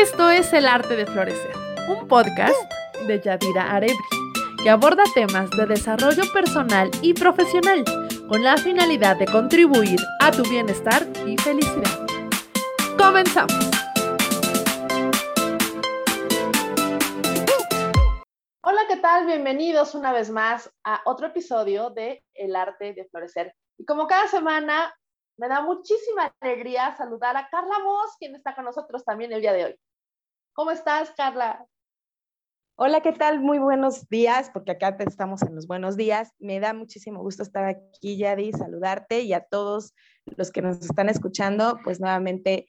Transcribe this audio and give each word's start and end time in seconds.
Esto 0.00 0.30
es 0.30 0.50
El 0.54 0.66
Arte 0.66 0.96
de 0.96 1.04
Florecer, 1.04 1.54
un 1.86 2.08
podcast 2.08 2.56
de 3.06 3.20
Yadira 3.20 3.70
Arebri, 3.70 3.98
que 4.62 4.70
aborda 4.70 5.04
temas 5.14 5.50
de 5.50 5.66
desarrollo 5.66 6.22
personal 6.32 6.90
y 7.02 7.12
profesional 7.12 7.84
con 8.26 8.42
la 8.42 8.56
finalidad 8.56 9.18
de 9.18 9.26
contribuir 9.26 10.00
a 10.22 10.30
tu 10.30 10.42
bienestar 10.44 11.06
y 11.26 11.36
felicidad. 11.36 12.06
Comenzamos. 12.96 13.52
Hola, 18.62 18.80
¿qué 18.88 18.96
tal? 19.02 19.26
Bienvenidos 19.26 19.94
una 19.94 20.14
vez 20.14 20.30
más 20.30 20.72
a 20.82 21.02
otro 21.04 21.26
episodio 21.26 21.90
de 21.90 22.24
El 22.32 22.56
Arte 22.56 22.94
de 22.94 23.04
Florecer. 23.04 23.54
Y 23.76 23.84
como 23.84 24.06
cada 24.06 24.26
semana, 24.28 24.94
me 25.36 25.46
da 25.46 25.60
muchísima 25.60 26.34
alegría 26.40 26.96
saludar 26.96 27.36
a 27.36 27.50
Carla 27.50 27.78
Voz, 27.84 28.16
quien 28.18 28.34
está 28.34 28.54
con 28.54 28.64
nosotros 28.64 29.04
también 29.04 29.30
el 29.34 29.42
día 29.42 29.52
de 29.52 29.64
hoy. 29.66 29.80
¿Cómo 30.60 30.72
estás, 30.72 31.10
Carla? 31.16 31.66
Hola, 32.76 33.00
¿qué 33.00 33.12
tal? 33.12 33.40
Muy 33.40 33.58
buenos 33.58 34.10
días, 34.10 34.50
porque 34.52 34.72
acá 34.72 34.94
estamos 34.98 35.40
en 35.40 35.54
los 35.54 35.66
buenos 35.66 35.96
días. 35.96 36.34
Me 36.38 36.60
da 36.60 36.74
muchísimo 36.74 37.22
gusto 37.22 37.42
estar 37.42 37.64
aquí, 37.64 38.18
Yadi, 38.18 38.52
saludarte 38.52 39.22
y 39.22 39.32
a 39.32 39.40
todos 39.40 39.94
los 40.36 40.50
que 40.50 40.60
nos 40.60 40.82
están 40.82 41.08
escuchando, 41.08 41.78
pues 41.82 41.98
nuevamente 41.98 42.66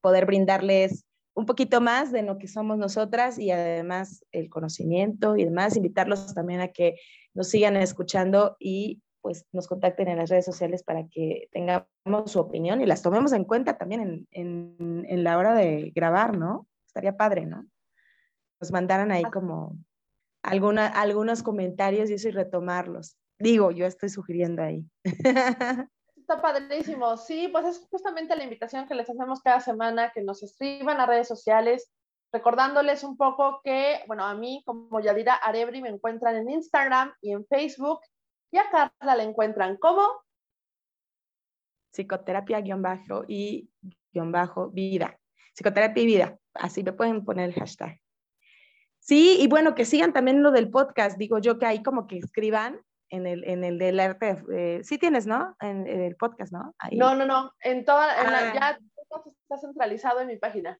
poder 0.00 0.26
brindarles 0.26 1.06
un 1.32 1.46
poquito 1.46 1.80
más 1.80 2.10
de 2.10 2.22
lo 2.22 2.36
que 2.36 2.48
somos 2.48 2.78
nosotras 2.78 3.38
y 3.38 3.52
además 3.52 4.24
el 4.32 4.50
conocimiento 4.50 5.36
y 5.36 5.44
demás, 5.44 5.76
invitarlos 5.76 6.34
también 6.34 6.60
a 6.60 6.72
que 6.72 6.96
nos 7.32 7.48
sigan 7.48 7.76
escuchando 7.76 8.56
y 8.58 9.02
pues 9.20 9.46
nos 9.52 9.68
contacten 9.68 10.08
en 10.08 10.16
las 10.16 10.30
redes 10.30 10.46
sociales 10.46 10.82
para 10.82 11.06
que 11.06 11.48
tengamos 11.52 11.86
su 12.24 12.40
opinión 12.40 12.80
y 12.80 12.86
las 12.86 13.02
tomemos 13.02 13.32
en 13.34 13.44
cuenta 13.44 13.78
también 13.78 14.26
en, 14.32 15.06
en, 15.08 15.22
la 15.22 15.38
hora 15.38 15.54
de 15.54 15.92
grabar, 15.94 16.36
¿no? 16.36 16.66
Estaría 16.90 17.16
padre, 17.16 17.46
¿no? 17.46 17.64
Nos 18.60 18.72
mandaran 18.72 19.12
ahí 19.12 19.22
como 19.22 19.78
alguna, 20.42 20.88
algunos 20.88 21.44
comentarios 21.44 22.10
y 22.10 22.14
eso 22.14 22.28
y 22.28 22.32
retomarlos. 22.32 23.16
Digo, 23.38 23.70
yo 23.70 23.86
estoy 23.86 24.08
sugiriendo 24.08 24.60
ahí. 24.60 24.84
Está 26.16 26.42
padrísimo. 26.42 27.16
Sí, 27.16 27.46
pues 27.46 27.64
es 27.64 27.86
justamente 27.88 28.34
la 28.34 28.42
invitación 28.42 28.88
que 28.88 28.96
les 28.96 29.08
hacemos 29.08 29.40
cada 29.40 29.60
semana, 29.60 30.10
que 30.12 30.22
nos 30.22 30.42
escriban 30.42 31.00
a 31.00 31.06
redes 31.06 31.28
sociales, 31.28 31.92
recordándoles 32.32 33.04
un 33.04 33.16
poco 33.16 33.60
que, 33.62 34.00
bueno, 34.08 34.24
a 34.24 34.34
mí 34.34 34.64
como 34.66 34.98
Yadira 34.98 35.34
Arebri 35.34 35.80
me 35.82 35.90
encuentran 35.90 36.34
en 36.34 36.50
Instagram 36.50 37.14
y 37.20 37.30
en 37.30 37.46
Facebook 37.46 38.00
y 38.50 38.58
a 38.58 38.68
Carla 38.68 39.14
la 39.14 39.22
encuentran 39.22 39.76
como 39.76 40.02
psicoterapia 41.92 42.60
guion 42.60 42.82
bajo 42.82 43.24
y 43.28 43.70
guion 44.12 44.32
bajo 44.32 44.70
vida. 44.70 45.16
Psicoterapia 45.54 46.02
y 46.02 46.06
vida. 46.06 46.39
Así 46.54 46.82
me 46.82 46.92
pueden 46.92 47.24
poner 47.24 47.50
el 47.50 47.54
hashtag. 47.54 48.00
Sí, 48.98 49.38
y 49.40 49.48
bueno, 49.48 49.74
que 49.74 49.84
sigan 49.84 50.12
también 50.12 50.42
lo 50.42 50.50
del 50.50 50.70
podcast. 50.70 51.18
Digo 51.18 51.38
yo 51.38 51.58
que 51.58 51.66
ahí 51.66 51.82
como 51.82 52.06
que 52.06 52.18
escriban 52.18 52.80
en 53.08 53.26
el, 53.26 53.44
en 53.44 53.64
el 53.64 53.78
del 53.78 53.98
arte. 53.98 54.42
Eh, 54.52 54.80
sí 54.84 54.98
tienes, 54.98 55.26
¿no? 55.26 55.56
En, 55.60 55.86
el 55.86 56.16
podcast, 56.16 56.52
¿no? 56.52 56.74
No, 56.92 57.14
no, 57.14 57.26
no. 57.26 57.52
En 57.60 57.84
toda, 57.84 58.08
ah. 58.16 58.52
ya 58.54 58.78
está 59.42 59.58
centralizado 59.58 60.20
en 60.20 60.28
mi 60.28 60.36
página. 60.36 60.78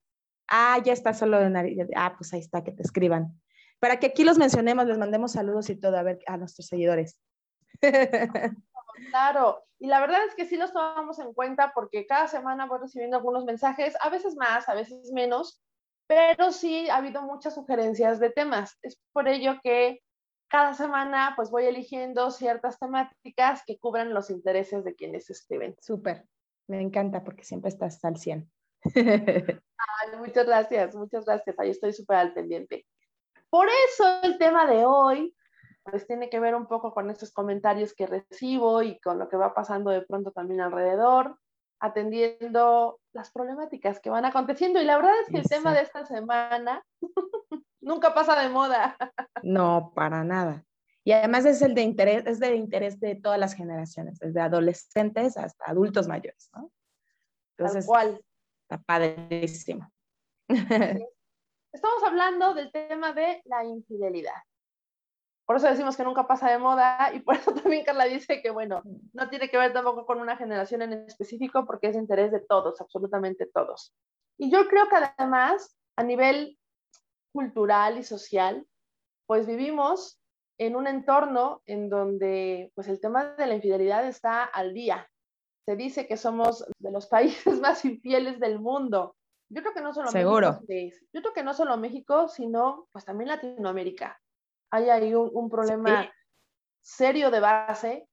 Ah, 0.48 0.78
ya 0.84 0.92
está 0.92 1.14
solo 1.14 1.41
en 1.41 1.56
Ah, 1.96 2.14
pues 2.16 2.32
ahí 2.34 2.41
está, 2.41 2.62
que 2.62 2.72
te 2.72 2.82
escriban. 2.82 3.41
Para 3.78 3.98
que 3.98 4.08
aquí 4.08 4.24
los 4.24 4.36
mencionemos, 4.36 4.86
les 4.86 4.98
mandemos 4.98 5.32
saludos 5.32 5.70
y 5.70 5.76
todo 5.76 5.96
a 5.96 6.02
ver 6.02 6.18
a 6.26 6.36
nuestros 6.36 6.66
seguidores. 6.66 7.18
Claro, 9.08 9.64
y 9.78 9.86
la 9.86 10.00
verdad 10.00 10.20
es 10.26 10.34
que 10.34 10.44
sí 10.44 10.56
los 10.56 10.72
tomamos 10.72 11.18
en 11.18 11.32
cuenta 11.32 11.72
porque 11.74 12.06
cada 12.06 12.28
semana 12.28 12.66
voy 12.66 12.80
recibiendo 12.80 13.16
algunos 13.16 13.44
mensajes, 13.44 13.96
a 14.00 14.10
veces 14.10 14.36
más, 14.36 14.68
a 14.68 14.74
veces 14.74 15.10
menos, 15.12 15.62
pero 16.06 16.52
sí 16.52 16.88
ha 16.91 16.96
habido 16.96 17.22
muchas 17.22 17.54
sugerencias 17.54 18.20
de 18.20 18.30
temas. 18.30 18.78
Es 18.82 19.00
por 19.12 19.28
ello 19.28 19.58
que 19.62 20.03
cada 20.48 20.75
semana 20.75 21.32
pues 21.36 21.50
voy 21.50 21.64
eligiendo 21.64 22.30
ciertas 22.30 22.78
temáticas 22.78 23.62
que 23.66 23.78
cubran 23.78 24.12
los 24.12 24.28
intereses 24.30 24.84
de 24.84 24.94
quienes 24.94 25.30
escriben. 25.30 25.76
Súper, 25.80 26.26
me 26.66 26.80
encanta 26.80 27.22
porque 27.22 27.44
siempre 27.44 27.70
estás 27.70 28.04
al 28.04 28.16
100. 28.16 28.50
muchas 30.19 30.47
gracias, 30.47 30.94
muchas 30.94 31.25
gracias, 31.25 31.59
ahí 31.59 31.70
estoy 31.70 31.92
súper 31.92 32.16
al 32.16 32.34
pendiente. 32.34 32.86
Por 33.48 33.69
eso 33.69 34.04
el 34.22 34.38
tema 34.38 34.66
de 34.66 34.84
hoy 34.84 35.34
pues 35.91 36.06
tiene 36.06 36.31
que 36.31 36.41
ver 36.41 36.55
un 36.55 36.67
poco 36.67 36.93
con 36.93 37.11
estos 37.11 37.33
comentarios 37.33 37.95
que 37.95 38.06
recibo 38.06 38.83
y 38.83 38.99
con 39.01 39.19
lo 39.19 39.28
que 39.28 39.37
va 39.37 39.55
pasando 39.55 39.91
de 39.91 40.03
pronto 40.03 40.31
también 40.31 40.61
alrededor, 40.61 41.39
atendiendo 41.81 43.01
las 43.12 43.31
problemáticas 43.31 44.01
que 44.01 44.11
van 44.11 44.25
aconteciendo. 44.25 44.81
Y 44.81 44.84
la 44.84 44.97
verdad 44.97 45.15
es 45.23 45.28
que 45.28 45.39
el 45.39 45.49
tema 45.49 45.73
de 45.73 45.83
esta 45.83 46.06
semana 46.06 46.84
nunca 47.81 48.15
pasa 48.15 48.41
de 48.41 48.49
moda. 48.49 48.97
no, 49.43 49.93
para 49.95 50.25
nada. 50.25 50.65
Y 51.03 51.12
además 51.12 51.47
es 51.47 51.62
el 51.62 51.75
de 51.75 51.83
interés, 51.83 52.25
es 52.27 52.39
de 52.39 52.55
interés 52.55 53.01
de 53.01 53.15
todas 53.15 53.39
las 53.39 53.55
generaciones, 53.55 54.19
desde 54.19 54.41
adolescentes 54.41 55.37
hasta 55.37 55.65
adultos 55.65 56.07
mayores, 56.07 56.51
¿no? 56.55 56.71
Entonces, 57.57 57.87
¿cuál? 57.87 58.21
Está 58.62 58.83
padrísimo. 58.83 59.91
Estamos 60.49 62.03
hablando 62.05 62.55
del 62.55 62.71
tema 62.71 63.12
de 63.12 63.41
la 63.45 63.65
infidelidad. 63.65 64.43
Por 65.50 65.56
eso 65.56 65.66
decimos 65.66 65.97
que 65.97 66.05
nunca 66.05 66.28
pasa 66.28 66.49
de 66.49 66.59
moda 66.59 67.11
y 67.12 67.19
por 67.19 67.34
eso 67.34 67.53
también 67.65 67.84
Carla 67.84 68.05
dice 68.05 68.41
que, 68.41 68.50
bueno, 68.50 68.83
no 69.12 69.28
tiene 69.31 69.49
que 69.49 69.59
ver 69.59 69.72
tampoco 69.72 70.06
con 70.06 70.21
una 70.21 70.37
generación 70.37 70.83
en 70.83 70.93
específico 70.93 71.66
porque 71.66 71.88
es 71.88 71.97
interés 71.97 72.31
de 72.31 72.38
todos, 72.38 72.81
absolutamente 72.81 73.47
todos. 73.47 73.93
Y 74.39 74.49
yo 74.53 74.69
creo 74.69 74.89
que 74.89 74.94
además, 74.94 75.77
a 75.97 76.05
nivel 76.05 76.56
cultural 77.33 77.99
y 77.99 78.05
social, 78.05 78.65
pues 79.27 79.49
vivimos 79.49 80.21
en 80.56 80.77
un 80.77 80.87
entorno 80.87 81.62
en 81.66 81.91
donde 81.91 82.71
pues 82.77 82.87
el 82.87 83.00
tema 83.00 83.34
de 83.34 83.49
la 83.49 83.56
infidelidad 83.56 84.06
está 84.06 84.44
al 84.44 84.72
día. 84.72 85.10
Se 85.66 85.75
dice 85.75 86.06
que 86.06 86.16
somos 86.16 86.65
de 86.78 86.93
los 86.93 87.06
países 87.09 87.60
más 87.60 87.84
infieles 87.84 88.39
del 88.39 88.60
mundo. 88.60 89.16
Yo 89.49 89.62
creo 89.62 89.75
que 89.75 89.83
no 89.83 89.93
solo 89.93 90.12
Seguro. 90.12 90.60
México, 90.69 91.06
yo 91.12 91.22
creo 91.22 91.34
que 91.34 91.43
no 91.43 91.55
solo 91.55 91.77
México, 91.77 92.28
sino 92.28 92.87
pues 92.93 93.05
también 93.05 93.31
Latinoamérica 93.31 94.16
hay 94.70 94.91
ahí 94.91 95.14
un, 95.14 95.50
problema 95.50 96.10
serio 96.81 97.31
de 97.31 97.41
base. 97.41 98.08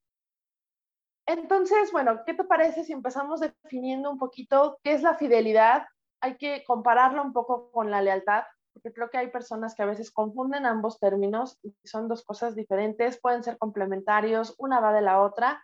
Entonces, 1.26 1.92
bueno, 1.92 2.24
¿qué 2.26 2.34
te 2.34 2.44
parece 2.44 2.84
si 2.84 2.94
empezamos 2.94 3.42
definiendo 3.42 4.10
un 4.10 4.18
poquito 4.18 4.80
qué 4.84 4.94
es 4.94 5.02
la 5.02 5.16
fidelidad? 5.16 5.86
Hay 6.22 6.38
que 6.38 6.64
compararlo 6.66 7.22
un 7.22 7.34
poco 7.34 7.70
con 7.72 7.92
la 7.92 8.02
lealtad, 8.02 8.44
porque 8.74 8.94
creo 8.94 9.10
que 9.10 9.18
hay 9.18 9.30
personas 9.30 9.76
que 9.76 9.84
a 9.84 9.88
veces 9.88 10.12
confunden 10.12 10.66
ambos 10.66 11.00
términos 11.00 11.60
y 11.62 11.76
son 11.84 12.08
dos 12.08 12.24
cosas 12.24 12.56
diferentes, 12.56 13.20
pueden 13.20 13.44
ser 13.44 13.58
complementarios, 13.58 14.56
una 14.58 14.80
va 14.80 14.94
de 14.94 15.02
la 15.02 15.22
otra, 15.22 15.62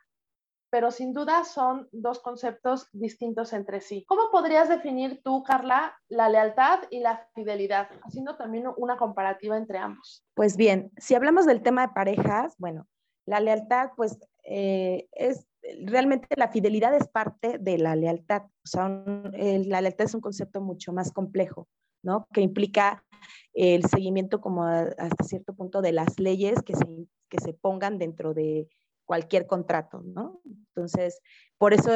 pero 0.73 0.89
sin 0.89 1.13
duda 1.13 1.43
son 1.43 1.87
dos 1.91 2.17
conceptos 2.17 2.89
distintos 2.93 3.53
entre 3.53 3.79
sí. 3.79 4.03
¿Cómo 4.07 4.31
podrías 4.31 4.69
definir 4.69 5.21
tú, 5.23 5.43
Carla, 5.43 5.95
la 6.09 6.29
lealtad 6.29 6.79
y 6.89 6.99
la 7.01 7.27
fidelidad, 7.35 7.89
haciendo 8.01 8.37
también 8.37 8.65
una 8.77 8.97
comparativa 8.97 9.55
entre 9.55 9.77
ambos? 9.77 10.25
Pues 10.33 10.57
bien, 10.57 10.91
si 10.97 11.13
hablamos 11.13 11.45
del 11.45 11.61
tema 11.61 11.85
de 11.85 11.93
parejas, 11.93 12.55
bueno, 12.57 12.87
la 13.27 13.39
lealtad, 13.39 13.91
pues 13.95 14.17
eh, 14.45 15.07
es 15.11 15.45
realmente 15.85 16.27
la 16.37 16.47
fidelidad 16.47 16.95
es 16.95 17.07
parte 17.07 17.59
de 17.59 17.77
la 17.77 17.95
lealtad. 17.95 18.41
O 18.41 18.67
sea, 18.67 18.89
la 18.89 19.79
lealtad 19.79 20.05
es 20.05 20.15
un 20.15 20.21
concepto 20.21 20.59
mucho 20.59 20.91
más 20.91 21.11
complejo, 21.11 21.67
¿no? 22.01 22.25
Que 22.33 22.41
implica 22.41 23.05
el 23.53 23.85
seguimiento 23.85 24.41
como 24.41 24.65
hasta 24.65 25.23
cierto 25.23 25.53
punto 25.53 25.83
de 25.83 25.91
las 25.91 26.19
leyes 26.19 26.63
que 26.63 26.75
se, 26.75 27.07
que 27.29 27.37
se 27.39 27.53
pongan 27.53 27.99
dentro 27.99 28.33
de 28.33 28.67
cualquier 29.05 29.47
contrato, 29.47 30.01
¿no? 30.03 30.41
Entonces, 30.45 31.21
por 31.57 31.73
eso 31.73 31.91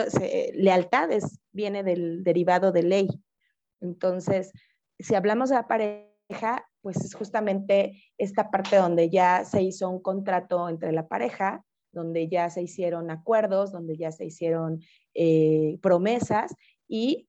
lealtad 0.53 1.11
es, 1.11 1.39
viene 1.51 1.83
del 1.83 2.23
derivado 2.23 2.71
de 2.71 2.83
ley. 2.83 3.07
Entonces, 3.81 4.51
si 4.99 5.15
hablamos 5.15 5.49
de 5.49 5.55
la 5.55 5.67
pareja, 5.67 6.67
pues 6.81 6.97
es 6.97 7.13
justamente 7.13 8.03
esta 8.17 8.49
parte 8.49 8.77
donde 8.77 9.09
ya 9.09 9.45
se 9.45 9.61
hizo 9.61 9.89
un 9.89 10.01
contrato 10.01 10.69
entre 10.69 10.91
la 10.91 11.07
pareja, 11.07 11.63
donde 11.91 12.27
ya 12.27 12.49
se 12.49 12.61
hicieron 12.61 13.09
acuerdos, 13.11 13.71
donde 13.71 13.97
ya 13.97 14.11
se 14.11 14.25
hicieron 14.25 14.81
eh, 15.13 15.79
promesas 15.81 16.53
y 16.87 17.27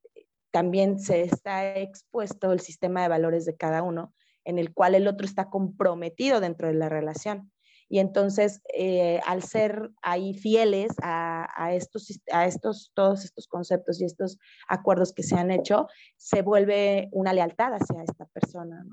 también 0.50 0.98
se 0.98 1.22
está 1.22 1.76
expuesto 1.76 2.52
el 2.52 2.60
sistema 2.60 3.02
de 3.02 3.08
valores 3.08 3.44
de 3.44 3.56
cada 3.56 3.82
uno, 3.82 4.14
en 4.44 4.58
el 4.58 4.72
cual 4.72 4.94
el 4.94 5.06
otro 5.06 5.26
está 5.26 5.50
comprometido 5.50 6.40
dentro 6.40 6.69
de 6.69 6.74
la 6.74 6.88
relación. 6.88 7.50
Y 7.88 8.00
entonces, 8.00 8.61
eh, 8.75 9.20
al 9.26 9.43
ser 9.43 9.90
ahí 10.02 10.35
fieles 10.35 10.93
a, 11.02 11.73
estos, 11.73 12.20
a 12.31 12.46
estos, 12.46 12.93
todos 12.94 13.25
estos 13.25 13.46
conceptos 13.46 14.00
y 14.00 14.05
estos 14.05 14.38
acuerdos 14.69 15.12
que 15.12 15.23
se 15.23 15.37
han 15.37 15.50
hecho, 15.50 15.87
se 16.17 16.43
vuelve 16.43 17.08
una 17.12 17.32
lealtad 17.32 17.73
hacia 17.73 18.02
esta 18.02 18.26
persona. 18.26 18.85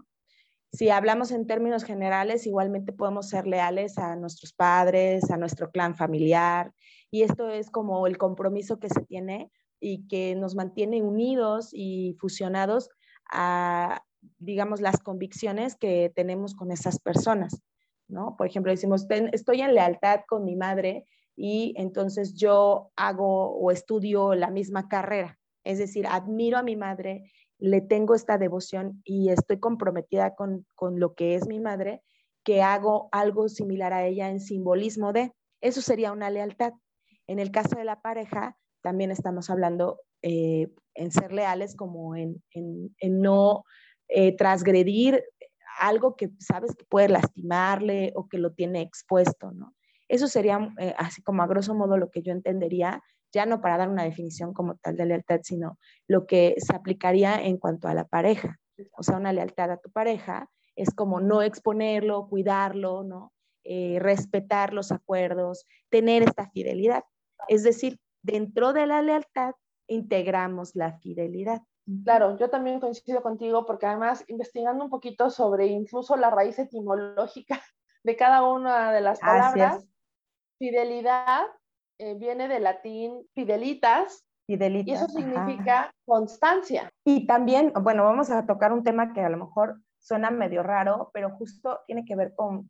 Si 0.72 0.90
hablamos 0.90 1.32
en 1.32 1.48
términos 1.48 1.84
generales, 1.84 2.48
igualmente 2.48 2.94
podemos 2.94 3.30
ser 3.30 3.48
leales 3.48 3.98
a 3.98 4.16
nuestros 4.16 4.54
padres, 4.54 5.30
a 5.30 5.38
nuestro 5.38 5.72
clan 5.72 5.96
familiar, 5.96 6.74
y 7.12 7.24
esto 7.24 7.50
es 7.50 7.70
como 7.70 8.08
el 8.08 8.18
compromiso 8.18 8.80
que 8.80 8.90
se 8.90 9.02
tiene 9.02 9.52
y 9.80 10.08
que 10.08 10.36
nos 10.36 10.56
mantiene 10.56 11.02
unidos 11.02 11.70
y 11.72 12.18
fusionados 12.20 12.90
a, 13.32 14.04
digamos, 14.38 14.82
las 14.82 15.00
convicciones 15.00 15.76
que 15.76 16.12
tenemos 16.14 16.56
con 16.56 16.72
esas 16.72 17.00
personas, 17.00 17.62
¿no? 18.08 18.36
Por 18.38 18.48
ejemplo, 18.48 18.72
decimos, 18.72 19.08
estoy 19.10 19.62
en 19.62 19.74
lealtad 19.74 20.22
con 20.28 20.46
mi 20.46 20.56
madre 20.56 21.06
y 21.36 21.74
entonces 21.78 22.36
yo 22.36 22.92
hago 22.96 23.52
o 23.58 23.72
estudio 23.72 24.36
la 24.36 24.50
misma 24.50 24.88
carrera. 24.88 25.38
Es 25.64 25.80
decir, 25.80 26.06
admiro 26.08 26.58
a 26.58 26.64
mi 26.64 26.76
madre, 26.76 27.32
le 27.58 27.82
tengo 27.82 28.16
esta 28.16 28.38
devoción 28.38 29.02
y 29.04 29.30
estoy 29.30 29.60
comprometida 29.60 30.36
con, 30.36 30.66
con 30.76 31.00
lo 31.00 31.14
que 31.14 31.36
es 31.36 31.48
mi 31.48 31.60
madre, 31.60 32.02
que 32.44 32.62
hago 32.62 33.10
algo 33.12 33.50
similar 33.50 33.94
a 33.94 34.06
ella 34.06 34.30
en 34.30 34.40
simbolismo 34.40 35.14
de, 35.14 35.32
eso 35.62 35.82
sería 35.82 36.12
una 36.12 36.30
lealtad. 36.30 36.74
En 37.28 37.40
el 37.40 37.52
caso 37.52 37.76
de 37.76 37.86
la 37.86 38.02
pareja, 38.02 38.56
también 38.82 39.10
estamos 39.10 39.50
hablando 39.50 40.00
eh, 40.22 40.68
en 40.94 41.12
ser 41.12 41.34
leales 41.34 41.76
como 41.76 42.16
en, 42.16 42.44
no 43.02 43.64
eh, 44.08 44.36
transgredir 44.36 45.24
algo 45.80 46.16
que 46.16 46.32
sabes 46.40 46.76
que 46.76 46.86
puede 46.86 47.10
lastimarle 47.10 48.12
o 48.16 48.28
que 48.28 48.38
lo 48.38 48.54
tiene 48.54 48.82
expuesto, 48.82 49.52
¿no? 49.52 49.76
Eso 50.08 50.28
sería 50.28 50.74
eh, 50.80 50.94
así 50.98 51.22
como 51.22 51.42
a 51.42 51.48
grosso 51.48 51.74
modo 51.74 51.98
lo 51.98 52.12
que 52.12 52.22
yo 52.22 52.32
entendería, 52.32 53.02
ya 53.34 53.46
no 53.46 53.60
para 53.60 53.78
dar 53.78 53.90
una 53.90 54.04
definición 54.04 54.54
como 54.54 54.76
tal 54.76 54.96
de 54.96 55.06
lealtad, 55.06 55.42
sino 55.44 55.78
lo 56.08 56.26
que 56.26 56.56
se 56.58 56.76
aplicaría 56.76 57.42
en 57.42 57.58
cuanto 57.58 57.88
a 57.88 57.94
la 57.94 58.06
pareja. 58.06 58.60
O 58.98 59.04
sea, 59.04 59.18
una 59.18 59.34
lealtad 59.34 59.72
a 59.72 59.78
tu 59.78 59.92
pareja 59.92 60.50
es 60.76 60.94
como 60.94 61.22
no 61.22 61.42
exponerlo, 61.42 62.28
cuidarlo, 62.28 63.04
¿no? 63.04 63.34
Eh, 63.64 63.98
respetar 64.00 64.74
los 64.74 64.92
acuerdos, 64.92 65.66
tener 65.90 66.24
esta 66.24 66.50
fidelidad. 66.52 67.04
Es 67.48 67.64
decir, 67.64 68.00
dentro 68.22 68.74
de 68.74 68.86
la 68.86 69.02
lealtad 69.02 69.54
integramos 69.88 70.76
la 70.76 71.00
fidelidad. 71.00 71.62
Claro, 72.04 72.38
yo 72.38 72.50
también 72.50 72.80
coincido 72.80 73.22
contigo 73.22 73.66
porque 73.66 73.86
además 73.86 74.24
investigando 74.28 74.84
un 74.84 74.90
poquito 74.90 75.30
sobre 75.30 75.68
incluso 75.68 76.16
la 76.16 76.32
raíz 76.32 76.58
etimológica 76.58 77.62
de 78.04 78.16
cada 78.16 78.44
una 78.44 78.92
de 78.92 79.02
las 79.02 79.20
palabras, 79.20 79.88
fidelidad 80.58 81.46
eh, 82.00 82.16
viene 82.16 82.48
del 82.48 82.64
latín 82.64 83.28
fidelitas, 83.34 84.26
fidelitas 84.48 84.88
y 84.88 84.92
eso 84.92 85.08
significa 85.08 85.94
constancia. 86.06 86.90
Y 87.06 87.28
también, 87.28 87.72
bueno, 87.82 88.04
vamos 88.04 88.30
a 88.32 88.46
tocar 88.46 88.74
un 88.74 88.84
tema 88.84 89.14
que 89.14 89.22
a 89.22 89.30
lo 89.30 89.38
mejor 89.38 89.80
suena 90.00 90.30
medio 90.30 90.62
raro, 90.62 91.10
pero 91.14 91.32
justo 91.32 91.80
tiene 91.88 92.06
que 92.06 92.16
ver 92.16 92.34
con, 92.36 92.68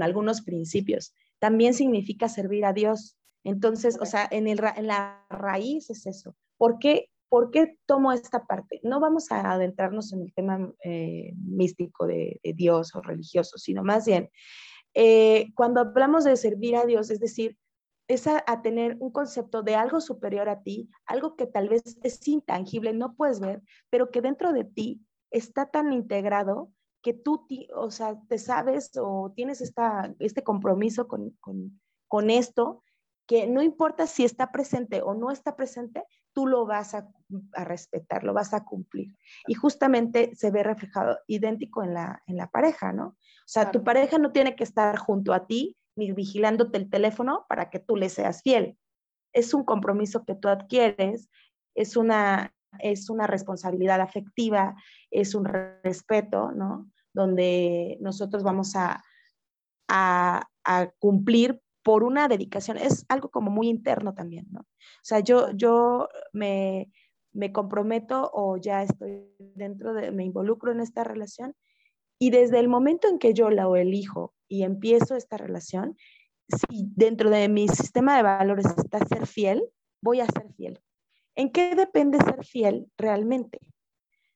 algunos 0.00 0.42
principios. 0.42 1.14
También 1.38 1.74
significa 1.74 2.28
servir 2.28 2.64
a 2.64 2.72
Dios. 2.72 3.18
Entonces, 3.44 3.98
o 4.00 4.06
sea, 4.06 4.26
en, 4.30 4.48
el, 4.48 4.60
en 4.76 4.86
la 4.86 5.26
raíz 5.28 5.90
es 5.90 6.06
eso. 6.06 6.34
¿Por 6.56 6.78
qué, 6.78 7.10
¿Por 7.30 7.52
qué 7.52 7.78
tomo 7.86 8.10
esta 8.10 8.44
parte? 8.44 8.80
No 8.82 8.98
vamos 8.98 9.30
a 9.30 9.52
adentrarnos 9.52 10.12
en 10.12 10.22
el 10.22 10.34
tema 10.34 10.70
eh, 10.82 11.32
místico 11.36 12.08
de, 12.08 12.40
Dios 12.42 12.94
o 12.96 13.00
religioso, 13.00 13.56
sino 13.56 13.84
más 13.84 14.04
bien, 14.04 14.30
eh, 14.94 15.52
cuando 15.54 15.80
hablamos 15.80 16.24
de 16.24 16.36
servir 16.36 16.74
a 16.74 16.84
Dios, 16.84 17.08
es 17.08 17.20
decir, 17.20 17.56
es 18.08 18.26
a, 18.26 18.42
tener 18.62 18.96
un 18.98 19.12
concepto 19.12 19.62
de 19.62 19.76
algo 19.76 20.00
superior 20.00 20.48
a 20.48 20.64
ti, 20.64 20.90
algo 21.06 21.36
que 21.36 21.46
tal 21.46 21.68
vez 21.68 21.96
es 22.02 22.26
intangible, 22.26 22.92
no 22.92 23.14
puedes 23.14 23.38
ver, 23.38 23.62
pero 23.90 24.10
que 24.10 24.20
dentro 24.20 24.52
de 24.52 24.64
ti 24.64 25.00
está 25.30 25.70
tan 25.70 25.92
integrado 25.92 26.72
que 27.00 27.14
tú, 27.14 27.46
o 27.76 27.92
sea, 27.92 28.20
te 28.28 28.38
sabes 28.38 28.90
o 28.96 29.32
tienes 29.36 29.60
esta, 29.60 30.12
este 30.18 30.42
compromiso 30.42 31.06
con, 31.06 31.30
con, 31.38 31.80
con 32.08 32.28
esto, 32.28 32.82
que 33.26 33.46
no 33.46 33.62
importa 33.62 34.08
si 34.08 34.24
está 34.24 34.50
presente 34.50 35.00
o 35.00 35.14
no 35.14 35.30
está 35.30 35.54
presente, 35.54 36.02
tú 36.32 36.48
lo 36.48 36.66
vas 36.66 36.94
a, 36.94 37.08
a, 37.54 37.64
respetar, 37.64 38.24
lo 38.24 38.32
vas 38.34 38.54
a 38.54 38.64
cumplir. 38.64 39.16
Y 39.46 39.54
justamente 39.54 40.34
se 40.34 40.50
ve 40.50 40.62
reflejado 40.62 41.18
idéntico 41.26 41.82
en 41.82 41.94
la, 41.94 42.22
en 42.26 42.36
la 42.36 42.48
pareja, 42.48 42.92
¿no? 42.92 43.06
O 43.06 43.52
sea, 43.52 43.70
tu 43.70 43.82
pareja 43.82 44.18
no 44.18 44.32
tiene 44.32 44.54
que 44.54 44.64
estar 44.64 44.96
junto 44.98 45.32
a 45.32 45.46
ti 45.46 45.76
ni 45.96 46.12
vigilándote 46.12 46.78
el 46.78 46.88
teléfono 46.88 47.46
para 47.48 47.70
que 47.70 47.78
tú 47.78 47.96
le 47.96 48.08
seas 48.08 48.42
fiel. 48.42 48.78
Es 49.32 49.54
un 49.54 49.64
compromiso 49.64 50.24
que 50.24 50.34
tú 50.34 50.48
adquieres, 50.48 51.28
es 51.74 51.96
una, 51.96 52.54
es 52.78 53.10
una 53.10 53.26
responsabilidad 53.26 54.00
afectiva, 54.00 54.74
es 55.10 55.34
un 55.34 55.44
respeto, 55.44 56.52
¿no? 56.52 56.90
Donde 57.12 57.98
nosotros 58.00 58.42
vamos 58.42 58.76
a, 58.76 59.02
a, 59.88 60.46
cumplir 60.98 61.60
por 61.82 62.04
una 62.04 62.28
dedicación. 62.28 62.76
Es 62.76 63.04
algo 63.08 63.30
como 63.30 63.50
muy 63.50 63.68
interno 63.68 64.14
también, 64.14 64.46
¿no? 64.50 64.60
O 64.60 65.02
sea, 65.02 65.20
yo, 65.20 65.50
yo 65.52 66.08
me, 66.32 66.92
me 67.32 67.52
comprometo 67.52 68.30
o 68.32 68.56
ya 68.56 68.82
estoy 68.82 69.26
dentro 69.38 69.94
de, 69.94 70.10
me 70.10 70.24
involucro 70.24 70.72
en 70.72 70.80
esta 70.80 71.04
relación 71.04 71.54
y 72.18 72.30
desde 72.30 72.58
el 72.58 72.68
momento 72.68 73.08
en 73.08 73.18
que 73.18 73.32
yo 73.32 73.50
la 73.50 73.66
elijo 73.78 74.34
y 74.46 74.62
empiezo 74.62 75.16
esta 75.16 75.36
relación, 75.36 75.96
si 76.48 76.86
dentro 76.94 77.30
de 77.30 77.48
mi 77.48 77.68
sistema 77.68 78.16
de 78.16 78.22
valores 78.22 78.66
está 78.66 78.98
ser 79.06 79.26
fiel, 79.26 79.62
voy 80.02 80.20
a 80.20 80.26
ser 80.26 80.52
fiel. 80.52 80.80
¿En 81.34 81.50
qué 81.50 81.74
depende 81.74 82.18
ser 82.18 82.44
fiel 82.44 82.90
realmente? 82.98 83.58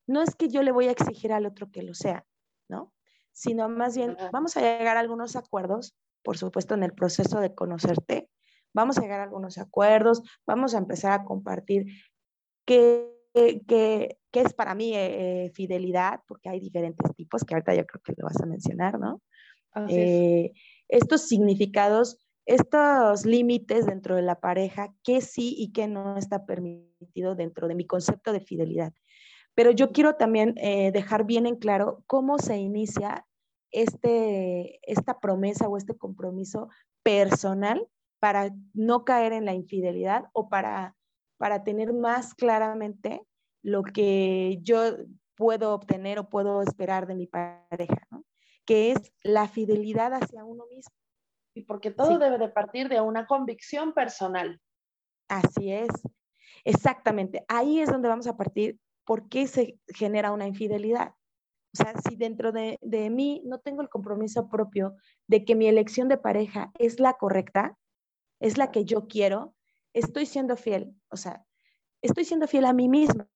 No 0.06 0.22
es 0.22 0.34
que 0.34 0.48
yo 0.48 0.62
le 0.62 0.72
voy 0.72 0.86
a 0.86 0.92
exigir 0.92 1.32
al 1.32 1.44
otro 1.44 1.70
que 1.70 1.82
lo 1.82 1.94
sea, 1.94 2.24
¿no? 2.68 2.92
Sino 3.32 3.68
más 3.68 3.96
bien, 3.96 4.16
vamos 4.32 4.56
a 4.56 4.60
llegar 4.60 4.96
a 4.96 5.00
algunos 5.00 5.36
acuerdos, 5.36 5.94
por 6.22 6.38
supuesto, 6.38 6.74
en 6.74 6.84
el 6.84 6.94
proceso 6.94 7.40
de 7.40 7.54
conocerte, 7.54 8.30
vamos 8.72 8.96
a 8.96 9.02
llegar 9.02 9.20
a 9.20 9.24
algunos 9.24 9.58
acuerdos, 9.58 10.22
vamos 10.46 10.74
a 10.74 10.78
empezar 10.78 11.12
a 11.12 11.24
compartir 11.24 11.86
qué, 12.64 13.10
qué, 13.34 14.18
qué 14.30 14.40
es 14.40 14.54
para 14.54 14.74
mí 14.74 14.92
eh, 14.94 15.50
fidelidad, 15.54 16.20
porque 16.26 16.48
hay 16.48 16.60
diferentes 16.60 17.14
tipos, 17.14 17.44
que 17.44 17.54
ahorita 17.54 17.74
yo 17.74 17.86
creo 17.86 18.02
que 18.02 18.14
lo 18.16 18.26
vas 18.26 18.40
a 18.40 18.46
mencionar, 18.46 18.98
¿no? 18.98 19.22
Eh, 19.88 20.52
estos 20.88 21.26
significados 21.26 22.24
estos 22.46 23.24
límites 23.24 23.86
dentro 23.86 24.16
de 24.16 24.22
la 24.22 24.40
pareja, 24.40 24.94
qué 25.02 25.20
sí 25.20 25.54
y 25.56 25.72
qué 25.72 25.88
no 25.88 26.16
está 26.16 26.44
permitido 26.44 27.34
dentro 27.34 27.68
de 27.68 27.74
mi 27.74 27.86
concepto 27.86 28.32
de 28.32 28.40
fidelidad. 28.40 28.92
Pero 29.54 29.70
yo 29.70 29.92
quiero 29.92 30.16
también 30.16 30.54
eh, 30.58 30.90
dejar 30.92 31.24
bien 31.24 31.46
en 31.46 31.56
claro 31.56 32.02
cómo 32.06 32.38
se 32.38 32.56
inicia 32.58 33.26
este, 33.70 34.80
esta 34.82 35.20
promesa 35.20 35.68
o 35.68 35.76
este 35.76 35.96
compromiso 35.96 36.68
personal 37.02 37.86
para 38.20 38.54
no 38.72 39.04
caer 39.04 39.32
en 39.32 39.44
la 39.44 39.54
infidelidad 39.54 40.24
o 40.32 40.48
para, 40.48 40.96
para 41.36 41.64
tener 41.64 41.92
más 41.92 42.34
claramente 42.34 43.22
lo 43.62 43.82
que 43.82 44.58
yo 44.62 44.96
puedo 45.36 45.74
obtener 45.74 46.18
o 46.18 46.28
puedo 46.28 46.62
esperar 46.62 47.06
de 47.06 47.14
mi 47.14 47.26
pareja, 47.26 48.06
que 48.64 48.92
es 48.92 49.12
la 49.22 49.48
fidelidad 49.48 50.12
hacia 50.14 50.44
uno 50.44 50.66
mismo 50.66 50.94
y 51.54 51.62
porque 51.62 51.90
todo 51.90 52.18
debe 52.18 52.38
de 52.38 52.48
partir 52.48 52.88
de 52.88 53.00
una 53.00 53.26
convicción 53.26 53.92
personal. 53.92 54.60
Así 55.28 55.72
es, 55.72 55.88
exactamente. 56.64 57.44
Ahí 57.48 57.80
es 57.80 57.90
donde 57.90 58.08
vamos 58.08 58.26
a 58.26 58.36
partir 58.36 58.78
por 59.04 59.28
qué 59.28 59.46
se 59.46 59.78
genera 59.86 60.32
una 60.32 60.48
infidelidad. 60.48 61.14
O 61.72 61.76
sea, 61.76 61.94
si 62.08 62.16
dentro 62.16 62.52
de, 62.52 62.78
de 62.82 63.08
mí 63.10 63.42
no 63.44 63.60
tengo 63.60 63.82
el 63.82 63.88
compromiso 63.88 64.48
propio 64.48 64.94
de 65.26 65.44
que 65.44 65.54
mi 65.54 65.66
elección 65.66 66.08
de 66.08 66.18
pareja 66.18 66.72
es 66.78 67.00
la 67.00 67.14
correcta, 67.14 67.78
es 68.40 68.58
la 68.58 68.70
que 68.70 68.84
yo 68.84 69.06
quiero, 69.06 69.54
estoy 69.94 70.26
siendo 70.26 70.56
fiel. 70.56 70.94
O 71.08 71.16
sea, 71.16 71.46
estoy 72.02 72.24
siendo 72.24 72.46
fiel 72.46 72.66
a 72.66 72.74
mí 72.74 72.88
misma, 72.88 73.28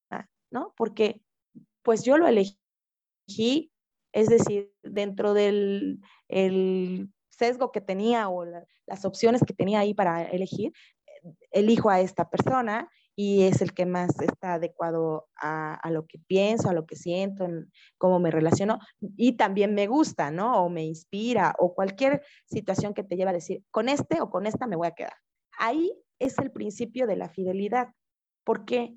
¿no? 0.50 0.74
Porque 0.76 1.22
pues 1.82 2.04
yo 2.04 2.18
lo 2.18 2.28
elegí, 2.28 3.72
es 4.12 4.28
decir, 4.28 4.74
dentro 4.82 5.32
del 5.32 6.00
el 6.28 7.10
sesgo 7.30 7.72
que 7.72 7.80
tenía 7.80 8.28
o 8.28 8.44
las 8.86 9.04
opciones 9.04 9.42
que 9.46 9.54
tenía 9.54 9.80
ahí 9.80 9.94
para 9.94 10.24
elegir, 10.24 10.72
elijo 11.50 11.90
a 11.90 12.00
esta 12.00 12.28
persona 12.28 12.90
y 13.16 13.42
es 13.44 13.62
el 13.62 13.74
que 13.74 13.84
más 13.84 14.20
está 14.20 14.54
adecuado 14.54 15.28
a, 15.34 15.80
lo 15.90 16.06
que 16.06 16.18
pienso, 16.20 16.68
a 16.68 16.72
lo 16.72 16.86
que 16.86 16.94
siento, 16.94 17.44
en 17.44 17.72
cómo 17.96 18.20
me 18.20 18.30
relaciono 18.30 18.78
y 19.16 19.32
también 19.32 19.74
me 19.74 19.88
gusta, 19.88 20.30
¿no? 20.30 20.62
O 20.62 20.68
me 20.68 20.84
inspira 20.84 21.54
o 21.58 21.74
cualquier 21.74 22.22
situación 22.44 22.94
que 22.94 23.02
te 23.02 23.16
lleva 23.16 23.30
a 23.30 23.34
decir, 23.34 23.64
con 23.70 23.88
este 23.88 24.20
o 24.20 24.30
con 24.30 24.46
esta 24.46 24.66
me 24.66 24.76
voy 24.76 24.86
a 24.86 24.94
quedar. 24.94 25.14
Ahí 25.58 25.92
es 26.18 26.38
el 26.38 26.50
principio 26.50 27.06
de 27.06 27.16
la 27.16 27.28
fidelidad, 27.28 27.88
porque 28.44 28.96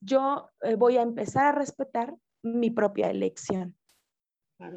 yo 0.00 0.50
eh, 0.62 0.74
voy 0.74 0.96
a 0.96 1.02
empezar 1.02 1.46
a 1.46 1.58
respetar 1.58 2.14
mi 2.42 2.70
propia 2.70 3.10
elección. 3.10 3.76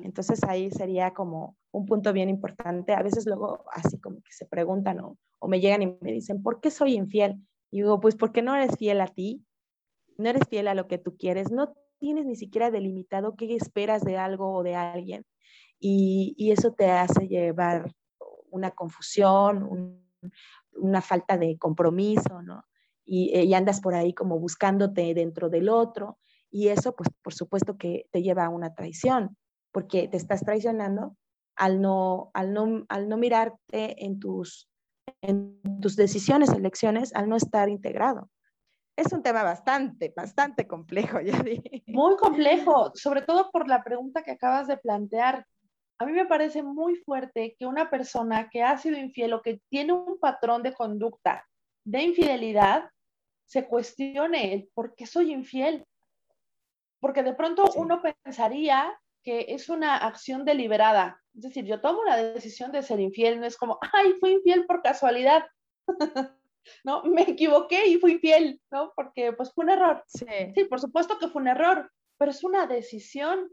Entonces 0.03 0.43
ahí 0.43 0.69
sería 0.69 1.13
como 1.13 1.57
un 1.71 1.85
punto 1.85 2.13
bien 2.13 2.29
importante. 2.29 2.93
A 2.93 3.01
veces 3.01 3.25
luego 3.25 3.65
así 3.71 3.99
como 3.99 4.17
que 4.21 4.31
se 4.31 4.45
preguntan 4.45 4.99
o, 4.99 5.17
me 5.47 5.59
llegan 5.59 5.81
y 5.81 5.97
me 6.01 6.11
dicen, 6.11 6.43
¿por 6.43 6.61
qué 6.61 6.69
soy 6.69 6.93
infiel? 6.93 7.41
Y 7.71 7.77
digo, 7.77 7.99
pues 7.99 8.15
porque 8.15 8.43
no 8.43 8.55
eres 8.55 8.77
fiel 8.77 9.01
a 9.01 9.07
ti, 9.07 9.43
no 10.17 10.29
eres 10.29 10.43
fiel 10.47 10.67
a 10.67 10.75
lo 10.75 10.87
que 10.87 10.99
tú 10.99 11.17
quieres, 11.17 11.51
no 11.51 11.73
tienes 11.97 12.25
ni 12.25 12.35
siquiera 12.35 12.69
delimitado 12.69 13.35
qué 13.35 13.55
esperas 13.55 14.03
de 14.03 14.17
algo 14.17 14.53
o 14.53 14.63
de 14.63 14.75
alguien. 14.75 15.25
Y, 15.79 16.51
eso 16.51 16.73
te 16.73 16.91
hace 16.91 17.27
llevar 17.27 17.91
una 18.51 18.69
confusión, 18.69 20.03
una 20.75 21.01
falta 21.01 21.37
de 21.37 21.57
compromiso, 21.57 22.41
¿no? 22.41 22.63
Y, 23.05 23.37
y, 23.37 23.53
andas 23.53 23.81
por 23.81 23.95
ahí 23.95 24.13
como 24.13 24.39
buscándote 24.39 25.13
dentro 25.13 25.49
del 25.49 25.69
otro 25.69 26.19
Y 26.49 26.67
eso, 26.67 26.95
pues, 26.95 27.09
por 27.21 27.33
supuesto 27.33 27.77
que 27.77 28.07
te 28.11 28.21
lleva 28.21 28.45
a 28.45 28.49
una 28.49 28.73
traición, 28.73 29.37
porque 29.71 30.07
te 30.07 30.17
estás 30.17 30.41
traicionando 30.41 31.17
al 31.55 31.81
no, 31.81 32.31
al 32.33 32.53
no, 32.53 32.85
al 32.89 33.09
no 33.09 33.17
mirarte 33.17 34.05
en 34.05 34.19
tus, 34.19 34.69
en 35.21 35.61
tus 35.81 35.95
decisiones, 35.95 36.49
elecciones, 36.49 37.13
al 37.15 37.29
no 37.29 37.35
estar 37.35 37.69
integrado. 37.69 38.29
Es 38.95 39.11
un 39.13 39.23
tema 39.23 39.43
bastante, 39.43 40.13
bastante 40.15 40.67
complejo, 40.67 41.19
ya 41.21 41.43
Muy 41.87 42.15
complejo, 42.17 42.91
sobre 42.95 43.21
todo 43.21 43.49
por 43.51 43.67
la 43.67 43.83
pregunta 43.83 44.23
que 44.23 44.31
acabas 44.31 44.67
de 44.67 44.77
plantear. 44.77 45.45
A 46.01 46.05
mí 46.07 46.13
me 46.13 46.25
parece 46.25 46.63
muy 46.63 46.95
fuerte 46.95 47.55
que 47.59 47.67
una 47.67 47.91
persona 47.91 48.49
que 48.49 48.63
ha 48.63 48.75
sido 48.75 48.97
infiel 48.97 49.33
o 49.33 49.43
que 49.43 49.61
tiene 49.69 49.93
un 49.93 50.17
patrón 50.17 50.63
de 50.63 50.73
conducta 50.73 51.47
de 51.85 52.01
infidelidad 52.01 52.89
se 53.45 53.67
cuestione 53.67 54.51
el 54.51 54.67
por 54.73 54.95
qué 54.95 55.05
soy 55.05 55.31
infiel. 55.31 55.85
Porque 56.99 57.21
de 57.21 57.35
pronto 57.35 57.65
uno 57.75 58.01
pensaría 58.01 58.99
que 59.23 59.45
es 59.49 59.69
una 59.69 59.97
acción 59.97 60.43
deliberada. 60.43 61.21
Es 61.35 61.43
decir, 61.43 61.65
yo 61.65 61.79
tomo 61.81 62.03
la 62.03 62.17
decisión 62.17 62.71
de 62.71 62.81
ser 62.81 62.99
infiel, 62.99 63.39
no 63.39 63.45
es 63.45 63.55
como, 63.55 63.77
ay, 63.93 64.13
fui 64.19 64.31
infiel 64.31 64.65
por 64.65 64.81
casualidad. 64.81 65.45
¿No? 66.83 67.03
Me 67.03 67.21
equivoqué 67.29 67.85
y 67.85 67.99
fui 67.99 68.13
infiel, 68.13 68.59
¿no? 68.71 68.91
Porque 68.95 69.33
pues 69.33 69.53
fue 69.53 69.65
un 69.65 69.69
error. 69.69 70.03
Sí. 70.07 70.25
sí, 70.55 70.65
por 70.65 70.79
supuesto 70.79 71.19
que 71.19 71.27
fue 71.27 71.43
un 71.43 71.47
error, 71.47 71.91
pero 72.17 72.31
es 72.31 72.43
una 72.43 72.65
decisión 72.65 73.51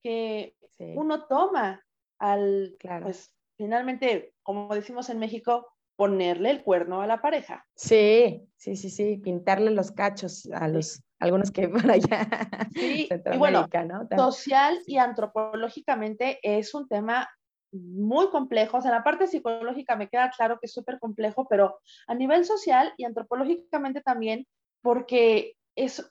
que 0.00 0.54
uno 0.78 1.26
toma 1.26 1.84
al, 2.18 2.76
claro. 2.78 3.04
pues, 3.04 3.34
finalmente, 3.56 4.34
como 4.42 4.74
decimos 4.74 5.10
en 5.10 5.18
México, 5.18 5.66
ponerle 5.96 6.50
el 6.50 6.62
cuerno 6.62 7.00
a 7.00 7.06
la 7.06 7.20
pareja. 7.20 7.66
Sí, 7.74 8.48
sí, 8.56 8.76
sí, 8.76 8.88
sí, 8.88 9.16
pintarle 9.16 9.72
los 9.72 9.90
cachos 9.90 10.48
a 10.52 10.68
los 10.68 11.02
algunos 11.18 11.50
que 11.50 11.68
por 11.68 11.90
allá. 11.90 12.28
Sí, 12.72 13.08
y 13.32 13.36
bueno, 13.36 13.68
social 14.16 14.80
y 14.86 14.98
antropológicamente 14.98 16.38
es 16.42 16.74
un 16.74 16.88
tema 16.88 17.28
muy 17.72 18.30
complejo. 18.30 18.78
O 18.78 18.80
sea, 18.80 18.90
en 18.90 18.98
la 18.98 19.04
parte 19.04 19.26
psicológica 19.26 19.96
me 19.96 20.08
queda 20.08 20.30
claro 20.30 20.58
que 20.60 20.66
es 20.66 20.72
súper 20.72 20.98
complejo, 20.98 21.46
pero 21.48 21.80
a 22.06 22.14
nivel 22.14 22.44
social 22.44 22.94
y 22.96 23.04
antropológicamente 23.04 24.00
también, 24.00 24.46
porque 24.82 25.56
es, 25.76 26.08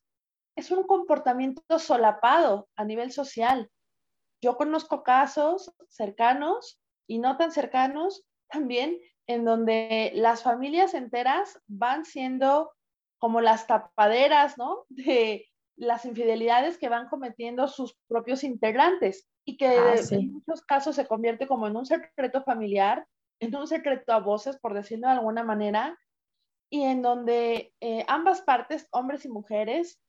es 0.55 0.71
un 0.71 0.83
comportamiento 0.83 1.79
solapado 1.79 2.67
a 2.75 2.83
nivel 2.83 3.11
social. 3.11 3.69
Yo 4.41 4.57
conozco 4.57 5.03
casos 5.03 5.73
cercanos 5.89 6.79
y 7.07 7.19
no 7.19 7.37
tan 7.37 7.51
cercanos 7.51 8.25
también 8.49 8.99
en 9.27 9.45
donde 9.45 10.11
las 10.15 10.43
familias 10.43 10.93
enteras 10.93 11.59
van 11.67 12.05
siendo 12.05 12.71
como 13.19 13.41
las 13.41 13.67
tapaderas, 13.67 14.57
¿no? 14.57 14.85
De 14.89 15.47
las 15.75 16.05
infidelidades 16.05 16.77
que 16.77 16.89
van 16.89 17.07
cometiendo 17.07 17.67
sus 17.67 17.95
propios 18.07 18.43
integrantes 18.43 19.27
y 19.45 19.57
que 19.57 19.67
ah, 19.67 19.95
en 20.11 20.33
muchos 20.33 20.61
casos 20.61 20.95
se 20.95 21.07
convierte 21.07 21.47
como 21.47 21.67
en 21.67 21.75
un 21.75 21.85
secreto 21.85 22.43
familiar, 22.43 23.07
en 23.39 23.55
un 23.55 23.67
secreto 23.67 24.11
a 24.11 24.19
voces, 24.19 24.57
por 24.57 24.73
decirlo 24.73 25.07
de 25.07 25.13
alguna 25.13 25.43
manera, 25.43 25.97
y 26.69 26.83
en 26.83 27.01
donde 27.01 27.73
eh, 27.79 28.03
ambas 28.07 28.41
partes, 28.41 28.87
hombres 28.91 29.23
y 29.25 29.29
mujeres, 29.29 30.01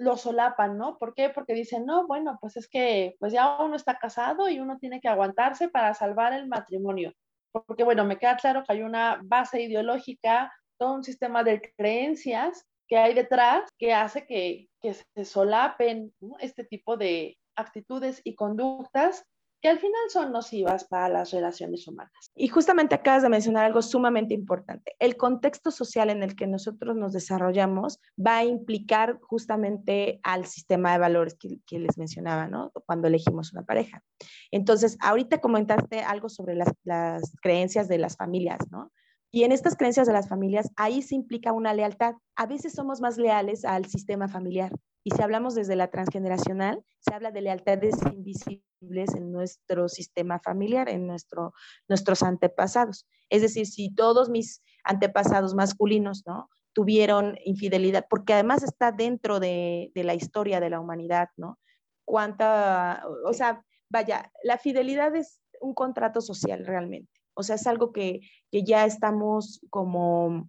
lo 0.00 0.16
solapan, 0.16 0.78
¿no? 0.78 0.96
¿Por 0.96 1.14
qué? 1.14 1.28
Porque 1.28 1.52
dicen, 1.52 1.84
no, 1.84 2.06
bueno, 2.06 2.38
pues 2.40 2.56
es 2.56 2.68
que 2.68 3.16
pues 3.20 3.34
ya 3.34 3.58
uno 3.60 3.76
está 3.76 3.98
casado 3.98 4.48
y 4.48 4.58
uno 4.58 4.78
tiene 4.78 4.98
que 4.98 5.08
aguantarse 5.08 5.68
para 5.68 5.92
salvar 5.92 6.32
el 6.32 6.48
matrimonio. 6.48 7.12
Porque, 7.52 7.84
bueno, 7.84 8.06
me 8.06 8.18
queda 8.18 8.36
claro 8.36 8.64
que 8.64 8.72
hay 8.72 8.82
una 8.82 9.20
base 9.22 9.60
ideológica, 9.60 10.52
todo 10.78 10.94
un 10.94 11.04
sistema 11.04 11.44
de 11.44 11.60
creencias 11.76 12.66
que 12.88 12.96
hay 12.96 13.12
detrás 13.12 13.68
que 13.78 13.92
hace 13.92 14.26
que, 14.26 14.68
que 14.80 14.94
se 14.94 15.24
solapen 15.26 16.14
este 16.38 16.64
tipo 16.64 16.96
de 16.96 17.36
actitudes 17.54 18.22
y 18.24 18.34
conductas 18.34 19.26
que 19.60 19.68
al 19.68 19.78
final 19.78 20.00
son 20.08 20.32
nocivas 20.32 20.84
para 20.84 21.08
las 21.08 21.30
relaciones 21.32 21.86
humanas. 21.86 22.32
Y 22.34 22.48
justamente 22.48 22.94
acabas 22.94 23.22
de 23.22 23.28
mencionar 23.28 23.64
algo 23.64 23.82
sumamente 23.82 24.32
importante. 24.32 24.94
El 24.98 25.16
contexto 25.16 25.70
social 25.70 26.08
en 26.10 26.22
el 26.22 26.34
que 26.34 26.46
nosotros 26.46 26.96
nos 26.96 27.12
desarrollamos 27.12 28.00
va 28.18 28.38
a 28.38 28.44
implicar 28.44 29.18
justamente 29.20 30.20
al 30.22 30.46
sistema 30.46 30.92
de 30.92 30.98
valores 30.98 31.36
que, 31.38 31.78
les 31.78 31.98
mencionaba, 31.98 32.46
¿no? 32.46 32.72
Cuando 32.86 33.08
elegimos 33.08 33.52
una 33.52 33.62
pareja. 33.62 34.02
Entonces, 34.50 34.96
ahorita 35.00 35.40
comentaste 35.40 36.00
algo 36.00 36.28
sobre 36.28 36.54
las, 36.54 36.72
las 36.84 37.34
creencias 37.42 37.88
de 37.88 37.98
las 37.98 38.16
familias, 38.16 38.60
¿no? 38.70 38.90
Y 39.32 39.44
en 39.44 39.52
estas 39.52 39.76
creencias 39.76 40.06
de 40.06 40.12
las 40.12 40.28
familias, 40.28 40.70
ahí 40.76 41.02
se 41.02 41.14
implica 41.14 41.52
una 41.52 41.72
lealtad. 41.72 42.14
A 42.34 42.46
veces 42.46 42.72
somos 42.72 43.00
más 43.00 43.16
leales 43.16 43.64
al 43.64 43.86
sistema 43.86 44.26
familiar. 44.26 44.72
Y 45.02 45.10
si 45.10 45.22
hablamos 45.22 45.54
desde 45.54 45.76
la 45.76 45.90
transgeneracional, 45.90 46.84
se 47.00 47.14
habla 47.14 47.30
de 47.30 47.40
lealtades 47.40 47.96
invisibles 48.12 49.14
en 49.14 49.32
nuestro 49.32 49.88
sistema 49.88 50.38
familiar, 50.40 50.88
en 50.88 51.06
nuestro, 51.06 51.54
nuestros 51.88 52.22
antepasados. 52.22 53.06
Es 53.30 53.42
decir, 53.42 53.66
si 53.66 53.94
todos 53.94 54.28
mis 54.28 54.62
antepasados 54.84 55.54
masculinos, 55.54 56.24
¿no? 56.26 56.50
Tuvieron 56.72 57.36
infidelidad, 57.44 58.06
porque 58.08 58.34
además 58.34 58.62
está 58.62 58.92
dentro 58.92 59.40
de, 59.40 59.90
de 59.94 60.04
la 60.04 60.14
historia 60.14 60.60
de 60.60 60.70
la 60.70 60.80
humanidad, 60.80 61.28
¿no? 61.36 61.58
Cuánta, 62.04 63.04
o 63.24 63.32
sea, 63.32 63.64
vaya, 63.88 64.30
la 64.44 64.58
fidelidad 64.58 65.14
es 65.16 65.40
un 65.60 65.74
contrato 65.74 66.20
social 66.20 66.64
realmente. 66.66 67.10
O 67.34 67.42
sea, 67.42 67.56
es 67.56 67.66
algo 67.66 67.92
que, 67.92 68.20
que 68.50 68.64
ya 68.64 68.84
estamos 68.84 69.60
como 69.70 70.48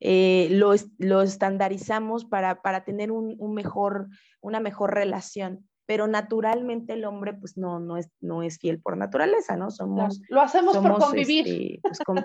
eh, 0.00 0.48
lo, 0.50 0.72
lo, 0.98 1.22
estandarizamos 1.22 2.24
para, 2.24 2.62
para 2.62 2.84
tener 2.84 3.10
un, 3.10 3.36
un, 3.38 3.54
mejor, 3.54 4.08
una 4.40 4.60
mejor 4.60 4.94
relación. 4.94 5.68
Pero 5.86 6.06
naturalmente 6.06 6.92
el 6.92 7.06
hombre 7.06 7.32
pues 7.32 7.56
no, 7.56 7.80
no, 7.80 7.96
es, 7.96 8.10
no 8.20 8.42
es 8.42 8.58
fiel 8.58 8.80
por 8.80 8.96
naturaleza, 8.98 9.56
¿no? 9.56 9.70
Somos, 9.70 10.20
lo 10.28 10.42
hacemos 10.42 10.76
por 10.76 10.98
convivir. 10.98 11.48
Este, 11.48 11.80
pues, 12.04 12.20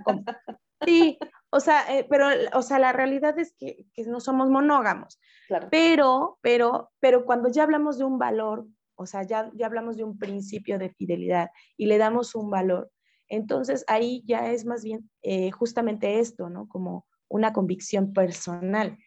sí, 0.85 1.17
o 1.49 1.61
sea, 1.61 1.97
eh, 1.97 2.05
pero 2.09 2.27
o 2.53 2.61
sea, 2.61 2.77
la 2.77 2.91
realidad 2.91 3.39
es 3.39 3.55
que, 3.57 3.85
que 3.93 4.03
no 4.03 4.19
somos 4.19 4.49
monógamos. 4.49 5.17
Claro. 5.47 5.69
Pero, 5.71 6.39
pero, 6.41 6.91
pero 6.99 7.23
cuando 7.23 7.49
ya 7.49 7.63
hablamos 7.63 7.97
de 7.97 8.03
un 8.03 8.19
valor, 8.19 8.67
o 8.95 9.05
sea, 9.05 9.23
ya, 9.23 9.49
ya 9.53 9.65
hablamos 9.65 9.95
de 9.95 10.03
un 10.03 10.17
principio 10.17 10.77
de 10.77 10.89
fidelidad 10.89 11.49
y 11.77 11.85
le 11.85 11.97
damos 11.97 12.35
un 12.35 12.49
valor, 12.49 12.91
entonces 13.29 13.85
ahí 13.87 14.23
ya 14.25 14.51
es 14.51 14.65
más 14.65 14.83
bien 14.83 15.09
eh, 15.21 15.51
justamente 15.51 16.19
esto, 16.19 16.49
¿no? 16.49 16.67
Como 16.67 17.05
una 17.33 17.51
convicción 17.51 18.13
personal. 18.13 18.97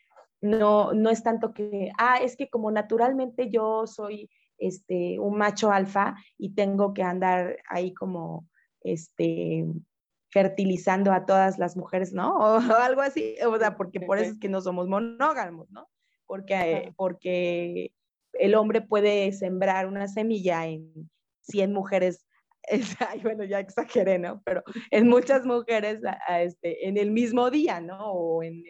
No, 0.41 0.93
no 0.93 1.11
es 1.11 1.23
tanto 1.23 1.55
que, 1.55 1.91
ah, 1.97 2.19
es 2.21 2.37
que 2.37 2.51
como 2.51 2.71
naturalmente 2.73 3.49
yo 3.51 3.87
soy 3.87 4.29
este, 4.59 5.19
un 5.21 5.39
macho 5.39 5.71
alfa 5.71 6.17
y 6.37 6.55
tengo 6.55 6.93
que 6.93 7.03
andar 7.03 7.59
ahí 7.69 7.95
como, 7.95 8.49
este, 8.83 9.65
fertilizando 10.31 11.13
a 11.13 11.25
todas 11.25 11.59
las 11.59 11.77
mujeres, 11.77 12.13
¿no? 12.13 12.37
O, 12.75 12.75
algo 12.75 13.01
así, 13.01 13.37
o 13.47 13.57
sea, 13.59 13.77
porque 13.77 14.01
por 14.01 14.19
eso 14.19 14.33
es 14.33 14.39
que 14.39 14.49
no 14.49 14.61
somos 14.61 14.89
monógamos, 14.89 15.71
¿no? 15.71 15.89
Porque, 16.27 16.93
porque 16.97 17.93
el 18.33 18.57
hombre 18.57 18.81
puede 18.81 19.31
sembrar 19.31 19.87
una 19.87 20.09
semilla 20.09 20.67
en 20.67 21.09
100 21.43 21.73
mujeres 21.73 22.26
bueno, 23.23 23.45
ya 23.45 23.61
exageré, 23.61 24.19
¿no? 24.19 24.43
Pero 24.45 24.63
en 24.91 25.09
muchas 25.09 25.45
mujeres 25.45 26.01
este, 26.29 26.89
en 26.89 26.97
el 26.97 27.11
mismo 27.11 27.51
día, 27.51 27.81
¿no? 27.81 28.13
O 28.13 28.43
en 28.43 28.63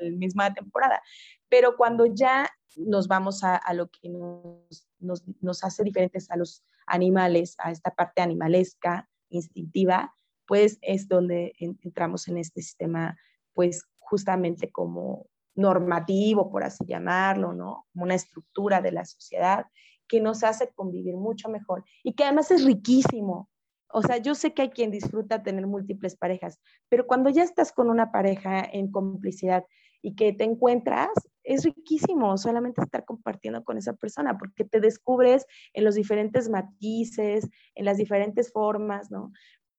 la 0.00 0.10
misma 0.10 0.54
temporada. 0.54 1.02
Pero 1.48 1.76
cuando 1.76 2.06
ya 2.06 2.48
nos 2.76 3.08
vamos 3.08 3.42
a, 3.44 3.60
lo 3.74 3.88
que 3.88 4.08
nos, 4.08 5.64
hace 5.64 5.84
diferentes 5.84 6.30
a 6.30 6.36
los 6.36 6.64
animales, 6.86 7.56
a 7.58 7.70
esta 7.70 7.90
parte 7.94 8.22
animalesca, 8.22 9.08
instintiva, 9.28 10.14
pues 10.46 10.78
es 10.82 11.08
donde 11.08 11.52
entramos 11.58 12.28
en 12.28 12.38
este 12.38 12.62
sistema, 12.62 13.16
pues 13.54 13.84
justamente 13.98 14.70
como 14.70 15.26
normativo, 15.54 16.50
por 16.50 16.64
así 16.64 16.84
llamarlo, 16.86 17.52
¿no? 17.52 17.86
Una 17.94 18.14
estructura 18.14 18.80
de 18.80 18.92
la 18.92 19.04
sociedad 19.04 19.66
que 20.12 20.20
nos 20.20 20.44
hace 20.44 20.68
convivir 20.74 21.16
mucho 21.16 21.48
mejor 21.48 21.86
y 22.04 22.12
que 22.12 22.24
además 22.24 22.50
es 22.50 22.66
riquísimo. 22.66 23.48
O 23.88 24.02
sea, 24.02 24.18
yo 24.18 24.34
sé 24.34 24.52
que 24.52 24.60
hay 24.60 24.68
quien 24.68 24.90
disfruta 24.90 25.42
tener 25.42 25.66
múltiples 25.66 26.16
parejas, 26.16 26.60
pero 26.90 27.06
cuando 27.06 27.30
ya 27.30 27.42
estás 27.42 27.72
con 27.72 27.88
una 27.88 28.12
pareja 28.12 28.62
en 28.62 28.90
complicidad 28.90 29.64
y 30.02 30.14
que 30.14 30.34
te 30.34 30.44
encuentras, 30.44 31.08
es 31.44 31.64
riquísimo 31.64 32.36
solamente 32.36 32.82
estar 32.82 33.06
compartiendo 33.06 33.64
con 33.64 33.78
esa 33.78 33.94
persona 33.94 34.36
porque 34.36 34.64
te 34.64 34.80
descubres 34.80 35.46
en 35.72 35.84
los 35.84 35.94
diferentes 35.94 36.50
matices, 36.50 37.48
en 37.74 37.86
las 37.86 37.96
diferentes 37.96 38.52
formas, 38.52 39.10
¿no? 39.10 39.32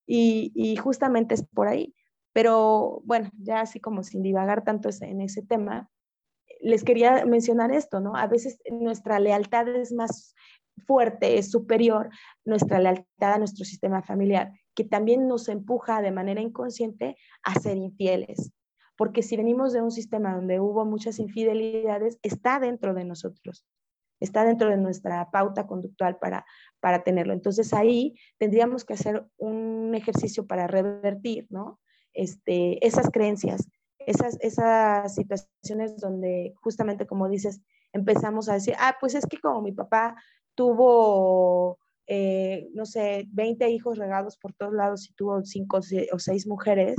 Y, 0.04 0.76
justamente 0.82 1.34
es 1.34 1.46
por 1.46 1.68
ahí. 1.68 1.94
Pero 2.32 3.02
bueno, 3.04 3.30
ya 3.38 3.60
así 3.60 3.78
como 3.78 4.02
sin 4.02 4.20
divagar 4.20 4.64
tanto 4.64 4.88
en 5.00 5.20
ese 5.20 5.42
tema, 5.42 5.88
les 6.60 6.84
quería 6.84 7.24
mencionar 7.26 7.72
esto, 7.72 8.00
¿no? 8.00 8.16
A 8.16 8.26
veces 8.26 8.58
nuestra 8.70 9.18
lealtad 9.20 9.68
es 9.68 9.92
más 9.92 10.34
fuerte, 10.86 11.38
es 11.38 11.50
superior 11.50 12.10
nuestra 12.44 12.78
lealtad 12.80 13.34
a 13.34 13.38
nuestro 13.38 13.64
sistema 13.64 14.02
familiar, 14.02 14.52
que 14.74 14.84
también 14.84 15.28
nos 15.28 15.48
empuja 15.48 16.02
de 16.02 16.10
manera 16.10 16.40
inconsciente 16.40 17.16
a 17.42 17.54
ser 17.58 17.76
infieles. 17.76 18.52
Porque 18.96 19.22
si 19.22 19.36
venimos 19.36 19.72
de 19.72 19.82
un 19.82 19.90
sistema 19.90 20.34
donde 20.34 20.60
hubo 20.60 20.84
muchas 20.84 21.18
infidelidades, 21.18 22.18
está 22.22 22.60
dentro 22.60 22.94
de 22.94 23.04
nosotros. 23.04 23.66
está 24.20 24.44
dentro 24.44 24.70
de 24.70 24.78
nuestra 24.78 25.30
pauta 25.30 25.66
conductual 25.66 26.16
para, 26.18 26.46
para 26.80 27.02
tenerlo. 27.02 27.34
Entonces 27.34 27.74
ahí 27.74 28.14
tendríamos 28.38 28.84
que 28.84 28.94
hacer 28.94 29.26
un 29.36 29.94
ejercicio 29.94 30.46
para 30.46 30.66
revertir, 30.66 31.46
¿no? 31.50 31.80
Este, 32.14 32.84
esas 32.86 33.10
creencias, 33.10 33.68
esas, 34.06 34.38
esas 34.40 35.14
situaciones 35.14 35.96
donde 35.98 36.54
justamente 36.56 37.06
como 37.06 37.28
dices, 37.28 37.60
empezamos 37.92 38.48
a 38.48 38.54
decir, 38.54 38.74
ah, 38.78 38.96
pues 39.00 39.14
es 39.14 39.26
que 39.26 39.38
como 39.38 39.62
mi 39.62 39.72
papá 39.72 40.16
tuvo, 40.54 41.78
eh, 42.06 42.68
no 42.74 42.86
sé, 42.86 43.26
20 43.32 43.68
hijos 43.70 43.98
regados 43.98 44.36
por 44.36 44.52
todos 44.54 44.72
lados 44.72 45.08
y 45.08 45.14
tuvo 45.14 45.42
cinco 45.44 45.80
o 46.12 46.18
seis 46.18 46.46
mujeres, 46.46 46.96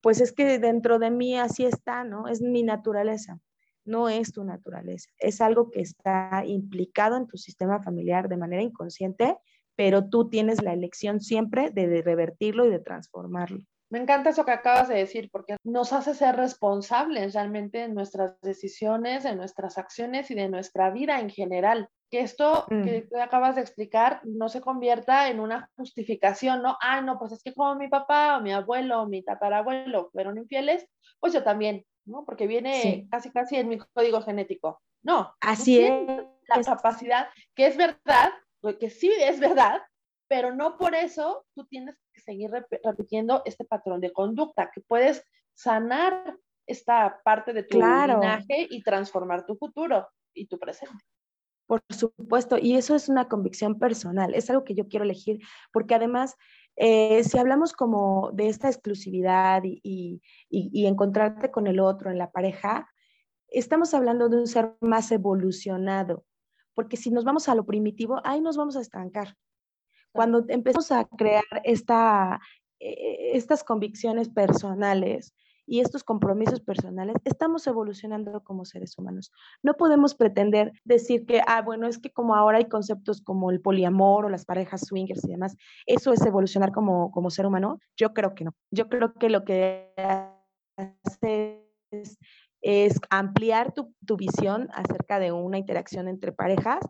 pues 0.00 0.20
es 0.20 0.32
que 0.32 0.58
dentro 0.58 0.98
de 0.98 1.10
mí 1.10 1.38
así 1.38 1.64
está, 1.64 2.04
¿no? 2.04 2.28
Es 2.28 2.42
mi 2.42 2.62
naturaleza 2.62 3.40
no 3.84 4.08
es 4.08 4.32
tu 4.32 4.44
naturaleza, 4.44 5.10
es 5.18 5.40
algo 5.40 5.70
que 5.70 5.80
está 5.80 6.42
implicado 6.46 7.16
en 7.16 7.26
tu 7.26 7.36
sistema 7.36 7.82
familiar 7.82 8.28
de 8.28 8.36
manera 8.36 8.62
inconsciente, 8.62 9.36
pero 9.76 10.08
tú 10.08 10.28
tienes 10.30 10.62
la 10.62 10.72
elección 10.72 11.20
siempre 11.20 11.70
de, 11.70 12.02
revertirlo 12.02 12.64
y 12.64 12.70
de 12.70 12.78
transformarlo. 12.78 13.60
Me 13.90 13.98
encanta 14.00 14.30
eso 14.30 14.44
que 14.44 14.50
acabas 14.50 14.88
de 14.88 14.96
decir, 14.96 15.30
porque 15.30 15.56
nos 15.62 15.92
hace 15.92 16.14
ser 16.14 16.36
responsables 16.36 17.34
realmente 17.34 17.82
en 17.82 17.94
nuestras 17.94 18.40
decisiones, 18.40 19.24
en 19.24 19.36
nuestras 19.36 19.78
acciones 19.78 20.30
y 20.30 20.34
de 20.34 20.48
nuestra 20.48 20.90
vida 20.90 21.20
en 21.20 21.30
general. 21.30 21.88
Que 22.10 22.20
esto 22.20 22.66
mm. 22.70 22.82
que 22.82 23.08
acabas 23.20 23.56
de 23.56 23.60
explicar 23.60 24.20
no 24.24 24.48
se 24.48 24.60
convierta 24.60 25.28
en 25.28 25.40
una 25.40 25.70
justificación, 25.76 26.62
¿no? 26.62 26.76
Ah, 26.80 27.00
no, 27.02 27.18
pues 27.18 27.32
es 27.32 27.42
que 27.42 27.54
como 27.54 27.74
mi 27.76 27.88
papá 27.88 28.38
o 28.38 28.40
mi 28.40 28.52
abuelo 28.52 29.02
o 29.02 29.06
mi 29.06 29.22
tatarabuelo 29.22 30.10
fueron 30.12 30.38
infieles, 30.38 30.86
pues 31.20 31.32
yo 31.32 31.42
también. 31.42 31.84
¿no? 32.06 32.24
Porque 32.24 32.46
viene 32.46 33.06
casi 33.10 33.30
casi 33.30 33.56
en 33.56 33.68
mi 33.68 33.78
código 33.78 34.20
genético. 34.22 34.82
No, 35.02 35.34
así 35.40 35.80
es. 35.80 36.06
La 36.48 36.62
capacidad, 36.62 37.28
que 37.54 37.66
es 37.66 37.76
verdad, 37.76 38.30
que 38.78 38.90
sí 38.90 39.10
es 39.18 39.40
verdad, 39.40 39.82
pero 40.28 40.54
no 40.54 40.76
por 40.76 40.94
eso 40.94 41.44
tú 41.54 41.66
tienes 41.66 41.96
que 42.12 42.20
seguir 42.20 42.50
repitiendo 42.50 43.42
este 43.44 43.64
patrón 43.64 44.00
de 44.00 44.12
conducta, 44.12 44.70
que 44.72 44.80
puedes 44.80 45.24
sanar 45.54 46.36
esta 46.66 47.20
parte 47.24 47.52
de 47.52 47.62
tu 47.62 47.78
linaje 47.78 48.66
y 48.70 48.82
transformar 48.82 49.44
tu 49.46 49.56
futuro 49.56 50.08
y 50.32 50.46
tu 50.46 50.58
presente. 50.58 51.04
Por 51.66 51.82
supuesto, 51.88 52.58
y 52.58 52.76
eso 52.76 52.94
es 52.94 53.08
una 53.08 53.28
convicción 53.28 53.78
personal, 53.78 54.34
es 54.34 54.50
algo 54.50 54.64
que 54.64 54.74
yo 54.74 54.86
quiero 54.86 55.04
elegir, 55.04 55.40
porque 55.72 55.94
además 55.94 56.36
eh, 56.76 57.22
si 57.22 57.38
hablamos 57.38 57.72
como 57.72 58.30
de 58.32 58.48
esta 58.48 58.68
exclusividad 58.68 59.62
y, 59.64 60.20
encontrarte 60.50 61.50
con 61.50 61.66
el 61.66 61.80
otro 61.80 62.10
en 62.10 62.18
la 62.18 62.30
pareja, 62.30 62.88
estamos 63.48 63.94
hablando 63.94 64.28
de 64.28 64.38
un 64.38 64.46
ser 64.46 64.74
más 64.80 65.10
evolucionado, 65.12 66.24
porque 66.74 66.96
si 66.96 67.10
nos 67.10 67.24
vamos 67.24 67.48
a 67.48 67.54
lo 67.54 67.64
primitivo, 67.64 68.20
ahí 68.24 68.40
nos 68.40 68.56
vamos 68.56 68.76
a 68.76 68.80
estancar. 68.80 69.36
Cuando 70.14 70.44
empezamos 70.48 70.92
a 70.92 71.04
crear 71.04 71.44
esta, 71.64 72.40
eh, 72.78 73.32
estas 73.34 73.64
convicciones 73.64 74.28
personales, 74.28 75.34
y 75.66 75.80
estos 75.80 76.04
compromisos 76.04 76.60
personales, 76.60 77.16
estamos 77.24 77.66
evolucionando 77.66 78.42
como 78.42 78.64
seres 78.64 78.98
humanos. 78.98 79.32
No 79.62 79.74
podemos 79.74 80.14
pretender 80.14 80.72
decir 80.84 81.24
que, 81.26 81.40
ah, 81.46 81.62
bueno, 81.62 81.86
es 81.86 81.98
que 81.98 82.10
como 82.10 82.34
ahora 82.34 82.58
hay 82.58 82.66
conceptos 82.66 83.22
como 83.22 83.50
el 83.50 83.60
poliamor 83.60 84.26
o 84.26 84.28
las 84.28 84.44
parejas 84.44 84.82
swingers 84.86 85.24
y 85.24 85.30
demás, 85.30 85.56
eso 85.86 86.12
es 86.12 86.24
evolucionar 86.24 86.72
como, 86.72 87.10
como 87.12 87.30
ser 87.30 87.46
humano. 87.46 87.78
Yo 87.96 88.12
creo 88.12 88.34
que 88.34 88.44
no. 88.44 88.54
Yo 88.70 88.88
creo 88.88 89.14
que 89.14 89.30
lo 89.30 89.44
que 89.44 89.90
hace 90.76 91.66
es, 91.90 92.18
es 92.60 93.00
ampliar 93.10 93.72
tu, 93.72 93.94
tu 94.04 94.16
visión 94.16 94.68
acerca 94.74 95.18
de 95.18 95.32
una 95.32 95.58
interacción 95.58 96.08
entre 96.08 96.32
parejas, 96.32 96.80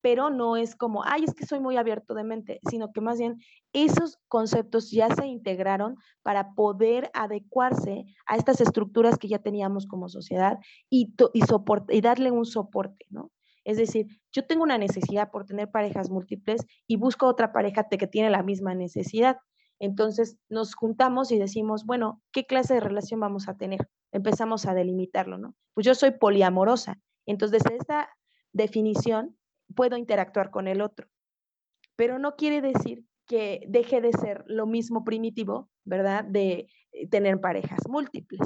pero 0.00 0.30
no 0.30 0.56
es 0.56 0.76
como, 0.76 1.04
ay, 1.04 1.24
es 1.24 1.34
que 1.34 1.46
soy 1.46 1.60
muy 1.60 1.76
abierto 1.76 2.14
de 2.14 2.24
mente, 2.24 2.60
sino 2.70 2.92
que 2.92 3.00
más 3.00 3.18
bien 3.18 3.40
esos 3.72 4.18
conceptos 4.28 4.90
ya 4.90 5.08
se 5.14 5.26
integraron 5.26 5.96
para 6.22 6.54
poder 6.54 7.10
adecuarse 7.14 8.04
a 8.26 8.36
estas 8.36 8.60
estructuras 8.60 9.18
que 9.18 9.28
ya 9.28 9.38
teníamos 9.38 9.86
como 9.86 10.08
sociedad 10.08 10.58
y, 10.88 11.14
y, 11.32 11.42
y 11.90 12.00
darle 12.00 12.30
un 12.30 12.44
soporte, 12.44 13.06
¿no? 13.10 13.30
Es 13.64 13.76
decir, 13.76 14.06
yo 14.32 14.46
tengo 14.46 14.62
una 14.62 14.78
necesidad 14.78 15.30
por 15.30 15.44
tener 15.44 15.70
parejas 15.70 16.08
múltiples 16.08 16.64
y 16.86 16.96
busco 16.96 17.26
otra 17.26 17.52
pareja 17.52 17.84
que 17.88 18.06
tiene 18.06 18.30
la 18.30 18.42
misma 18.42 18.74
necesidad. 18.74 19.36
Entonces 19.78 20.38
nos 20.48 20.74
juntamos 20.74 21.30
y 21.32 21.38
decimos, 21.38 21.84
bueno, 21.84 22.22
¿qué 22.32 22.46
clase 22.46 22.74
de 22.74 22.80
relación 22.80 23.20
vamos 23.20 23.48
a 23.48 23.56
tener? 23.56 23.88
Empezamos 24.10 24.66
a 24.66 24.74
delimitarlo, 24.74 25.38
¿no? 25.38 25.54
Pues 25.74 25.86
yo 25.86 25.94
soy 25.94 26.12
poliamorosa. 26.12 26.98
Entonces, 27.26 27.62
esta 27.70 28.08
definición, 28.52 29.36
puedo 29.74 29.96
interactuar 29.96 30.50
con 30.50 30.68
el 30.68 30.80
otro. 30.80 31.08
Pero 31.96 32.18
no 32.18 32.36
quiere 32.36 32.60
decir 32.60 33.04
que 33.26 33.60
deje 33.68 34.00
de 34.00 34.12
ser 34.12 34.44
lo 34.46 34.66
mismo 34.66 35.04
primitivo, 35.04 35.70
¿verdad? 35.84 36.24
De 36.24 36.68
eh, 36.92 37.08
tener 37.08 37.40
parejas 37.40 37.80
múltiples. 37.88 38.40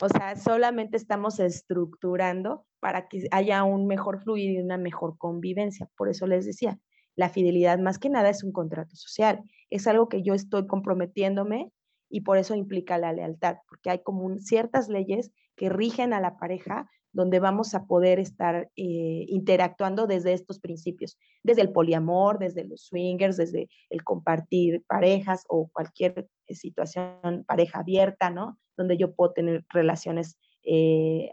O 0.00 0.08
sea, 0.08 0.36
solamente 0.36 0.96
estamos 0.96 1.40
estructurando 1.40 2.64
para 2.78 3.08
que 3.08 3.26
haya 3.32 3.64
un 3.64 3.86
mejor 3.86 4.22
fluido 4.22 4.60
y 4.60 4.62
una 4.62 4.78
mejor 4.78 5.18
convivencia. 5.18 5.90
Por 5.96 6.08
eso 6.08 6.26
les 6.26 6.46
decía, 6.46 6.78
la 7.16 7.28
fidelidad 7.28 7.78
más 7.78 7.98
que 7.98 8.08
nada 8.08 8.30
es 8.30 8.42
un 8.42 8.52
contrato 8.52 8.96
social. 8.96 9.42
Es 9.68 9.86
algo 9.86 10.08
que 10.08 10.22
yo 10.22 10.32
estoy 10.32 10.66
comprometiéndome 10.66 11.70
y 12.08 12.22
por 12.22 12.38
eso 12.38 12.54
implica 12.54 12.98
la 12.98 13.12
lealtad, 13.12 13.58
porque 13.68 13.90
hay 13.90 14.02
como 14.02 14.38
ciertas 14.38 14.88
leyes 14.88 15.32
que 15.54 15.68
rigen 15.68 16.12
a 16.12 16.20
la 16.20 16.38
pareja 16.38 16.90
donde 17.12 17.40
vamos 17.40 17.74
a 17.74 17.86
poder 17.86 18.18
estar 18.18 18.70
eh, 18.76 19.24
interactuando 19.28 20.06
desde 20.06 20.32
estos 20.32 20.60
principios, 20.60 21.18
desde 21.42 21.62
el 21.62 21.72
poliamor, 21.72 22.38
desde 22.38 22.64
los 22.64 22.86
swingers, 22.86 23.36
desde 23.36 23.68
el 23.88 24.04
compartir 24.04 24.84
parejas 24.86 25.44
o 25.48 25.68
cualquier 25.72 26.28
eh, 26.46 26.54
situación, 26.54 27.44
pareja 27.46 27.80
abierta, 27.80 28.30
¿no? 28.30 28.58
Donde 28.76 28.96
yo 28.96 29.14
puedo 29.14 29.32
tener 29.32 29.64
relaciones 29.68 30.38
eh, 30.62 31.32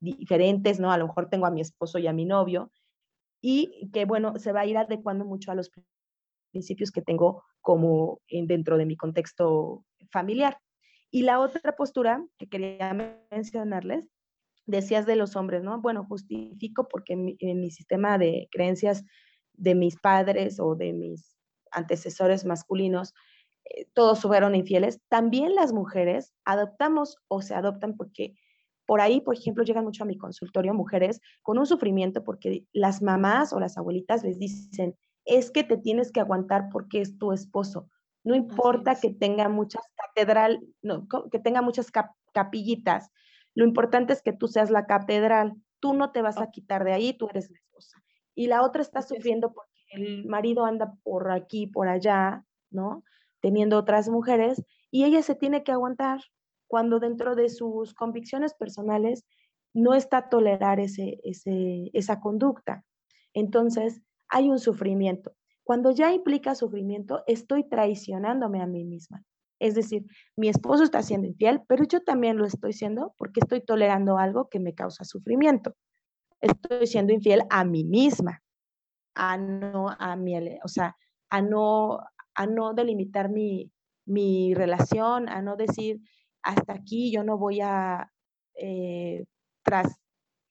diferentes, 0.00 0.78
¿no? 0.78 0.92
A 0.92 0.98
lo 0.98 1.08
mejor 1.08 1.28
tengo 1.28 1.46
a 1.46 1.50
mi 1.50 1.60
esposo 1.60 1.98
y 1.98 2.06
a 2.06 2.12
mi 2.12 2.24
novio, 2.24 2.70
y 3.40 3.90
que, 3.92 4.04
bueno, 4.04 4.38
se 4.38 4.52
va 4.52 4.60
a 4.60 4.66
ir 4.66 4.76
adecuando 4.76 5.24
mucho 5.24 5.50
a 5.50 5.54
los 5.54 5.70
principios 6.50 6.90
que 6.90 7.02
tengo 7.02 7.44
como 7.60 8.20
dentro 8.28 8.78
de 8.78 8.86
mi 8.86 8.96
contexto 8.96 9.84
familiar. 10.10 10.58
Y 11.10 11.22
la 11.22 11.40
otra 11.40 11.76
postura 11.76 12.24
que 12.38 12.48
quería 12.48 12.92
mencionarles 13.30 14.08
decías 14.66 15.06
de 15.06 15.16
los 15.16 15.36
hombres, 15.36 15.62
¿no? 15.62 15.80
Bueno, 15.80 16.04
justifico 16.04 16.88
porque 16.88 17.14
en 17.14 17.60
mi, 17.60 17.70
sistema 17.70 18.18
de 18.18 18.48
creencias 18.50 19.04
de 19.54 19.74
mis 19.74 19.96
padres 19.96 20.60
o 20.60 20.74
de 20.74 20.92
mis 20.92 21.36
antecesores 21.70 22.44
masculinos, 22.44 23.14
eh, 23.64 23.86
todos 23.94 24.20
fueron 24.20 24.54
infieles. 24.54 25.00
También 25.08 25.54
las 25.54 25.72
mujeres 25.72 26.34
adoptamos 26.44 27.16
o 27.28 27.42
se 27.42 27.54
adoptan 27.54 27.96
porque 27.96 28.34
por 28.86 29.00
ahí, 29.00 29.20
por 29.20 29.36
ejemplo, 29.36 29.64
llegan 29.64 29.84
mucho 29.84 30.04
a 30.04 30.06
mi 30.06 30.16
consultorio 30.16 30.72
mujeres 30.74 31.20
con 31.42 31.58
un 31.58 31.66
sufrimiento 31.66 32.22
porque 32.22 32.66
las 32.72 33.02
mamás 33.02 33.52
o 33.52 33.60
las 33.60 33.76
abuelitas 33.78 34.22
les 34.22 34.38
dicen, 34.38 34.96
es 35.24 35.50
que 35.50 35.64
te 35.64 35.76
tienes 35.76 36.12
que 36.12 36.20
aguantar 36.20 36.68
porque 36.70 37.00
es 37.00 37.18
tu 37.18 37.32
esposo. 37.32 37.88
No 38.22 38.34
importa 38.34 38.94
que 38.94 39.10
tenga 39.10 39.48
muchas 39.48 39.82
catedral, 39.96 40.64
no, 40.82 41.06
que 41.30 41.38
tenga 41.38 41.62
muchas 41.62 41.90
capillitas, 42.32 43.10
lo 43.56 43.64
importante 43.64 44.12
es 44.12 44.22
que 44.22 44.34
tú 44.34 44.48
seas 44.48 44.70
la 44.70 44.86
catedral, 44.86 45.54
tú 45.80 45.94
no 45.94 46.12
te 46.12 46.20
vas 46.20 46.38
a 46.38 46.50
quitar 46.50 46.84
de 46.84 46.92
ahí, 46.92 47.14
tú 47.14 47.26
eres 47.30 47.50
la 47.50 47.56
esposa. 47.56 48.02
Y 48.34 48.48
la 48.48 48.62
otra 48.62 48.82
está 48.82 49.00
sufriendo 49.00 49.54
porque 49.54 49.72
el 49.92 50.26
marido 50.26 50.66
anda 50.66 50.94
por 51.02 51.30
aquí, 51.32 51.66
por 51.66 51.88
allá, 51.88 52.44
¿no? 52.70 53.02
Teniendo 53.40 53.78
otras 53.78 54.10
mujeres 54.10 54.62
y 54.90 55.04
ella 55.04 55.22
se 55.22 55.34
tiene 55.34 55.64
que 55.64 55.72
aguantar 55.72 56.20
cuando 56.66 57.00
dentro 57.00 57.34
de 57.34 57.48
sus 57.48 57.94
convicciones 57.94 58.52
personales 58.52 59.24
no 59.72 59.94
está 59.94 60.18
a 60.18 60.28
tolerar 60.28 60.78
ese, 60.78 61.18
esa 61.22 62.20
conducta. 62.20 62.84
Entonces, 63.32 64.02
hay 64.28 64.50
un 64.50 64.58
sufrimiento. 64.58 65.34
Cuando 65.64 65.92
ya 65.92 66.12
implica 66.12 66.54
sufrimiento, 66.54 67.22
estoy 67.26 67.66
traicionándome 67.68 68.60
a 68.60 68.66
mí 68.66 68.84
misma. 68.84 69.24
Es 69.58 69.74
decir, 69.74 70.04
mi 70.36 70.48
esposo 70.48 70.84
está 70.84 71.02
siendo 71.02 71.26
infiel, 71.26 71.62
pero 71.66 71.84
yo 71.84 72.02
también 72.02 72.36
lo 72.36 72.44
estoy 72.44 72.72
siendo 72.72 73.14
porque 73.16 73.40
estoy 73.40 73.62
tolerando 73.62 74.18
algo 74.18 74.48
que 74.48 74.60
me 74.60 74.74
causa 74.74 75.04
sufrimiento. 75.04 75.74
Estoy 76.40 76.86
siendo 76.86 77.12
infiel 77.12 77.42
a 77.48 77.64
mí 77.64 77.84
misma, 77.84 78.42
a 79.14 79.38
no, 79.38 79.88
a 79.98 80.16
mi, 80.16 80.36
o 80.62 80.68
sea, 80.68 80.96
a 81.30 81.40
no, 81.40 82.00
a 82.34 82.46
no 82.46 82.74
delimitar 82.74 83.30
mi, 83.30 83.72
mi 84.04 84.54
relación, 84.54 85.28
a 85.28 85.40
no 85.42 85.56
decir, 85.56 86.00
hasta 86.42 86.74
aquí 86.74 87.10
yo 87.10 87.24
no 87.24 87.38
voy 87.38 87.60
a, 87.60 88.12
eh, 88.54 89.24
tras, 89.62 89.98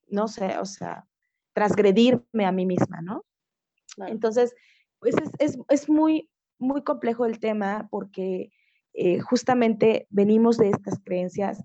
no 0.08 0.28
sé, 0.28 0.58
o 0.58 0.66
sea, 0.66 1.08
transgredirme 1.54 2.46
a 2.46 2.52
mí 2.52 2.66
misma, 2.66 3.02
¿no? 3.02 3.24
Entonces, 4.08 4.54
pues 5.00 5.16
es, 5.16 5.30
es, 5.40 5.58
es, 5.70 5.90
muy, 5.90 6.30
muy 6.60 6.84
complejo 6.84 7.26
el 7.26 7.40
tema 7.40 7.88
porque 7.90 8.52
eh, 8.98 9.20
justamente 9.20 10.08
venimos 10.10 10.58
de 10.58 10.70
estas 10.70 11.00
creencias 11.04 11.64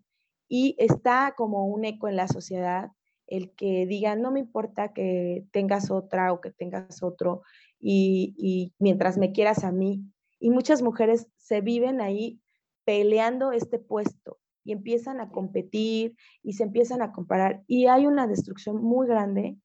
y 0.48 0.74
está 0.78 1.34
como 1.36 1.66
un 1.66 1.84
eco 1.84 2.08
en 2.08 2.16
la 2.16 2.28
sociedad 2.28 2.90
el 3.26 3.54
que 3.54 3.86
digan, 3.86 4.20
no 4.20 4.32
me 4.32 4.40
importa 4.40 4.92
que 4.92 5.46
tengas 5.52 5.90
otra 5.90 6.32
o 6.32 6.40
que 6.40 6.50
tengas 6.50 7.02
otro, 7.02 7.42
y, 7.78 8.34
y 8.36 8.74
mientras 8.80 9.16
me 9.16 9.30
quieras 9.30 9.62
a 9.62 9.70
mí. 9.70 10.02
Y 10.40 10.50
muchas 10.50 10.82
mujeres 10.82 11.28
se 11.36 11.60
viven 11.60 12.00
ahí 12.00 12.40
peleando 12.84 13.52
este 13.52 13.78
puesto 13.78 14.40
y 14.64 14.72
empiezan 14.72 15.20
a 15.20 15.30
competir 15.30 16.16
y 16.42 16.54
se 16.54 16.64
empiezan 16.64 17.02
a 17.02 17.12
comparar. 17.12 17.62
Y 17.68 17.86
hay 17.86 18.06
una 18.06 18.26
destrucción 18.26 18.82
muy 18.82 19.06
grande 19.06 19.56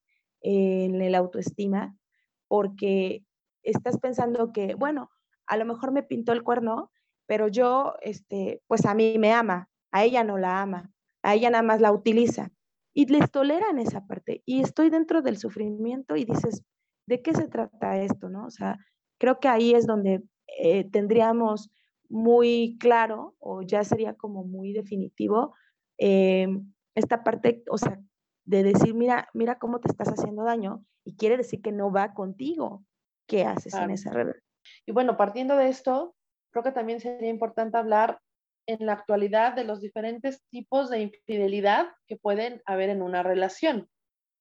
en 0.41 1.01
el 1.01 1.15
autoestima 1.15 1.97
porque 2.47 3.25
estás 3.63 3.97
pensando 3.97 4.51
que, 4.51 4.75
bueno, 4.75 5.09
a 5.47 5.57
lo 5.57 5.65
mejor 5.65 5.91
me 5.91 6.03
pintó 6.03 6.33
el 6.33 6.43
cuerno, 6.43 6.91
pero 7.25 7.47
yo, 7.47 7.95
este, 8.01 8.61
pues 8.67 8.85
a 8.85 8.93
mí 8.93 9.17
me 9.17 9.31
ama, 9.31 9.69
a 9.91 10.03
ella 10.03 10.23
no 10.23 10.37
la 10.37 10.61
ama, 10.61 10.91
a 11.23 11.35
ella 11.35 11.49
nada 11.49 11.63
más 11.63 11.81
la 11.81 11.91
utiliza. 11.91 12.51
Y 12.93 13.07
les 13.07 13.29
toleran 13.29 13.77
esa 13.77 14.05
parte. 14.07 14.41
Y 14.45 14.61
estoy 14.61 14.89
dentro 14.89 15.21
del 15.21 15.37
sufrimiento 15.37 16.15
y 16.15 16.23
dices, 16.23 16.63
¿de 17.07 17.21
qué 17.21 17.33
se 17.33 17.47
trata 17.47 17.99
esto? 17.99 18.29
¿no? 18.29 18.45
O 18.45 18.49
sea, 18.49 18.77
creo 19.19 19.39
que 19.39 19.49
ahí 19.49 19.73
es 19.73 19.85
donde 19.85 20.23
eh, 20.59 20.89
tendríamos 20.89 21.71
muy 22.07 22.77
claro 22.79 23.35
o 23.39 23.61
ya 23.63 23.83
sería 23.83 24.13
como 24.13 24.43
muy 24.43 24.71
definitivo 24.71 25.53
eh, 25.97 26.47
esta 26.95 27.23
parte, 27.23 27.63
o 27.69 27.77
sea, 27.77 27.99
de 28.45 28.63
decir, 28.63 28.93
mira, 28.93 29.27
mira 29.33 29.57
cómo 29.57 29.79
te 29.79 29.89
estás 29.89 30.09
haciendo 30.09 30.43
daño 30.43 30.85
y 31.03 31.15
quiere 31.15 31.37
decir 31.37 31.61
que 31.61 31.71
no 31.71 31.91
va 31.91 32.13
contigo. 32.13 32.85
¿Qué 33.27 33.43
haces 33.43 33.73
en 33.73 33.89
esa 33.89 34.11
relación? 34.11 34.43
Y 34.85 34.91
bueno, 34.91 35.17
partiendo 35.17 35.55
de 35.57 35.69
esto, 35.69 36.15
creo 36.55 36.63
que 36.63 36.71
también 36.71 37.01
sería 37.01 37.27
importante 37.27 37.77
hablar 37.77 38.21
en 38.65 38.85
la 38.85 38.93
actualidad 38.93 39.51
de 39.55 39.65
los 39.65 39.81
diferentes 39.81 40.41
tipos 40.49 40.89
de 40.89 41.01
infidelidad 41.01 41.87
que 42.07 42.15
pueden 42.15 42.61
haber 42.65 42.89
en 42.89 43.01
una 43.01 43.23
relación, 43.23 43.89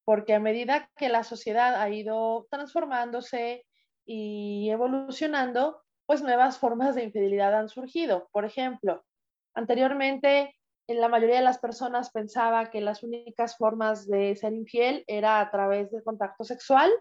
porque 0.05 0.35
a 0.35 0.38
medida 0.38 0.88
que 0.96 1.09
la 1.09 1.24
sociedad 1.24 1.74
ha 1.74 1.90
ido 1.90 2.46
transformándose 2.53 3.66
y 4.07 4.70
evolucionando, 4.70 5.83
pues 6.07 6.22
nuevas 6.22 6.57
formas 6.61 6.94
de 6.94 7.03
infidelidad 7.03 7.53
han 7.53 7.68
surgido. 7.68 8.29
Por 8.31 8.44
ejemplo, 8.44 9.05
anteriormente 9.53 10.55
en 10.87 11.00
la 11.00 11.09
mayoría 11.09 11.38
de 11.38 11.42
las 11.42 11.59
personas 11.59 12.12
pensaba 12.12 12.70
que 12.70 12.81
las 12.81 13.03
únicas 13.03 13.57
formas 13.57 14.07
de 14.07 14.37
ser 14.37 14.53
infiel 14.53 15.03
era 15.09 15.40
a 15.40 15.50
través 15.50 15.90
del 15.90 16.05
contacto 16.05 16.44
sexual 16.44 16.92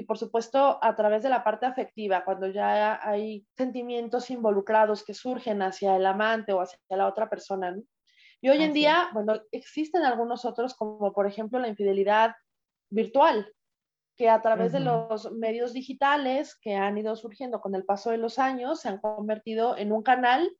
y 0.00 0.04
por 0.04 0.16
supuesto 0.16 0.78
a 0.82 0.96
través 0.96 1.22
de 1.22 1.28
la 1.28 1.44
parte 1.44 1.66
afectiva, 1.66 2.24
cuando 2.24 2.46
ya 2.46 3.06
hay 3.06 3.46
sentimientos 3.54 4.30
involucrados 4.30 5.04
que 5.04 5.12
surgen 5.12 5.60
hacia 5.60 5.94
el 5.94 6.06
amante 6.06 6.54
o 6.54 6.62
hacia 6.62 6.78
la 6.88 7.06
otra 7.06 7.28
persona. 7.28 7.76
Y 8.40 8.48
hoy 8.48 8.62
en 8.62 8.72
día, 8.72 9.10
bueno, 9.12 9.34
existen 9.52 10.04
algunos 10.04 10.46
otros, 10.46 10.74
como 10.74 11.12
por 11.12 11.26
ejemplo 11.26 11.58
la 11.58 11.68
infidelidad 11.68 12.34
virtual, 12.88 13.52
que 14.16 14.30
a 14.30 14.40
través 14.40 14.72
de 14.72 14.80
los 14.80 15.30
medios 15.32 15.74
digitales 15.74 16.58
que 16.58 16.76
han 16.76 16.96
ido 16.96 17.14
surgiendo 17.14 17.60
con 17.60 17.74
el 17.74 17.84
paso 17.84 18.10
de 18.10 18.16
los 18.16 18.38
años 18.38 18.80
se 18.80 18.88
han 18.88 19.00
convertido 19.00 19.76
en 19.76 19.92
un 19.92 20.02
canal 20.02 20.50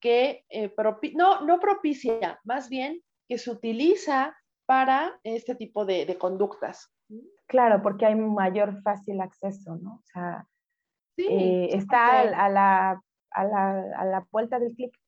que 0.00 0.44
eh, 0.50 0.72
no, 1.14 1.40
no 1.40 1.58
propicia, 1.58 2.38
más 2.44 2.68
bien 2.68 3.02
que 3.28 3.38
se 3.38 3.50
utiliza 3.50 4.36
para 4.66 5.18
este 5.24 5.56
tipo 5.56 5.84
de, 5.84 6.16
conductas. 6.16 6.92
Claro, 7.46 7.82
porque 7.82 8.06
hay 8.06 8.14
mayor 8.14 8.80
fácil 8.82 9.20
acceso, 9.20 9.76
¿no? 9.76 9.94
O 9.94 10.02
sea, 10.04 10.46
eh, 11.16 11.68
está 11.72 12.20
a 12.20 12.48
la, 12.48 13.02
a, 13.30 13.44
la, 13.44 13.84
a 13.96 14.04
la 14.04 14.26
vuelta 14.30 14.58
del 14.58 14.74
clic. 14.74 14.98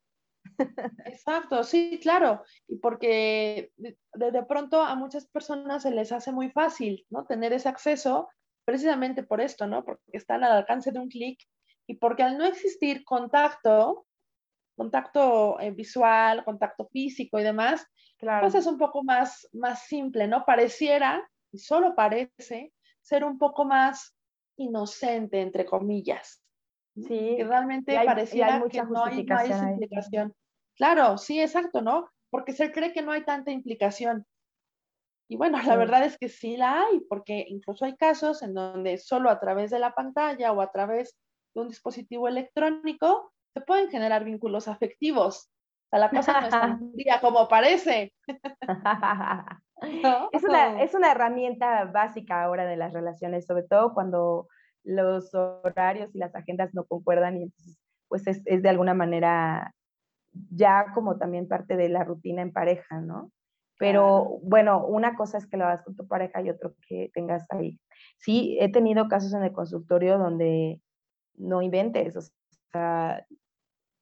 Exacto, 1.04 1.64
sí, 1.64 1.98
claro. 2.02 2.42
Y 2.68 2.76
porque 2.76 3.72
de, 3.76 3.96
de, 4.14 4.42
pronto 4.44 4.80
a 4.80 4.94
muchas 4.94 5.26
personas 5.26 5.82
se 5.82 5.90
les 5.90 6.12
hace 6.12 6.32
muy 6.32 6.50
fácil, 6.50 7.06
¿no? 7.10 7.24
Tener 7.26 7.52
ese 7.52 7.68
acceso 7.68 8.28
precisamente 8.64 9.22
por 9.22 9.40
esto, 9.40 9.66
¿no? 9.66 9.84
Porque 9.84 10.02
están 10.12 10.44
al 10.44 10.52
alcance 10.52 10.92
de 10.92 10.98
un 10.98 11.08
clic 11.08 11.38
y 11.86 11.94
porque 11.94 12.22
al 12.22 12.36
no 12.36 12.44
existir 12.44 13.04
contacto, 13.04 14.06
contacto 14.76 15.58
eh, 15.60 15.70
visual, 15.70 16.44
contacto 16.44 16.86
físico 16.86 17.38
y 17.38 17.44
demás, 17.44 17.86
claro. 18.18 18.42
pues 18.42 18.54
es 18.54 18.66
un 18.66 18.76
poco 18.76 19.04
más, 19.04 19.48
más 19.52 19.86
simple, 19.86 20.26
¿no? 20.26 20.44
Pareciera, 20.44 21.28
y 21.56 21.58
solo 21.58 21.94
parece, 21.94 22.74
ser 23.00 23.24
un 23.24 23.38
poco 23.38 23.64
más 23.64 24.14
inocente, 24.58 25.40
entre 25.40 25.64
comillas. 25.64 26.42
Sí. 26.94 27.34
Que 27.38 27.44
realmente 27.44 27.98
pareciera 28.04 28.62
que 28.68 28.82
no 28.82 29.04
hay, 29.04 29.24
no 29.24 29.38
hay 29.38 29.50
implicación. 29.72 30.34
Claro, 30.76 31.16
sí, 31.16 31.40
exacto, 31.40 31.80
¿no? 31.80 32.10
Porque 32.30 32.52
se 32.52 32.72
cree 32.72 32.92
que 32.92 33.00
no 33.00 33.12
hay 33.12 33.24
tanta 33.24 33.50
implicación. 33.50 34.26
Y 35.28 35.36
bueno, 35.36 35.60
la 35.62 35.76
verdad 35.76 36.04
es 36.04 36.18
que 36.18 36.28
sí 36.28 36.58
la 36.58 36.82
hay, 36.82 37.00
porque 37.08 37.46
incluso 37.48 37.86
hay 37.86 37.96
casos 37.96 38.42
en 38.42 38.52
donde 38.52 38.98
solo 38.98 39.30
a 39.30 39.40
través 39.40 39.70
de 39.70 39.78
la 39.78 39.94
pantalla 39.94 40.52
o 40.52 40.60
a 40.60 40.70
través 40.70 41.16
de 41.54 41.62
un 41.62 41.68
dispositivo 41.68 42.28
electrónico 42.28 43.32
se 43.54 43.62
pueden 43.62 43.90
generar 43.90 44.24
vínculos 44.24 44.68
afectivos. 44.68 45.48
O 45.86 45.88
sea, 45.88 46.00
la 46.00 46.10
cosa 46.10 46.40
no 46.40 46.46
es 46.48 46.52
tan 46.52 46.92
fría 46.92 47.20
como 47.22 47.48
parece. 47.48 48.12
es, 50.32 50.44
una, 50.44 50.82
es 50.82 50.94
una 50.94 51.12
herramienta 51.12 51.84
básica 51.84 52.42
ahora 52.42 52.64
de 52.64 52.76
las 52.76 52.92
relaciones, 52.92 53.46
sobre 53.46 53.64
todo 53.64 53.94
cuando 53.94 54.48
los 54.84 55.34
horarios 55.34 56.14
y 56.14 56.18
las 56.18 56.34
agendas 56.34 56.72
no 56.72 56.84
concuerdan 56.84 57.38
y 57.38 57.42
entonces 57.44 57.78
pues 58.08 58.26
es, 58.26 58.40
es, 58.44 58.62
de 58.62 58.68
alguna 58.68 58.94
manera 58.94 59.74
ya 60.50 60.92
como 60.94 61.18
también 61.18 61.48
parte 61.48 61.76
de 61.76 61.88
la 61.88 62.04
rutina 62.04 62.42
en 62.42 62.52
pareja, 62.52 63.00
¿no? 63.00 63.32
Pero 63.78 64.38
bueno, 64.42 64.86
una 64.86 65.16
cosa 65.16 65.38
es 65.38 65.46
que 65.46 65.56
lo 65.56 65.64
hagas 65.64 65.82
con 65.82 65.96
tu 65.96 66.06
pareja 66.06 66.40
y 66.40 66.48
otro 66.48 66.74
que 66.88 67.10
tengas 67.12 67.46
ahí. 67.50 67.78
Sí, 68.18 68.56
he 68.60 68.70
tenido 68.70 69.08
casos 69.08 69.34
en 69.34 69.42
el 69.42 69.52
consultorio 69.52 70.18
donde 70.18 70.80
no 71.34 71.60
inventes, 71.60 72.16
o 72.16 72.22
sea, 72.72 73.26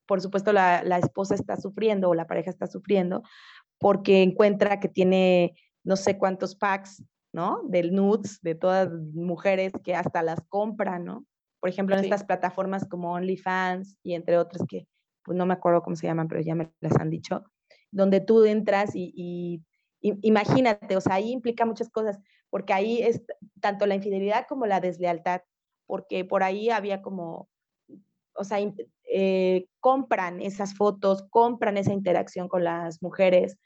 por 0.07 0.21
supuesto 0.21 0.53
la, 0.53 0.83
la 0.85 0.99
esposa 0.99 1.35
está 1.35 1.57
sufriendo 1.57 2.11
o 2.11 2.15
la 2.15 2.27
pareja 2.27 2.51
está 2.51 2.67
sufriendo 2.67 3.23
porque 3.79 4.23
encuentra 4.23 4.81
que 4.81 4.89
tiene 4.89 5.55
no 5.83 5.97
sé 5.97 6.19
cuántos 6.19 6.57
packs 6.57 7.03
¿no? 7.35 7.63
Del 7.65 7.93
nudes, 7.93 8.41
de 8.43 8.55
todas 8.55 8.89
mujeres 9.13 9.73
que 9.83 9.97
hasta 9.97 10.23
las 10.23 10.41
compran, 10.49 11.05
¿no? 11.05 11.27
Por 11.59 11.69
ejemplo, 11.69 11.97
en 11.97 12.05
estas 12.05 12.23
plataformas 12.23 12.87
como 12.89 13.13
OnlyFans 13.13 13.99
y 14.05 14.15
entre 14.15 14.39
otras 14.39 14.63
que, 14.69 14.87
pues 15.25 15.37
no 15.37 15.45
me 15.45 15.55
acuerdo 15.55 15.83
cómo 15.83 15.97
se 15.97 16.07
llaman, 16.07 16.29
pero 16.29 16.41
ya 16.43 16.55
me 16.55 16.73
las 16.81 16.95
han 16.97 17.11
dicho, 17.11 17.43
donde 17.91 18.21
tú 18.21 18.45
entras 18.45 18.93
y, 18.95 19.65
imagínate, 20.01 20.97
o 20.97 21.01
sea, 21.01 21.15
ahí 21.15 21.33
implica 21.33 21.67
muchas 21.67 21.91
cosas, 21.91 22.21
porque 22.51 22.73
ahí 22.73 23.03
es 23.03 23.25
tanto 23.61 23.87
la 23.87 23.97
infidelidad 23.97 24.47
como 24.49 24.67
la 24.67 24.79
deslealtad, 24.79 25.41
porque 25.87 26.25
por 26.25 26.45
ahí 26.45 26.71
había 26.71 27.03
como, 27.03 27.49
o 28.37 28.45
sea, 28.45 28.59
eh, 29.13 29.67
compran 29.81 30.41
esas 30.41 30.75
fotos, 30.75 31.25
compran 31.31 31.77
esa 31.77 31.93
interacción 31.93 32.49
con 32.49 32.65
las 32.65 33.03
mujeres 33.03 33.57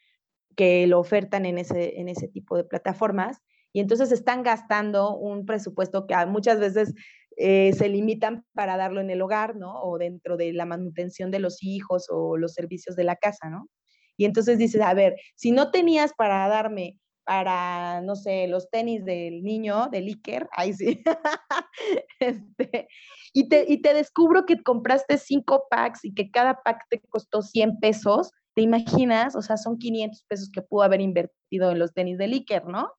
que 0.57 0.87
lo 0.87 0.99
ofertan 0.99 1.47
en 1.47 1.59
ese, 1.59 2.01
en 2.01 2.09
ese 2.09 2.29
tipo 2.29 2.57
de 2.57 2.65
plataformas 2.65 3.39
y 3.73 3.81
entonces 3.81 4.13
están 4.13 4.43
gastando 4.43 5.17
un 5.17 5.47
presupuesto 5.47 6.07
que 6.07 6.15
muchas 6.27 6.59
veces 6.59 6.95
eh, 7.37 7.73
se 7.75 7.89
limitan 7.89 8.45
para 8.53 8.77
darlo 8.77 9.01
en 9.01 9.11
el 9.11 9.23
hogar, 9.23 9.55
¿no? 9.57 9.81
O 9.83 9.99
dentro 9.99 10.37
de 10.37 10.53
la 10.53 10.65
manutención 10.65 11.31
de 11.31 11.39
los 11.39 11.63
hijos 11.63 12.07
o 12.11 12.37
los 12.37 12.55
servicios 12.55 12.97
de 12.97 13.05
la 13.05 13.17
casa, 13.17 13.49
¿no? 13.49 13.69
Y 14.17 14.25
entonces 14.25 14.59
dices, 14.59 14.81
a 14.81 14.95
ver, 14.95 15.15
si 15.37 15.53
no 15.53 15.71
tenías 15.71 16.13
para 16.13 16.49
darme 16.49 16.99
para, 17.29 18.01
no 18.01 18.17
sé, 18.17 18.49
los 18.49 18.71
tenis 18.71 19.05
del 19.05 19.43
niño, 19.43 19.89
del 19.93 20.07
Iker, 20.07 20.49
ahí 20.51 20.73
sí, 20.73 21.03
este, 22.21 22.89
y, 23.35 23.51
te, 23.51 23.67
y 23.69 23.83
te 23.83 23.93
descubro 23.93 24.47
que 24.47 24.63
compraste 24.63 25.19
cinco 25.19 25.67
packs 25.69 26.07
y 26.07 26.15
que 26.15 26.31
cada 26.31 26.63
pack 26.63 26.87
te 26.89 27.03
costó 27.11 27.43
100 27.43 27.81
pesos, 27.81 28.31
¿te 28.55 28.63
imaginas? 28.63 29.37
O 29.37 29.43
sea, 29.43 29.59
son 29.59 29.77
500 29.77 30.23
pesos 30.23 30.51
que 30.51 30.63
pudo 30.63 30.85
haber 30.85 31.03
invertido 31.03 31.71
en 31.71 31.79
los 31.79 31.93
tenis 31.93 32.17
del 32.17 32.33
Iker, 32.33 32.65
¿no? 32.65 32.93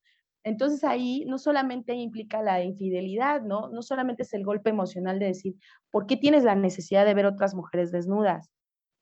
Entonces 0.44 0.84
ahí 0.84 1.26
no 1.26 1.40
solamente 1.40 1.96
implica 1.96 2.44
la 2.44 2.64
infidelidad, 2.64 3.42
¿no? 3.42 3.70
No 3.70 3.82
solamente 3.82 4.22
es 4.22 4.34
el 4.36 4.46
golpe 4.46 4.70
emocional 4.70 5.18
de 5.18 5.26
decir, 5.26 5.56
¿por 5.90 6.06
qué 6.06 6.18
tienes 6.18 6.44
la 6.44 6.54
necesidad 6.54 7.04
de 7.04 7.16
ver 7.16 7.26
otras 7.26 7.56
mujeres 7.56 7.92
desnudas? 7.92 8.52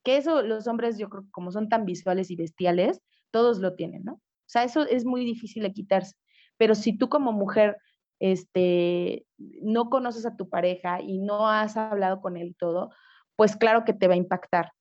Que 0.06 0.16
eso 0.16 0.42
los 0.42 0.68
hombres, 0.68 0.98
yo 0.98 1.10
creo 1.10 1.26
como 1.32 1.52
son 1.52 1.68
tan 1.68 1.84
visuales 1.84 2.32
y 2.32 2.38
bestiales, 2.38 3.02
todos 3.30 3.60
lo 3.60 3.76
tienen, 3.76 4.06
¿no? 4.06 4.22
O 4.48 4.50
sea, 4.50 4.64
eso 4.64 4.84
es 4.88 5.06
muy 5.06 5.26
difícil 5.26 5.64
de 5.64 5.74
quitarse. 5.74 6.16
Pero 6.58 6.74
si 6.74 6.98
tú 6.98 7.10
como 7.10 7.34
mujer 7.34 7.78
este, 8.20 9.26
no 9.38 9.90
conoces 9.90 10.26
a 10.26 10.36
tu 10.36 10.50
pareja 10.50 11.02
y 11.02 11.20
no 11.20 11.50
has 11.50 11.78
hablado 11.78 12.22
con 12.22 12.38
él 12.38 12.56
todo, 12.58 12.90
pues 13.36 13.56
claro 13.56 13.86
que 13.86 13.94
te 13.94 14.08
va 14.08 14.14
a 14.14 14.18
impactar. 14.18 14.72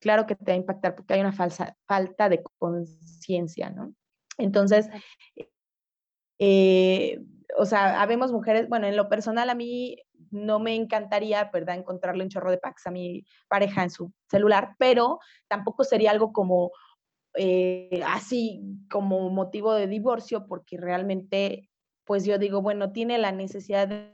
Claro 0.00 0.26
que 0.26 0.34
te 0.34 0.50
va 0.50 0.54
a 0.54 0.56
impactar 0.56 0.96
porque 0.96 1.14
hay 1.14 1.20
una 1.20 1.32
falsa, 1.32 1.76
falta 1.86 2.28
de 2.28 2.42
conciencia, 2.58 3.70
¿no? 3.70 3.94
Entonces, 4.36 4.88
eh, 6.38 7.20
o 7.56 7.64
sea, 7.64 8.02
habemos 8.02 8.32
mujeres, 8.32 8.68
bueno, 8.68 8.86
en 8.86 8.96
lo 8.96 9.08
personal 9.08 9.48
a 9.48 9.54
mí 9.54 9.96
no 10.30 10.58
me 10.58 10.74
encantaría, 10.74 11.50
¿verdad?, 11.52 11.76
encontrarle 11.76 12.24
un 12.24 12.30
chorro 12.30 12.50
de 12.50 12.58
packs 12.58 12.86
a 12.86 12.90
mi 12.90 13.24
pareja 13.48 13.82
en 13.84 13.90
su 13.90 14.12
celular, 14.28 14.74
pero 14.78 15.20
tampoco 15.48 15.84
sería 15.84 16.10
algo 16.10 16.32
como 16.32 16.72
eh, 17.34 18.02
así 18.06 18.62
como 18.90 19.30
motivo 19.30 19.74
de 19.74 19.86
divorcio, 19.86 20.46
porque 20.46 20.76
realmente, 20.76 21.70
pues 22.04 22.24
yo 22.24 22.38
digo, 22.38 22.62
bueno, 22.62 22.92
tiene 22.92 23.18
la 23.18 23.32
necesidad 23.32 23.88
de 23.88 24.12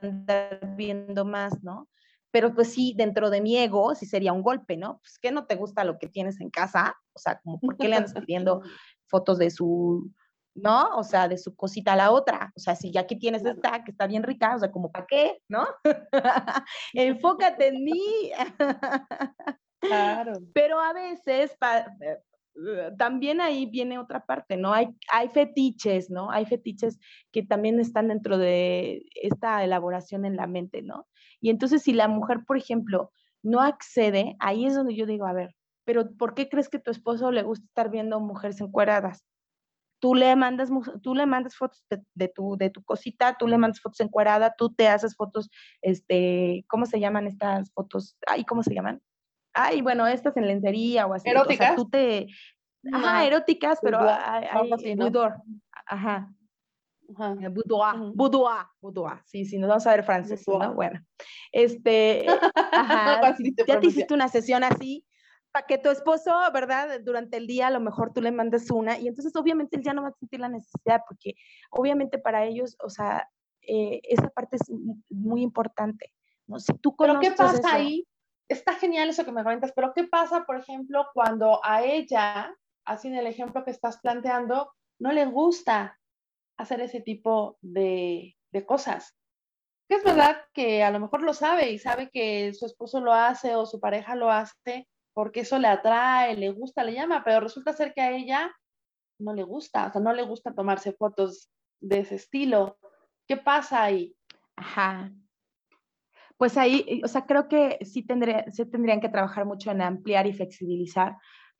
andar 0.00 0.74
viendo 0.76 1.24
más, 1.24 1.62
¿no? 1.62 1.88
Pero 2.30 2.54
pues 2.54 2.72
sí, 2.72 2.94
dentro 2.96 3.28
de 3.28 3.42
mi 3.42 3.58
ego, 3.58 3.94
sí 3.94 4.06
sería 4.06 4.32
un 4.32 4.42
golpe, 4.42 4.76
¿no? 4.76 5.00
Pues 5.02 5.18
que 5.18 5.30
no 5.30 5.46
te 5.46 5.54
gusta 5.54 5.84
lo 5.84 5.98
que 5.98 6.08
tienes 6.08 6.40
en 6.40 6.50
casa, 6.50 6.96
o 7.12 7.18
sea, 7.18 7.38
como, 7.44 7.60
¿por 7.60 7.76
qué 7.76 7.88
le 7.88 7.96
andas 7.96 8.14
pidiendo 8.14 8.62
fotos 9.06 9.38
de 9.38 9.50
su, 9.50 10.10
¿no? 10.54 10.96
O 10.96 11.04
sea, 11.04 11.28
de 11.28 11.36
su 11.36 11.54
cosita 11.54 11.92
a 11.92 11.96
la 11.96 12.10
otra. 12.10 12.52
O 12.56 12.60
sea, 12.60 12.74
si 12.74 12.90
ya 12.90 13.02
aquí 13.02 13.18
tienes 13.18 13.44
esta, 13.44 13.84
que 13.84 13.90
está 13.90 14.06
bien 14.06 14.22
rica, 14.22 14.56
o 14.56 14.58
sea, 14.58 14.70
como, 14.72 14.90
¿para 14.90 15.06
qué? 15.06 15.42
¿No? 15.48 15.66
Enfócate 16.94 17.68
en 17.68 17.84
mí. 17.84 18.30
claro. 19.80 20.32
Pero 20.54 20.80
a 20.80 20.94
veces, 20.94 21.54
eh, 22.00 22.18
también 22.98 23.40
ahí 23.40 23.66
viene 23.66 23.98
otra 23.98 24.24
parte, 24.24 24.56
¿no? 24.56 24.72
Hay, 24.72 24.88
hay 25.12 25.28
fetiches, 25.28 26.10
¿no? 26.10 26.30
Hay 26.30 26.46
fetiches 26.46 26.98
que 27.30 27.42
también 27.42 27.80
están 27.80 28.08
dentro 28.08 28.38
de 28.38 29.04
esta 29.14 29.64
elaboración 29.64 30.24
en 30.24 30.36
la 30.36 30.46
mente, 30.46 30.82
¿no? 30.82 31.06
Y 31.40 31.50
entonces 31.50 31.82
si 31.82 31.92
la 31.92 32.08
mujer, 32.08 32.44
por 32.46 32.56
ejemplo, 32.56 33.10
no 33.42 33.60
accede, 33.60 34.36
ahí 34.38 34.66
es 34.66 34.74
donde 34.74 34.94
yo 34.94 35.06
digo, 35.06 35.26
a 35.26 35.32
ver, 35.32 35.54
pero 35.84 36.12
¿por 36.16 36.34
qué 36.34 36.48
crees 36.48 36.68
que 36.68 36.78
tu 36.78 36.90
esposo 36.90 37.32
le 37.32 37.42
gusta 37.42 37.64
estar 37.66 37.90
viendo 37.90 38.20
mujeres 38.20 38.60
encueradas? 38.60 39.24
Tú 40.00 40.14
le 40.14 40.34
mandas, 40.36 40.70
tú 41.02 41.14
le 41.14 41.26
mandas 41.26 41.56
fotos 41.56 41.84
de, 42.14 42.28
tu, 42.28 42.56
de 42.56 42.70
tu 42.70 42.82
cosita, 42.82 43.36
tú 43.38 43.46
le 43.46 43.58
mandas 43.58 43.80
fotos 43.80 44.00
encuerada, 44.00 44.54
tú 44.56 44.74
te 44.74 44.88
haces 44.88 45.16
fotos, 45.16 45.48
este, 45.80 46.64
¿cómo 46.68 46.86
se 46.86 47.00
llaman 47.00 47.26
estas 47.26 47.72
fotos? 47.72 48.16
Ay, 48.26 48.44
¿cómo 48.44 48.62
se 48.62 48.74
llaman? 48.74 49.00
Ay, 49.52 49.82
bueno, 49.82 50.06
estas 50.06 50.36
en 50.36 50.46
lencería 50.46 51.06
o 51.06 51.14
así. 51.14 51.28
¿Eróticas? 51.28 51.72
O 51.72 51.74
sea, 51.74 51.76
tú 51.76 51.88
te, 51.88 52.26
ajá, 52.92 53.24
eróticas, 53.24 53.78
pero 53.82 54.00
hay, 54.00 54.44
hay 54.50 54.96
boudoir, 54.96 55.32
ajá. 55.86 56.32
Ajá. 57.14 57.36
Eh, 57.40 57.48
boudoir, 57.48 58.12
boudoir, 58.14 58.66
boudoir, 58.80 59.20
sí, 59.24 59.44
sí, 59.44 59.58
nos 59.58 59.68
vamos 59.68 59.86
a 59.86 59.90
ver 59.90 60.04
francés, 60.04 60.44
¿no? 60.46 60.74
Bueno, 60.74 61.00
este, 61.50 62.26
ajá, 62.72 63.36
ya 63.66 63.80
te 63.80 63.86
hiciste 63.86 64.14
una 64.14 64.28
sesión 64.28 64.64
así, 64.64 65.04
para 65.52 65.66
que 65.66 65.78
tu 65.78 65.90
esposo, 65.90 66.32
¿verdad? 66.52 67.00
Durante 67.04 67.36
el 67.36 67.46
día 67.46 67.66
a 67.66 67.70
lo 67.70 67.80
mejor 67.80 68.12
tú 68.12 68.22
le 68.22 68.32
mandes 68.32 68.70
una 68.70 68.98
y 68.98 69.06
entonces 69.06 69.36
obviamente 69.36 69.76
él 69.76 69.82
ya 69.84 69.92
no 69.92 70.02
va 70.02 70.08
a 70.08 70.18
sentir 70.18 70.40
la 70.40 70.48
necesidad 70.48 71.02
porque 71.06 71.34
obviamente 71.70 72.18
para 72.18 72.46
ellos, 72.46 72.76
o 72.82 72.88
sea, 72.88 73.28
eh, 73.60 74.00
esa 74.04 74.28
parte 74.30 74.56
es 74.56 74.70
muy 75.10 75.42
importante. 75.42 76.12
¿no? 76.46 76.58
Si 76.58 76.72
tú 76.78 76.96
Pero 76.96 77.20
¿qué 77.20 77.32
pasa 77.32 77.74
ahí? 77.74 78.06
Está 78.52 78.74
genial 78.74 79.08
eso 79.08 79.24
que 79.24 79.32
me 79.32 79.42
comentas, 79.42 79.72
pero 79.74 79.92
¿qué 79.94 80.04
pasa, 80.04 80.44
por 80.44 80.56
ejemplo, 80.56 81.06
cuando 81.14 81.60
a 81.64 81.82
ella, 81.82 82.54
así 82.84 83.08
en 83.08 83.16
el 83.16 83.26
ejemplo 83.26 83.64
que 83.64 83.70
estás 83.70 84.00
planteando, 84.00 84.72
no 84.98 85.12
le 85.12 85.26
gusta 85.26 85.98
hacer 86.58 86.80
ese 86.80 87.00
tipo 87.00 87.58
de, 87.60 88.36
cosas? 88.66 89.16
Que 89.88 89.96
es 89.96 90.04
verdad 90.04 90.42
que 90.52 90.82
a 90.82 90.90
lo 90.90 91.00
mejor 91.00 91.22
lo 91.22 91.34
sabe 91.34 91.70
y 91.70 91.78
sabe 91.78 92.10
que 92.10 92.52
su 92.54 92.66
esposo 92.66 93.00
lo 93.00 93.12
hace 93.12 93.54
o 93.54 93.66
su 93.66 93.80
pareja 93.80 94.14
lo 94.14 94.30
hace 94.30 94.88
porque 95.14 95.40
eso 95.40 95.58
le 95.58 95.68
atrae, 95.68 96.36
le 96.36 96.50
gusta, 96.50 96.84
le 96.84 96.94
llama, 96.94 97.22
pero 97.24 97.40
resulta 97.40 97.72
ser 97.72 97.92
que 97.92 98.00
a 98.00 98.12
ella 98.12 98.50
no 99.18 99.34
le 99.34 99.42
gusta, 99.42 99.88
o 99.88 99.92
sea, 99.92 100.00
no 100.00 100.12
le 100.14 100.22
gusta 100.22 100.54
tomarse 100.54 100.92
fotos 100.92 101.50
de 101.80 102.00
ese 102.00 102.14
estilo. 102.14 102.78
¿Qué 103.26 103.36
pasa 103.36 103.82
ahí? 103.82 104.16
Ajá 104.56 105.12
pues 106.42 106.58
ahí, 106.58 107.00
o 107.04 107.06
sea, 107.06 107.24
creo 107.24 107.46
que 107.46 107.78
sí, 107.82 108.02
tendría, 108.02 108.44
sí 108.50 108.66
tendrían 108.66 109.00
que 109.00 109.08
trabajar 109.08 109.44
mucho 109.44 109.70
en 109.70 109.80
ampliar 109.80 110.26
y 110.26 110.32
flexibilizar, 110.32 111.16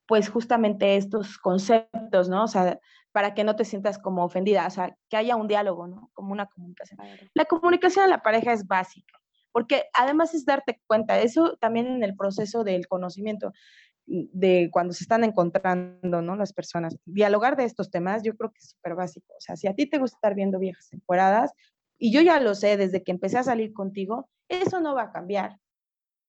pues 0.09 0.29
justamente 0.29 0.97
estos 0.97 1.39
conceptos, 1.39 2.29
¿no? 2.29 2.43
O 2.43 2.49
sea, 2.49 2.81
para 3.13 3.33
que 3.33 3.45
no 3.45 3.55
te 3.55 3.65
sientas 3.65 3.97
como 3.97 4.25
ofendida, 4.25 4.67
o 4.67 4.71
sea, 4.71 4.97
que 5.09 5.17
haya 5.17 5.37
un 5.37 5.47
diálogo, 5.47 5.87
¿no? 5.87 6.11
Como 6.15 6.33
una 6.33 6.47
comunicación. 6.47 6.99
La 7.33 7.45
comunicación 7.45 8.07
a 8.07 8.09
la 8.09 8.23
pareja 8.23 8.53
es 8.53 8.67
básica, 8.67 9.21
porque 9.53 9.85
además 9.95 10.35
es 10.35 10.45
darte 10.45 10.83
cuenta, 10.89 11.21
eso 11.21 11.57
también 11.61 11.87
en 11.87 12.03
el 12.03 12.17
proceso 12.17 12.65
del 12.65 12.89
conocimiento 12.89 13.53
de 14.07 14.69
cuando 14.73 14.95
se 14.95 15.05
están 15.05 15.23
encontrando, 15.23 16.23
¿no? 16.23 16.35
Las 16.35 16.53
personas. 16.53 16.97
Dialogar 17.05 17.57
de 17.57 17.67
estos 17.67 17.89
temas 17.89 18.25
yo 18.25 18.35
creo 18.35 18.51
que 18.51 18.59
es 18.59 18.71
súper 18.71 18.97
básico. 18.97 19.33
O 19.39 19.41
sea, 19.41 19.55
si 19.55 19.69
a 19.69 19.77
ti 19.77 19.87
te 19.87 19.99
gusta 19.99 20.17
estar 20.17 20.35
viendo 20.35 20.59
viejas 20.59 20.93
encueradas, 20.93 21.53
y 22.05 22.11
yo 22.11 22.21
ya 22.21 22.41
lo 22.41 22.57
sé 22.57 22.77
desde 22.77 23.05
que 23.05 23.13
empecé 23.13 23.39
a 23.39 23.45
salir 23.45 23.73
contigo, 23.73 24.29
eso 24.53 24.81
no 24.81 24.95
va 24.95 25.03
a 25.03 25.13
cambiar. 25.13 25.59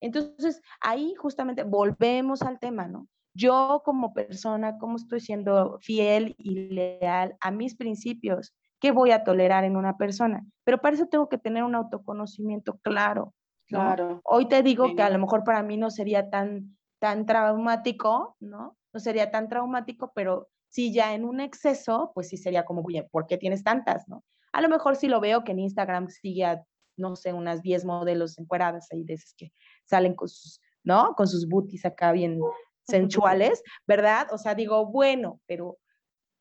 Entonces, 0.01 0.61
ahí 0.81 1.13
justamente 1.15 1.63
volvemos 1.63 2.41
al 2.41 2.59
tema, 2.59 2.87
¿no? 2.87 3.07
Yo 3.35 3.81
como 3.85 4.13
persona, 4.13 4.77
¿cómo 4.77 4.97
estoy 4.97 5.21
siendo 5.21 5.79
fiel 5.79 6.35
y 6.37 6.69
leal 6.69 7.35
a 7.39 7.51
mis 7.51 7.75
principios? 7.75 8.53
¿Qué 8.79 8.91
voy 8.91 9.11
a 9.11 9.23
tolerar 9.23 9.63
en 9.63 9.77
una 9.77 9.97
persona? 9.97 10.45
Pero 10.65 10.79
para 10.79 10.95
eso 10.95 11.07
tengo 11.07 11.29
que 11.29 11.37
tener 11.37 11.63
un 11.63 11.73
autoconocimiento 11.73 12.77
claro. 12.83 13.33
Claro. 13.65 14.21
Hoy 14.25 14.47
te 14.47 14.61
digo 14.61 14.93
que 14.95 15.01
a 15.01 15.09
lo 15.09 15.19
mejor 15.19 15.43
para 15.43 15.63
mí 15.63 15.77
no 15.77 15.89
sería 15.89 16.29
tan, 16.29 16.77
tan 16.99 17.25
traumático, 17.25 18.35
¿no? 18.39 18.77
No 18.93 18.99
sería 18.99 19.31
tan 19.31 19.47
traumático, 19.47 20.11
pero 20.13 20.49
si 20.67 20.93
ya 20.93 21.13
en 21.15 21.23
un 21.23 21.39
exceso, 21.39 22.11
pues 22.13 22.27
sí 22.27 22.37
sería 22.37 22.65
como, 22.65 22.81
oye, 22.81 23.07
¿por 23.09 23.25
qué 23.25 23.37
tienes 23.37 23.63
tantas, 23.63 24.07
no? 24.07 24.23
A 24.51 24.61
lo 24.61 24.69
mejor 24.69 24.95
si 24.95 25.07
lo 25.07 25.19
veo 25.19 25.43
que 25.43 25.53
en 25.53 25.59
Instagram 25.59 26.09
sigue 26.09 26.45
a 26.45 26.63
no 26.97 27.15
sé, 27.15 27.33
unas 27.33 27.61
10 27.61 27.85
modelos 27.85 28.37
encueradas 28.37 28.87
ahí 28.91 29.03
de 29.03 29.13
esas 29.15 29.33
que 29.35 29.51
salen 29.85 30.15
con 30.15 30.29
sus, 30.29 30.61
¿no? 30.83 31.13
Con 31.15 31.27
sus 31.27 31.47
booties 31.47 31.85
acá 31.85 32.11
bien 32.11 32.39
sensuales, 32.83 33.63
¿verdad? 33.87 34.27
O 34.31 34.37
sea, 34.37 34.55
digo, 34.55 34.85
bueno, 34.85 35.39
pero 35.45 35.77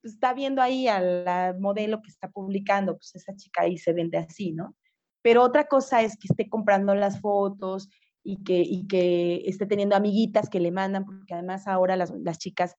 está 0.02 0.34
viendo 0.34 0.60
ahí 0.60 0.88
a 0.88 1.54
modelo 1.58 2.02
que 2.02 2.10
está 2.10 2.28
publicando, 2.28 2.96
pues 2.96 3.14
esa 3.14 3.34
chica 3.36 3.62
ahí 3.62 3.78
se 3.78 3.92
vende 3.92 4.18
así, 4.18 4.52
¿no? 4.52 4.74
Pero 5.22 5.42
otra 5.42 5.68
cosa 5.68 6.02
es 6.02 6.16
que 6.16 6.26
esté 6.28 6.48
comprando 6.48 6.94
las 6.94 7.20
fotos 7.20 7.88
y 8.24 8.42
que, 8.42 8.60
y 8.60 8.86
que 8.88 9.42
esté 9.46 9.66
teniendo 9.66 9.94
amiguitas 9.94 10.48
que 10.48 10.60
le 10.60 10.72
mandan, 10.72 11.04
porque 11.04 11.34
además 11.34 11.68
ahora 11.68 11.96
las, 11.96 12.10
las 12.10 12.38
chicas, 12.38 12.76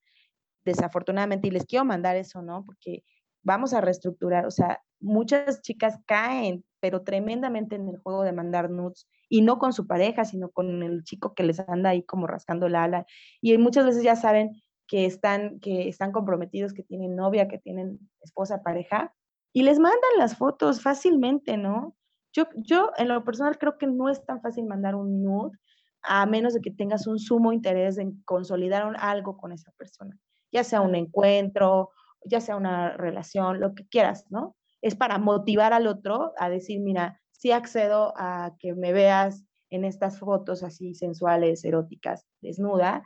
desafortunadamente, 0.64 1.48
y 1.48 1.50
les 1.50 1.64
quiero 1.64 1.84
mandar 1.84 2.16
eso, 2.16 2.42
¿no? 2.42 2.64
Porque 2.64 3.02
vamos 3.42 3.72
a 3.74 3.80
reestructurar, 3.80 4.46
o 4.46 4.50
sea, 4.50 4.82
muchas 5.00 5.60
chicas 5.62 5.98
caen, 6.06 6.64
pero 6.84 7.00
tremendamente 7.00 7.76
en 7.76 7.88
el 7.88 7.96
juego 7.96 8.24
de 8.24 8.32
mandar 8.34 8.68
nudes, 8.68 9.08
y 9.30 9.40
no 9.40 9.58
con 9.58 9.72
su 9.72 9.86
pareja, 9.86 10.26
sino 10.26 10.50
con 10.50 10.82
el 10.82 11.02
chico 11.02 11.32
que 11.32 11.42
les 11.42 11.58
anda 11.60 11.88
ahí 11.88 12.02
como 12.02 12.26
rascando 12.26 12.68
la 12.68 12.84
ala. 12.84 13.06
Y 13.40 13.56
muchas 13.56 13.86
veces 13.86 14.02
ya 14.02 14.16
saben 14.16 14.62
que 14.86 15.06
están, 15.06 15.60
que 15.60 15.88
están 15.88 16.12
comprometidos, 16.12 16.74
que 16.74 16.82
tienen 16.82 17.16
novia, 17.16 17.48
que 17.48 17.56
tienen 17.56 18.10
esposa, 18.20 18.62
pareja, 18.62 19.14
y 19.54 19.62
les 19.62 19.78
mandan 19.78 20.10
las 20.18 20.36
fotos 20.36 20.82
fácilmente, 20.82 21.56
¿no? 21.56 21.96
Yo, 22.34 22.48
yo 22.54 22.90
en 22.98 23.08
lo 23.08 23.24
personal 23.24 23.56
creo 23.56 23.78
que 23.78 23.86
no 23.86 24.10
es 24.10 24.22
tan 24.26 24.42
fácil 24.42 24.66
mandar 24.66 24.94
un 24.94 25.22
nude, 25.22 25.56
a 26.02 26.26
menos 26.26 26.52
de 26.52 26.60
que 26.60 26.70
tengas 26.70 27.06
un 27.06 27.18
sumo 27.18 27.54
interés 27.54 27.96
en 27.96 28.22
consolidar 28.26 28.94
algo 28.98 29.38
con 29.38 29.52
esa 29.52 29.72
persona, 29.78 30.18
ya 30.52 30.62
sea 30.64 30.82
un 30.82 30.94
encuentro, 30.94 31.92
ya 32.26 32.42
sea 32.42 32.56
una 32.56 32.94
relación, 32.98 33.58
lo 33.58 33.74
que 33.74 33.86
quieras, 33.86 34.26
¿no? 34.28 34.54
Es 34.84 34.94
para 34.94 35.16
motivar 35.16 35.72
al 35.72 35.86
otro 35.86 36.34
a 36.36 36.50
decir, 36.50 36.78
mira, 36.78 37.18
sí 37.30 37.52
accedo 37.52 38.12
a 38.18 38.54
que 38.58 38.74
me 38.74 38.92
veas 38.92 39.42
en 39.70 39.82
estas 39.82 40.18
fotos 40.18 40.62
así 40.62 40.94
sensuales, 40.94 41.64
eróticas, 41.64 42.26
desnuda, 42.42 43.02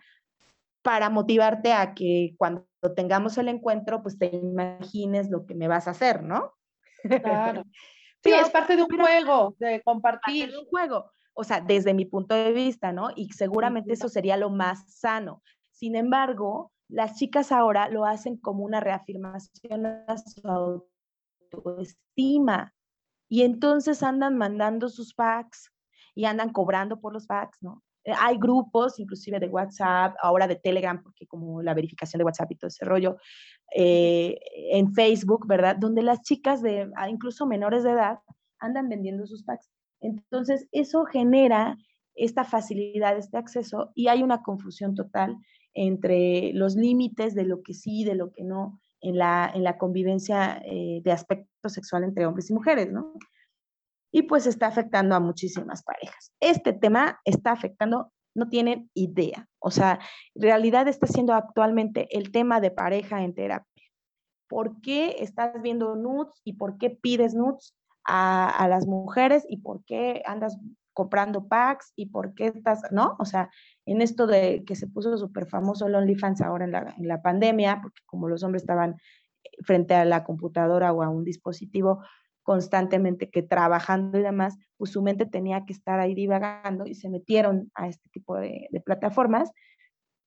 para 0.82 1.08
motivarte 1.08 1.72
a 1.72 1.94
que 1.94 2.34
cuando 2.36 2.66
tengamos 2.96 3.38
el 3.38 3.46
encuentro, 3.46 4.02
pues 4.02 4.18
te 4.18 4.26
imagines 4.26 5.30
lo 5.30 5.46
que 5.46 5.54
me 5.54 5.68
vas 5.68 5.86
a 5.86 5.92
hacer, 5.92 6.22
¿no? 6.22 6.52
Claro. 7.02 7.62
Sí, 8.24 8.32
es 8.32 8.50
parte 8.50 8.74
de 8.74 8.82
un 8.82 8.88
juego, 8.88 9.54
de 9.60 9.80
compartir. 9.82 10.52
un 10.58 10.66
juego, 10.66 11.12
o 11.34 11.44
sea, 11.44 11.60
desde 11.60 11.94
mi 11.94 12.04
punto 12.04 12.34
de 12.34 12.50
vista, 12.50 12.90
¿no? 12.90 13.10
Y 13.14 13.30
seguramente 13.30 13.92
eso 13.92 14.08
sería 14.08 14.36
lo 14.36 14.50
más 14.50 14.92
sano. 14.92 15.40
Sin 15.70 15.94
embargo, 15.94 16.72
las 16.88 17.14
chicas 17.14 17.52
ahora 17.52 17.88
lo 17.88 18.04
hacen 18.04 18.36
como 18.36 18.64
una 18.64 18.80
reafirmación 18.80 19.86
a 19.86 20.18
su 20.18 20.87
autoestima. 21.52 22.74
Y 23.28 23.42
entonces 23.42 24.02
andan 24.02 24.36
mandando 24.36 24.88
sus 24.88 25.14
packs 25.14 25.70
y 26.14 26.24
andan 26.24 26.50
cobrando 26.50 27.00
por 27.00 27.12
los 27.12 27.26
packs, 27.26 27.58
¿no? 27.62 27.82
Eh, 28.04 28.12
hay 28.18 28.38
grupos, 28.38 28.98
inclusive 28.98 29.38
de 29.38 29.48
WhatsApp, 29.48 30.16
ahora 30.22 30.46
de 30.46 30.56
Telegram, 30.56 31.02
porque 31.02 31.26
como 31.26 31.62
la 31.62 31.74
verificación 31.74 32.18
de 32.18 32.24
WhatsApp 32.24 32.52
y 32.52 32.56
todo 32.56 32.68
ese 32.68 32.84
rollo, 32.84 33.16
eh, 33.74 34.38
en 34.72 34.92
Facebook, 34.94 35.46
¿verdad? 35.46 35.76
Donde 35.76 36.02
las 36.02 36.22
chicas 36.22 36.62
de 36.62 36.90
ah, 36.96 37.08
incluso 37.10 37.46
menores 37.46 37.82
de 37.84 37.90
edad 37.90 38.18
andan 38.58 38.88
vendiendo 38.88 39.26
sus 39.26 39.44
packs. 39.44 39.70
Entonces, 40.00 40.68
eso 40.72 41.04
genera 41.04 41.76
esta 42.14 42.44
facilidad, 42.44 43.16
este 43.16 43.36
acceso, 43.36 43.92
y 43.94 44.08
hay 44.08 44.22
una 44.22 44.42
confusión 44.42 44.94
total 44.94 45.36
entre 45.74 46.52
los 46.54 46.74
límites 46.74 47.34
de 47.34 47.44
lo 47.44 47.62
que 47.62 47.74
sí, 47.74 48.04
de 48.04 48.14
lo 48.14 48.32
que 48.32 48.42
no, 48.42 48.80
en 49.00 49.18
la, 49.18 49.50
en 49.54 49.64
la 49.64 49.78
convivencia 49.78 50.60
eh, 50.64 51.00
de 51.02 51.12
aspecto 51.12 51.68
sexual 51.68 52.04
entre 52.04 52.26
hombres 52.26 52.50
y 52.50 52.54
mujeres, 52.54 52.90
¿no? 52.92 53.14
Y 54.10 54.22
pues 54.22 54.46
está 54.46 54.66
afectando 54.66 55.14
a 55.14 55.20
muchísimas 55.20 55.82
parejas. 55.82 56.32
Este 56.40 56.72
tema 56.72 57.20
está 57.24 57.52
afectando 57.52 58.10
no 58.34 58.48
tienen 58.48 58.90
idea. 58.94 59.48
O 59.58 59.70
sea, 59.70 59.98
en 60.34 60.42
realidad 60.42 60.88
está 60.88 61.06
siendo 61.06 61.34
actualmente 61.34 62.08
el 62.16 62.30
tema 62.30 62.60
de 62.60 62.70
pareja 62.70 63.22
en 63.22 63.34
terapia. 63.34 63.84
¿Por 64.48 64.80
qué 64.80 65.16
estás 65.18 65.60
viendo 65.60 65.94
nudes 65.96 66.40
y 66.44 66.54
por 66.54 66.78
qué 66.78 66.90
pides 66.90 67.34
nudes 67.34 67.74
a, 68.04 68.48
a 68.48 68.68
las 68.68 68.86
mujeres 68.86 69.44
y 69.48 69.58
por 69.58 69.84
qué 69.84 70.22
andas 70.24 70.56
comprando 70.98 71.46
packs 71.46 71.92
y 71.94 72.06
por 72.06 72.34
qué 72.34 72.46
estás, 72.46 72.82
¿no? 72.90 73.14
O 73.20 73.24
sea, 73.24 73.50
en 73.86 74.02
esto 74.02 74.26
de 74.26 74.64
que 74.66 74.74
se 74.74 74.88
puso 74.88 75.16
súper 75.16 75.46
famoso 75.46 75.86
el 75.86 75.94
OnlyFans 75.94 76.40
ahora 76.40 76.64
en 76.64 76.72
la, 76.72 76.92
en 76.98 77.06
la 77.06 77.22
pandemia, 77.22 77.78
porque 77.80 78.02
como 78.04 78.28
los 78.28 78.42
hombres 78.42 78.64
estaban 78.64 78.96
frente 79.60 79.94
a 79.94 80.04
la 80.04 80.24
computadora 80.24 80.92
o 80.92 81.04
a 81.04 81.08
un 81.08 81.22
dispositivo 81.22 82.02
constantemente 82.42 83.30
que 83.30 83.44
trabajando 83.44 84.18
y 84.18 84.22
demás, 84.22 84.58
pues 84.76 84.90
su 84.90 85.00
mente 85.00 85.24
tenía 85.24 85.64
que 85.66 85.72
estar 85.72 86.00
ahí 86.00 86.16
divagando 86.16 86.84
y 86.84 86.96
se 86.96 87.08
metieron 87.08 87.70
a 87.76 87.86
este 87.86 88.08
tipo 88.08 88.34
de, 88.34 88.66
de 88.72 88.80
plataformas. 88.80 89.52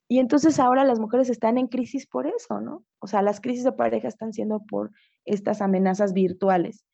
Y 0.07 0.19
entonces 0.19 0.57
ahora 0.57 0.86
las 0.86 0.99
mujeres 0.99 1.29
están 1.29 1.57
en 1.57 1.67
crisis 1.67 2.07
por 2.07 2.27
eso, 2.27 2.62
¿no? 2.62 2.86
O 2.99 3.07
sea, 3.07 3.21
las 3.21 3.41
crisis 3.41 3.65
de 3.65 3.73
pareja 3.73 4.07
están 4.07 4.31
siendo 4.31 4.62
por 4.62 4.91
estas 5.25 5.62
amenazas 5.62 6.13
virtuales 6.13 6.86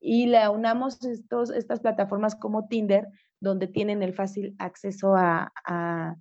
y 0.00 0.26
le 0.26 0.38
aunamos 0.38 1.04
estos, 1.04 1.50
estas 1.50 1.80
plataformas 1.80 2.34
como 2.34 2.68
Tinder, 2.68 3.08
donde 3.40 3.66
tienen 3.66 4.02
el 4.02 4.14
fácil 4.14 4.54
acceso 4.58 5.14
a, 5.16 5.52
a, 5.66 6.16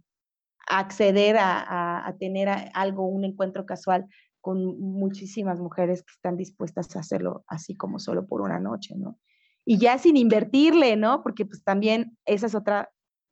acceder 0.67 1.37
a, 1.37 2.07
a, 2.07 2.17
tener 2.17 2.49
algo, 2.73 3.07
un 3.07 3.23
encuentro 3.23 3.65
casual 3.65 4.07
con 4.41 4.79
muchísimas 4.79 5.59
mujeres 5.59 6.03
que 6.03 6.11
están 6.11 6.37
dispuestas 6.37 6.95
a 6.95 6.99
hacerlo 6.99 7.43
así 7.47 7.75
como 7.75 7.99
solo 7.99 8.27
por 8.27 8.41
una 8.41 8.59
noche, 8.59 8.95
¿no? 8.95 9.19
Y 9.65 9.77
ya 9.77 9.97
sin 9.97 10.15
invertirle, 10.15 10.95
¿no? 10.95 11.21
Porque 11.23 11.45
pues 11.45 11.63
también 11.63 12.17
esa 12.25 12.45
es 12.47 12.55
otra, 12.55 12.89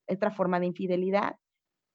otra 0.08 0.32
forma 0.32 0.60
de 0.60 0.66
infidelidad. 0.66 1.38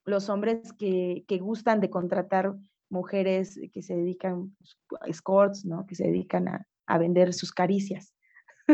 Los 0.06 0.30
hombres 0.30 0.72
que, 0.72 1.24
que 1.28 1.38
gustan 1.38 1.80
de 1.80 1.90
contratar 1.90 2.54
mujeres 2.88 3.60
que 3.72 3.82
se 3.82 3.94
dedican, 3.94 4.56
pues, 4.56 4.78
escorts, 5.06 5.64
¿no? 5.64 5.86
Que 5.86 5.94
se 5.94 6.04
dedican 6.04 6.48
a, 6.48 6.66
a 6.86 6.98
vender 6.98 7.34
sus 7.34 7.52
caricias. 7.52 8.14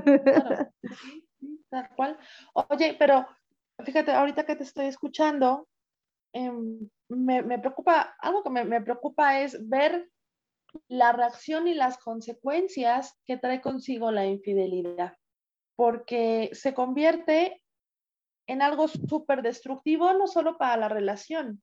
Claro, 0.02 0.70
sí, 1.40 1.64
tal 1.68 1.88
cual. 1.96 2.18
Oye, 2.54 2.96
pero 2.98 3.26
fíjate, 3.85 4.12
ahorita 4.12 4.44
que 4.44 4.56
te 4.56 4.64
estoy 4.64 4.87
escuchando, 4.87 5.68
em, 6.32 6.88
me, 7.09 7.42
me, 7.42 7.59
preocupa, 7.59 8.16
algo 8.20 8.42
que 8.42 8.50
me, 8.50 8.64
me, 8.64 8.80
preocupa 8.80 9.40
es 9.40 9.68
ver 9.68 10.09
la 10.88 11.12
reacción 11.12 11.68
y 11.68 11.74
las 11.74 11.98
consecuencias 11.98 13.18
que 13.24 13.37
trae 13.37 13.61
consigo 13.61 14.11
la 14.11 14.26
infidelidad, 14.26 15.16
porque 15.76 16.50
se 16.52 16.74
convierte 16.74 17.62
en 18.48 18.62
algo 18.62 18.88
súper 18.88 19.42
destructivo, 19.42 20.12
no 20.12 20.26
solo 20.26 20.56
para 20.56 20.76
la 20.76 20.88
relación, 20.88 21.62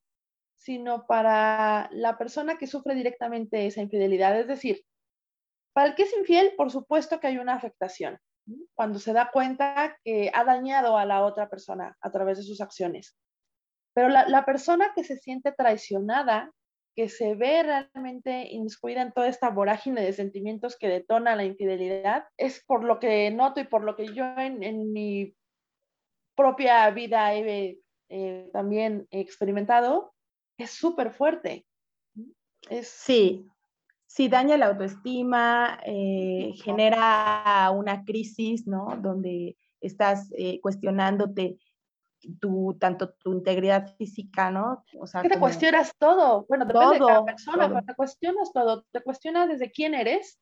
sino 0.56 1.06
para 1.06 1.88
la 1.92 2.16
persona 2.18 2.56
que 2.56 2.66
sufre 2.66 2.94
directamente 2.94 3.66
esa 3.66 3.82
infidelidad. 3.82 4.38
Es 4.38 4.46
decir, 4.46 4.82
para 5.74 5.88
el 5.88 5.94
que 5.94 6.04
es 6.04 6.16
infiel, 6.16 6.52
por 6.56 6.70
supuesto 6.70 7.20
que 7.20 7.26
hay 7.26 7.38
una 7.38 7.54
afectación, 7.54 8.18
cuando 8.74 8.98
se 8.98 9.12
da 9.12 9.30
cuenta 9.32 9.98
que 10.04 10.30
ha 10.32 10.44
dañado 10.44 10.96
a 10.96 11.04
la 11.04 11.24
otra 11.24 11.50
persona 11.50 11.96
a 12.00 12.10
través 12.10 12.38
de 12.38 12.44
sus 12.44 12.60
acciones. 12.60 13.16
Pero 13.94 14.08
la, 14.08 14.44
persona 14.44 14.92
que 14.94 15.04
se 15.04 15.16
siente 15.18 15.52
traicionada, 15.52 16.50
que 16.96 17.08
se 17.08 17.34
ve 17.34 17.62
realmente 17.62 18.48
inmiscuida 18.50 19.02
en 19.02 19.12
toda 19.12 19.28
esta 19.28 19.50
vorágine 19.50 20.02
de 20.02 20.12
sentimientos 20.12 20.76
que 20.76 20.88
detona 20.88 21.36
la 21.36 21.44
infidelidad, 21.44 22.24
es 22.36 22.64
por 22.64 22.84
lo 22.84 22.98
que 22.98 23.30
noto 23.30 23.60
y 23.60 23.64
por 23.64 23.84
lo 23.84 23.96
que 23.96 24.12
yo 24.12 24.24
en, 24.36 24.62
en 24.62 24.92
mi 24.92 25.34
propia 26.36 26.90
vida 26.90 27.34
he 27.34 27.78
eh, 28.08 28.50
también 28.52 29.06
experimentado, 29.10 30.14
es 30.58 30.70
súper 30.70 31.12
fuerte. 31.12 31.66
Es, 32.68 32.88
sí, 32.88 33.48
sí 34.14 34.28
daña 34.28 34.56
la 34.56 34.66
autoestima, 34.66 35.80
eh, 35.84 36.52
genera 36.62 37.68
una 37.74 38.04
crisis, 38.04 38.64
¿no? 38.64 38.96
Donde 39.00 39.56
estás 39.80 40.32
eh, 40.38 40.60
cuestionándote 40.60 41.58
tu, 42.40 42.76
tanto 42.78 43.12
tu 43.14 43.32
integridad 43.32 43.92
física, 43.96 44.52
¿no? 44.52 44.84
O 45.00 45.06
sea, 45.08 45.20
que 45.20 45.28
te 45.28 45.40
cuestionas 45.40 45.92
todo. 45.98 46.46
Bueno, 46.48 46.64
depende 46.64 46.98
todo, 46.98 47.08
de 47.08 47.12
cada 47.12 47.24
persona, 47.24 47.68
pero 47.68 47.84
te 47.84 47.94
cuestionas 47.96 48.52
todo. 48.52 48.84
Te 48.92 49.02
cuestionas 49.02 49.48
desde 49.48 49.72
quién 49.72 49.94
eres, 49.94 50.38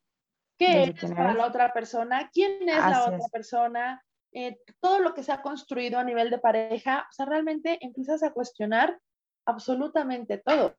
qué 0.58 0.82
eres 0.82 1.10
para 1.10 1.32
la 1.32 1.46
otra 1.46 1.72
persona, 1.72 2.28
quién 2.30 2.68
es 2.68 2.76
la 2.76 3.06
otra 3.06 3.26
persona, 3.32 4.04
eh, 4.32 4.58
todo 4.80 4.98
lo 4.98 5.14
que 5.14 5.22
se 5.22 5.32
ha 5.32 5.40
construido 5.40 5.98
a 5.98 6.04
nivel 6.04 6.28
de 6.28 6.38
pareja. 6.38 7.06
O 7.10 7.12
sea, 7.14 7.24
realmente 7.24 7.78
empiezas 7.80 8.22
a 8.22 8.32
cuestionar 8.32 9.00
absolutamente 9.46 10.36
todo. 10.36 10.76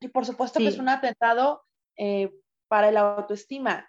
Y 0.00 0.08
por 0.08 0.24
supuesto 0.24 0.60
que 0.60 0.68
es 0.68 0.78
un 0.78 0.88
atentado 0.88 1.62
eh, 1.96 2.32
para 2.68 2.88
el 2.88 2.96
autoestima. 2.96 3.88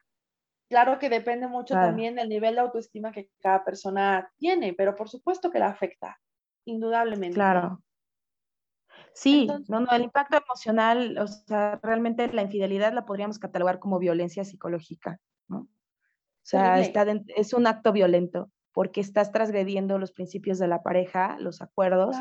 Claro 0.70 1.00
que 1.00 1.10
depende 1.10 1.48
mucho 1.48 1.74
también 1.74 2.16
del 2.16 2.30
nivel 2.30 2.56
de 2.56 2.62
autoestima 2.62 3.12
que 3.12 3.30
cada 3.42 3.64
persona 3.66 4.32
tiene, 4.38 4.74
pero 4.74 4.96
por 4.96 5.10
supuesto 5.10 5.52
que 5.52 5.60
la 5.60 5.68
afecta, 5.68 6.18
indudablemente. 6.66 7.36
Claro. 7.36 7.84
Sí, 9.14 9.48
no, 9.68 9.82
no, 9.82 9.92
el 9.92 10.04
impacto 10.04 10.38
emocional, 10.38 11.18
o 11.18 11.28
sea, 11.28 11.80
realmente 11.84 12.32
la 12.32 12.44
infidelidad 12.44 12.94
la 12.94 13.06
podríamos 13.06 13.40
catalogar 13.40 13.80
como 13.80 14.00
violencia 14.00 14.46
psicológica, 14.46 15.20
¿no? 15.50 15.60
O 15.60 15.68
sea, 16.44 16.80
está 16.80 17.06
es 17.36 17.54
un 17.54 17.68
acto 17.68 17.92
violento 17.92 18.50
porque 18.72 19.02
estás 19.02 19.32
transgrediendo 19.32 20.00
los 20.00 20.14
principios 20.14 20.58
de 20.60 20.68
la 20.68 20.82
pareja, 20.82 21.38
los 21.40 21.62
acuerdos, 21.62 22.16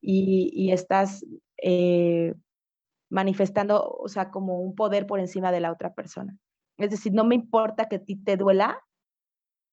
y, 0.00 0.50
y, 0.52 0.72
estás 0.72 1.24
eh, 1.62 2.34
manifestando, 3.12 3.86
o 3.86 4.08
sea, 4.08 4.30
como 4.30 4.60
un 4.60 4.74
poder 4.74 5.06
por 5.06 5.20
encima 5.20 5.52
de 5.52 5.60
la 5.60 5.70
otra 5.70 5.92
persona. 5.92 6.34
Es 6.78 6.90
decir, 6.90 7.12
no 7.12 7.24
me 7.24 7.34
importa 7.34 7.86
que 7.86 7.96
a 7.96 8.04
ti 8.04 8.16
te 8.16 8.38
duela, 8.38 8.82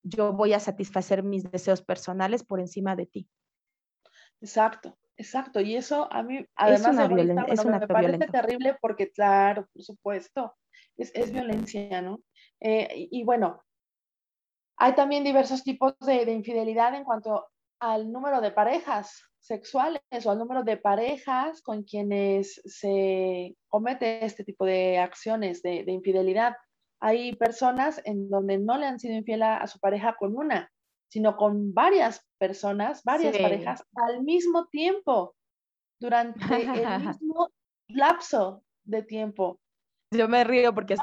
yo 0.03 0.33
voy 0.33 0.51
a 0.51 0.59
satisfacer 0.59 1.23
mis 1.23 1.49
deseos 1.49 1.81
personales 1.81 2.43
por 2.43 2.59
encima 2.59 2.97
de 2.97 3.05
ti. 3.05 3.29
Exacto, 4.41 4.97
exacto. 5.15 5.61
Y 5.61 5.77
eso 5.77 6.11
a 6.11 6.21
mí, 6.21 6.45
además 6.55 6.81
es 6.81 6.87
una 6.87 7.07
de 7.07 7.15
violencia, 7.15 7.45
bueno, 7.45 7.53
es 7.53 7.65
me, 7.65 7.79
me 7.79 7.87
parece 7.87 8.27
terrible 8.27 8.77
porque, 8.81 9.09
claro, 9.09 9.67
por 9.73 9.83
supuesto, 9.83 10.53
es, 10.97 11.09
es 11.15 11.31
violencia, 11.31 12.01
¿no? 12.01 12.19
Eh, 12.59 12.89
y, 13.09 13.21
y, 13.21 13.23
bueno, 13.23 13.63
hay 14.77 14.95
también 14.95 15.23
diversos 15.23 15.63
tipos 15.63 15.97
de, 16.01 16.25
de 16.25 16.33
infidelidad 16.33 16.93
en 16.93 17.05
cuanto 17.05 17.47
al 17.79 18.11
número 18.11 18.41
de 18.41 18.51
parejas 18.51 19.28
sexuales 19.39 20.01
o 20.25 20.31
al 20.31 20.37
número 20.37 20.63
de 20.63 20.77
parejas 20.77 21.61
con 21.61 21.83
quienes 21.83 22.61
se 22.65 23.55
comete 23.67 24.25
este 24.25 24.43
tipo 24.43 24.65
de 24.65 24.99
acciones 24.99 25.61
de, 25.61 25.83
de 25.83 25.91
infidelidad. 25.91 26.55
Hay 27.01 27.35
personas 27.35 28.01
en 28.05 28.29
donde 28.29 28.57
no 28.57 28.77
le 28.77 28.85
han 28.85 28.99
sido 28.99 29.15
infiel 29.15 29.43
a, 29.43 29.57
a 29.57 29.67
su 29.67 29.79
pareja 29.79 30.15
con 30.19 30.35
una, 30.35 30.71
sino 31.09 31.37
con 31.37 31.73
varias 31.73 32.25
personas, 32.37 33.03
varias 33.03 33.35
sí. 33.35 33.41
parejas 33.41 33.83
al 33.95 34.23
mismo 34.23 34.67
tiempo, 34.67 35.35
durante 35.99 36.39
el 36.39 36.99
mismo 37.07 37.49
lapso 37.89 38.63
de 38.83 39.03
tiempo. 39.03 39.59
Yo 40.11 40.27
me 40.27 40.43
río 40.43 40.73
porque 40.73 40.95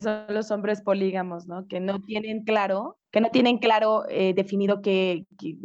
son 0.00 0.26
los 0.28 0.50
hombres 0.50 0.82
polígamos, 0.82 1.46
¿no? 1.46 1.66
Que 1.68 1.80
no 1.80 2.00
tienen 2.02 2.44
claro, 2.44 2.98
que 3.10 3.20
no 3.20 3.30
tienen 3.30 3.58
claro 3.58 4.04
eh, 4.08 4.34
definido 4.34 4.82
que, 4.82 5.24
que, 5.38 5.56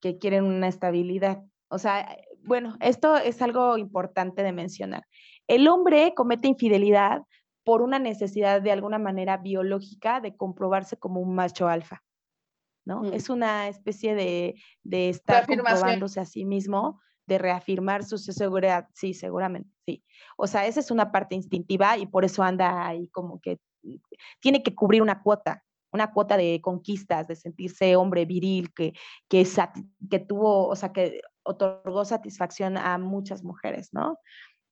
que 0.00 0.18
quieren 0.18 0.44
una 0.44 0.68
estabilidad. 0.68 1.42
O 1.68 1.78
sea, 1.78 2.16
bueno, 2.42 2.76
esto 2.80 3.16
es 3.16 3.40
algo 3.42 3.78
importante 3.78 4.42
de 4.42 4.52
mencionar. 4.52 5.06
El 5.46 5.68
hombre 5.68 6.14
comete 6.14 6.48
infidelidad 6.48 7.22
por 7.64 7.82
una 7.82 7.98
necesidad 7.98 8.62
de 8.62 8.72
alguna 8.72 8.98
manera 8.98 9.36
biológica 9.36 10.20
de 10.20 10.36
comprobarse 10.36 10.96
como 10.96 11.20
un 11.20 11.34
macho 11.34 11.68
alfa, 11.68 12.02
¿no? 12.84 13.02
Mm. 13.02 13.12
Es 13.12 13.30
una 13.30 13.68
especie 13.68 14.14
de, 14.14 14.54
de 14.82 15.10
estar 15.10 15.46
comprobándose 15.46 16.20
a 16.20 16.24
sí 16.24 16.44
mismo, 16.44 17.00
de 17.26 17.38
reafirmar 17.38 18.02
su 18.02 18.18
seguridad, 18.18 18.88
sí, 18.94 19.14
seguramente, 19.14 19.70
sí. 19.86 20.02
O 20.36 20.46
sea, 20.46 20.66
esa 20.66 20.80
es 20.80 20.90
una 20.90 21.12
parte 21.12 21.36
instintiva 21.36 21.96
y 21.96 22.06
por 22.06 22.24
eso 22.24 22.42
anda 22.42 22.86
ahí 22.86 23.08
como 23.08 23.40
que 23.40 23.60
tiene 24.40 24.62
que 24.62 24.74
cubrir 24.74 25.02
una 25.02 25.22
cuota, 25.22 25.62
una 25.92 26.12
cuota 26.12 26.36
de 26.36 26.60
conquistas, 26.60 27.26
de 27.26 27.36
sentirse 27.36 27.96
hombre 27.96 28.24
viril, 28.24 28.72
que, 28.74 28.92
que, 29.28 29.46
que 30.10 30.18
tuvo, 30.18 30.68
o 30.68 30.76
sea, 30.76 30.92
que 30.92 31.20
otorgó 31.42 32.04
satisfacción 32.04 32.76
a 32.76 32.98
muchas 32.98 33.42
mujeres, 33.42 33.90
¿no? 33.92 34.18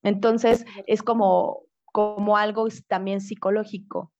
Entonces, 0.03 0.65
es 0.87 1.03
como, 1.03 1.63
como 1.85 2.37
algo 2.37 2.67
también 2.87 3.21
psicológico. 3.21 4.11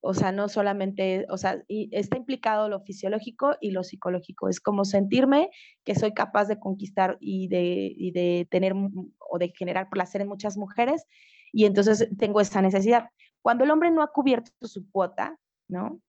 O 0.00 0.14
sea, 0.14 0.30
no 0.30 0.48
solamente, 0.48 1.26
o 1.30 1.36
sea, 1.36 1.64
y 1.66 1.88
está 1.90 2.16
implicado 2.16 2.68
lo 2.68 2.80
fisiológico 2.80 3.56
y 3.60 3.72
lo 3.72 3.82
psicológico. 3.82 4.48
Es 4.48 4.60
como 4.60 4.84
sentirme 4.84 5.50
que 5.84 5.96
soy 5.96 6.12
capaz 6.14 6.44
de 6.46 6.60
conquistar 6.60 7.16
y 7.18 7.48
de, 7.48 7.92
y 7.96 8.12
de 8.12 8.46
tener 8.48 8.72
o 8.74 9.38
de 9.38 9.52
generar 9.56 9.88
placer 9.90 10.20
en 10.20 10.28
muchas 10.28 10.56
mujeres 10.56 11.06
y 11.52 11.64
entonces 11.64 12.08
tengo 12.18 12.40
esa 12.40 12.62
necesidad. 12.62 13.08
Cuando 13.42 13.64
el 13.64 13.70
hombre 13.70 13.90
no 13.90 14.02
ha 14.02 14.12
cubierto 14.12 14.50
su 14.60 14.90
cuota, 14.90 15.38
¿no? 15.68 16.00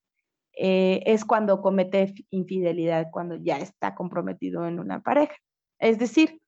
Eh, 0.59 1.03
es 1.05 1.25
cuando 1.25 1.61
comete 1.61 2.13
infidelidad, 2.29 3.07
cuando 3.11 3.35
ya 3.35 3.57
está 3.59 3.95
comprometido 3.95 4.67
en 4.67 4.79
una 4.79 5.01
pareja. 5.01 5.35
Es 5.79 5.99
decir, 5.99 6.41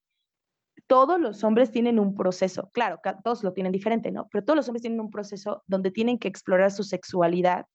todos 0.88 1.20
los 1.20 1.44
hombres 1.44 1.72
tienen 1.72 2.00
un 2.00 2.16
proceso, 2.16 2.70
claro, 2.74 3.00
todos 3.24 3.44
lo 3.44 3.54
tienen 3.54 3.72
diferente, 3.72 4.12
¿no? 4.12 4.28
Pero 4.32 4.44
todos 4.44 4.58
los 4.58 4.68
hombres 4.68 4.82
tienen 4.82 5.00
un 5.00 5.12
proceso 5.12 5.64
donde 5.68 5.92
tienen 5.92 6.18
que 6.18 6.28
explorar 6.28 6.72
su 6.72 6.84
sexualidad, 6.84 7.66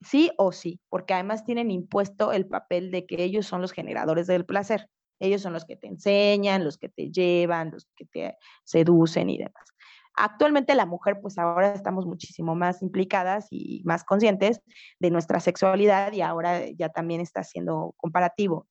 sí 0.00 0.30
o 0.38 0.52
sí, 0.52 0.80
porque 0.88 1.14
además 1.14 1.44
tienen 1.44 1.70
impuesto 1.70 2.32
el 2.32 2.46
papel 2.46 2.90
de 2.90 3.06
que 3.06 3.22
ellos 3.22 3.46
son 3.46 3.60
los 3.60 3.72
generadores 3.72 4.26
del 4.26 4.46
placer. 4.46 4.88
Ellos 5.18 5.40
son 5.40 5.54
los 5.54 5.64
que 5.64 5.76
te 5.76 5.86
enseñan, 5.86 6.64
los 6.64 6.76
que 6.76 6.88
te 6.88 7.10
llevan, 7.10 7.70
los 7.70 7.86
que 7.96 8.04
te 8.04 8.36
seducen 8.64 9.30
y 9.30 9.38
demás. 9.38 9.75
Actualmente 10.16 10.74
la 10.74 10.86
mujer, 10.86 11.20
pues 11.20 11.38
ahora 11.38 11.74
estamos 11.74 12.06
muchísimo 12.06 12.54
más 12.54 12.80
implicadas 12.82 13.48
y 13.50 13.82
más 13.84 14.02
conscientes 14.02 14.62
de 14.98 15.10
nuestra 15.10 15.40
sexualidad 15.40 16.12
y 16.12 16.22
ahora 16.22 16.68
ya 16.70 16.88
también 16.88 17.20
está 17.20 17.44
siendo 17.44 17.94
comparativo. 17.98 18.66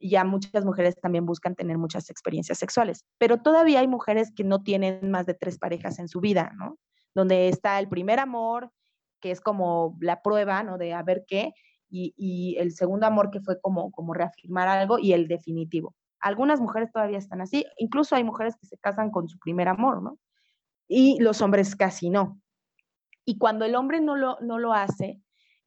Ya 0.00 0.24
muchas 0.24 0.64
mujeres 0.64 0.96
también 1.00 1.24
buscan 1.24 1.54
tener 1.54 1.78
muchas 1.78 2.10
experiencias 2.10 2.58
sexuales, 2.58 3.04
pero 3.18 3.38
todavía 3.38 3.80
hay 3.80 3.86
mujeres 3.86 4.32
que 4.34 4.42
no 4.42 4.64
tienen 4.64 5.10
más 5.12 5.26
de 5.26 5.34
tres 5.34 5.58
parejas 5.58 6.00
en 6.00 6.08
su 6.08 6.20
vida, 6.20 6.52
¿no? 6.56 6.78
Donde 7.14 7.48
está 7.48 7.78
el 7.78 7.88
primer 7.88 8.18
amor, 8.18 8.72
que 9.20 9.30
es 9.30 9.40
como 9.40 9.96
la 10.00 10.20
prueba, 10.20 10.64
¿no? 10.64 10.78
De 10.78 10.94
a 10.94 11.02
ver 11.04 11.24
qué, 11.28 11.52
y, 11.92 12.56
el 12.58 12.72
segundo 12.72 13.06
amor 13.06 13.30
que 13.30 13.40
fue 13.40 13.60
como, 13.60 13.92
como 13.92 14.14
reafirmar 14.14 14.68
algo 14.68 14.98
y 14.98 15.12
el 15.12 15.28
definitivo. 15.28 15.94
Algunas 16.20 16.60
mujeres 16.60 16.90
todavía 16.90 17.18
están 17.18 17.40
así, 17.40 17.66
incluso 17.76 18.16
hay 18.16 18.24
mujeres 18.24 18.56
que 18.56 18.66
se 18.66 18.78
casan 18.78 19.10
con 19.10 19.28
su 19.28 19.38
primer 19.38 19.68
amor, 19.68 20.02
¿no? 20.02 20.18
Y 20.94 21.18
los 21.20 21.40
hombres 21.40 21.74
casi 21.74 22.10
no. 22.10 22.38
Y 23.24 23.38
cuando 23.38 23.64
el 23.64 23.76
hombre 23.76 24.02
no 24.02 24.14
lo, 24.14 24.36
no 24.42 24.58
lo 24.58 24.74
hace, 24.74 25.22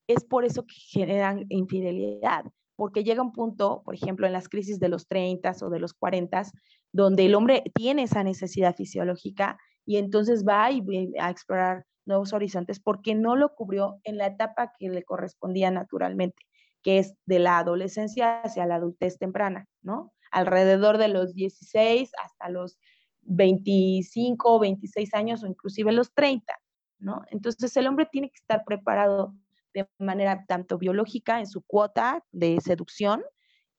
es 0.06 0.24
por 0.24 0.46
eso 0.46 0.68
que 0.68 0.76
generan 0.76 1.48
infidelidad, 1.50 2.46
porque 2.76 3.04
llega 3.04 3.24
un 3.24 3.32
punto, 3.32 3.82
por 3.84 3.96
ejemplo, 3.96 4.28
en 4.28 4.34
las 4.34 4.48
crisis 4.50 4.80
de 4.80 4.88
los 4.88 5.08
30 5.08 5.52
o 5.64 5.70
de 5.72 5.80
los 5.80 5.96
40, 5.96 6.44
donde 6.92 7.26
el 7.26 7.34
hombre 7.34 7.64
tiene 7.74 8.04
esa 8.04 8.24
necesidad 8.24 8.76
fisiológica 8.76 9.58
y 9.84 9.98
entonces 9.98 10.46
va 10.48 10.66
a 10.66 11.30
explorar 11.32 11.88
nuevos 12.06 12.32
horizontes 12.34 12.80
porque 12.80 13.16
no 13.16 13.36
lo 13.36 13.56
cubrió 13.56 14.00
en 14.04 14.20
la 14.20 14.28
etapa 14.28 14.74
que 14.78 14.90
le 14.90 15.02
correspondía 15.02 15.72
naturalmente, 15.72 16.44
que 16.84 17.00
es 17.00 17.16
de 17.26 17.40
la 17.40 17.58
adolescencia 17.58 18.42
hacia 18.42 18.68
la 18.68 18.76
adultez 18.76 19.18
temprana, 19.18 19.66
¿no? 19.82 20.14
Alrededor 20.30 21.00
de 21.00 21.08
los 21.08 21.34
16 21.34 22.12
hasta 22.24 22.50
los 22.50 22.78
25, 23.26 24.60
26 24.60 25.14
años 25.14 25.44
o 25.44 25.48
inclusive 25.48 25.92
los 25.92 26.14
30, 26.14 26.54
¿no? 27.00 27.22
Entonces 27.30 27.76
el 27.78 27.88
hombre 27.88 28.08
tiene 28.12 28.30
que 28.30 28.38
estar 28.38 28.64
preparado 28.66 29.36
de 29.74 29.88
manera 30.00 30.46
tanto 30.48 30.78
biológica 30.78 31.40
en 31.40 31.48
su 31.48 31.62
cuota 31.62 32.24
de 32.32 32.60
seducción 32.62 33.24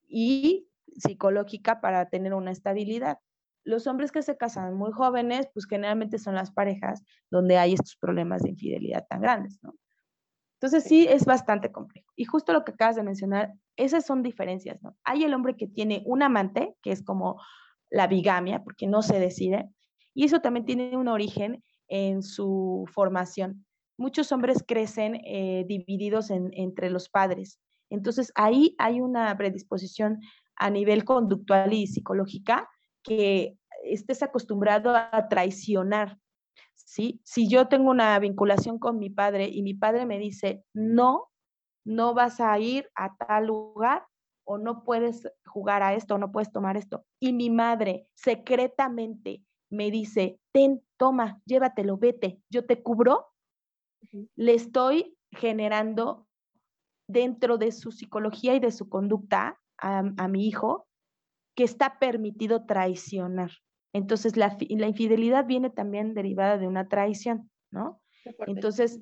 y 0.06 0.68
psicológica 0.98 1.80
para 1.80 2.08
tener 2.08 2.34
una 2.34 2.52
estabilidad 2.52 3.18
los 3.66 3.86
hombres 3.88 4.12
que 4.12 4.22
se 4.22 4.36
casan 4.36 4.74
muy 4.74 4.92
jóvenes, 4.92 5.48
pues 5.52 5.66
generalmente 5.66 6.18
son 6.18 6.36
las 6.36 6.52
parejas 6.52 7.02
donde 7.30 7.58
hay 7.58 7.74
estos 7.74 7.96
problemas 7.96 8.42
de 8.42 8.50
infidelidad 8.50 9.04
tan 9.08 9.20
grandes, 9.20 9.58
¿no? 9.62 9.74
Entonces 10.54 10.84
sí 10.84 11.06
es 11.06 11.26
bastante 11.26 11.70
complejo. 11.70 12.10
Y 12.16 12.24
justo 12.24 12.52
lo 12.52 12.64
que 12.64 12.72
acabas 12.72 12.96
de 12.96 13.02
mencionar, 13.02 13.52
esas 13.74 14.06
son 14.06 14.22
diferencias, 14.22 14.80
¿no? 14.82 14.96
Hay 15.04 15.24
el 15.24 15.34
hombre 15.34 15.56
que 15.56 15.66
tiene 15.66 16.02
un 16.06 16.22
amante, 16.22 16.76
que 16.80 16.92
es 16.92 17.02
como 17.02 17.42
la 17.90 18.06
bigamia, 18.06 18.62
porque 18.64 18.86
no 18.86 19.02
se 19.02 19.18
decide, 19.18 19.70
y 20.14 20.24
eso 20.24 20.40
también 20.40 20.64
tiene 20.64 20.96
un 20.96 21.08
origen 21.08 21.62
en 21.88 22.22
su 22.22 22.84
formación. 22.92 23.66
Muchos 23.98 24.32
hombres 24.32 24.64
crecen 24.66 25.20
eh, 25.24 25.64
divididos 25.68 26.30
entre 26.30 26.90
los 26.90 27.08
padres. 27.08 27.60
Entonces 27.90 28.32
ahí 28.34 28.74
hay 28.78 29.00
una 29.00 29.36
predisposición 29.36 30.20
a 30.56 30.70
nivel 30.70 31.04
conductual 31.04 31.72
y 31.72 31.86
psicológica 31.86 32.68
que 33.02 33.58
estés 33.84 34.22
acostumbrado 34.22 34.94
a 34.96 35.28
traicionar. 35.28 36.18
¿sí? 36.74 37.20
Si 37.24 37.48
yo 37.48 37.68
tengo 37.68 37.90
una 37.90 38.18
vinculación 38.18 38.78
con 38.78 38.98
mi 38.98 39.10
padre 39.10 39.48
y 39.48 39.62
mi 39.62 39.74
padre 39.74 40.06
me 40.06 40.18
dice, 40.18 40.64
no, 40.74 41.28
no 41.84 42.14
vas 42.14 42.40
a 42.40 42.58
ir 42.58 42.88
a 42.94 43.14
tal 43.16 43.46
lugar 43.46 44.06
o 44.46 44.58
no 44.58 44.84
puedes 44.84 45.28
jugar 45.44 45.82
a 45.82 45.94
esto 45.94 46.14
o 46.14 46.18
no 46.18 46.32
puedes 46.32 46.52
tomar 46.52 46.76
esto, 46.76 47.04
y 47.20 47.32
mi 47.32 47.50
madre 47.50 48.08
secretamente 48.14 49.42
me 49.70 49.90
dice, 49.90 50.38
ten, 50.52 50.82
toma, 50.96 51.40
llévatelo, 51.44 51.98
vete, 51.98 52.40
yo 52.48 52.64
te 52.64 52.82
cubro, 52.82 53.26
le 54.36 54.54
estoy 54.54 55.18
generando 55.32 56.26
dentro 57.08 57.58
de 57.58 57.72
su 57.72 57.92
psicología 57.92 58.54
y 58.54 58.60
de 58.60 58.70
su 58.70 58.88
conducta 58.88 59.60
a, 59.78 59.98
a 60.16 60.28
mi 60.28 60.46
hijo 60.46 60.86
que 61.56 61.64
está 61.64 61.98
permitido 61.98 62.66
traicionar. 62.66 63.50
Entonces, 63.96 64.36
la, 64.36 64.56
infidelidad 64.68 65.46
viene 65.46 65.70
también 65.70 66.12
derivada 66.12 66.58
de 66.58 66.68
una 66.68 66.86
traición, 66.86 67.50
¿no? 67.70 68.02
Entonces, 68.46 69.00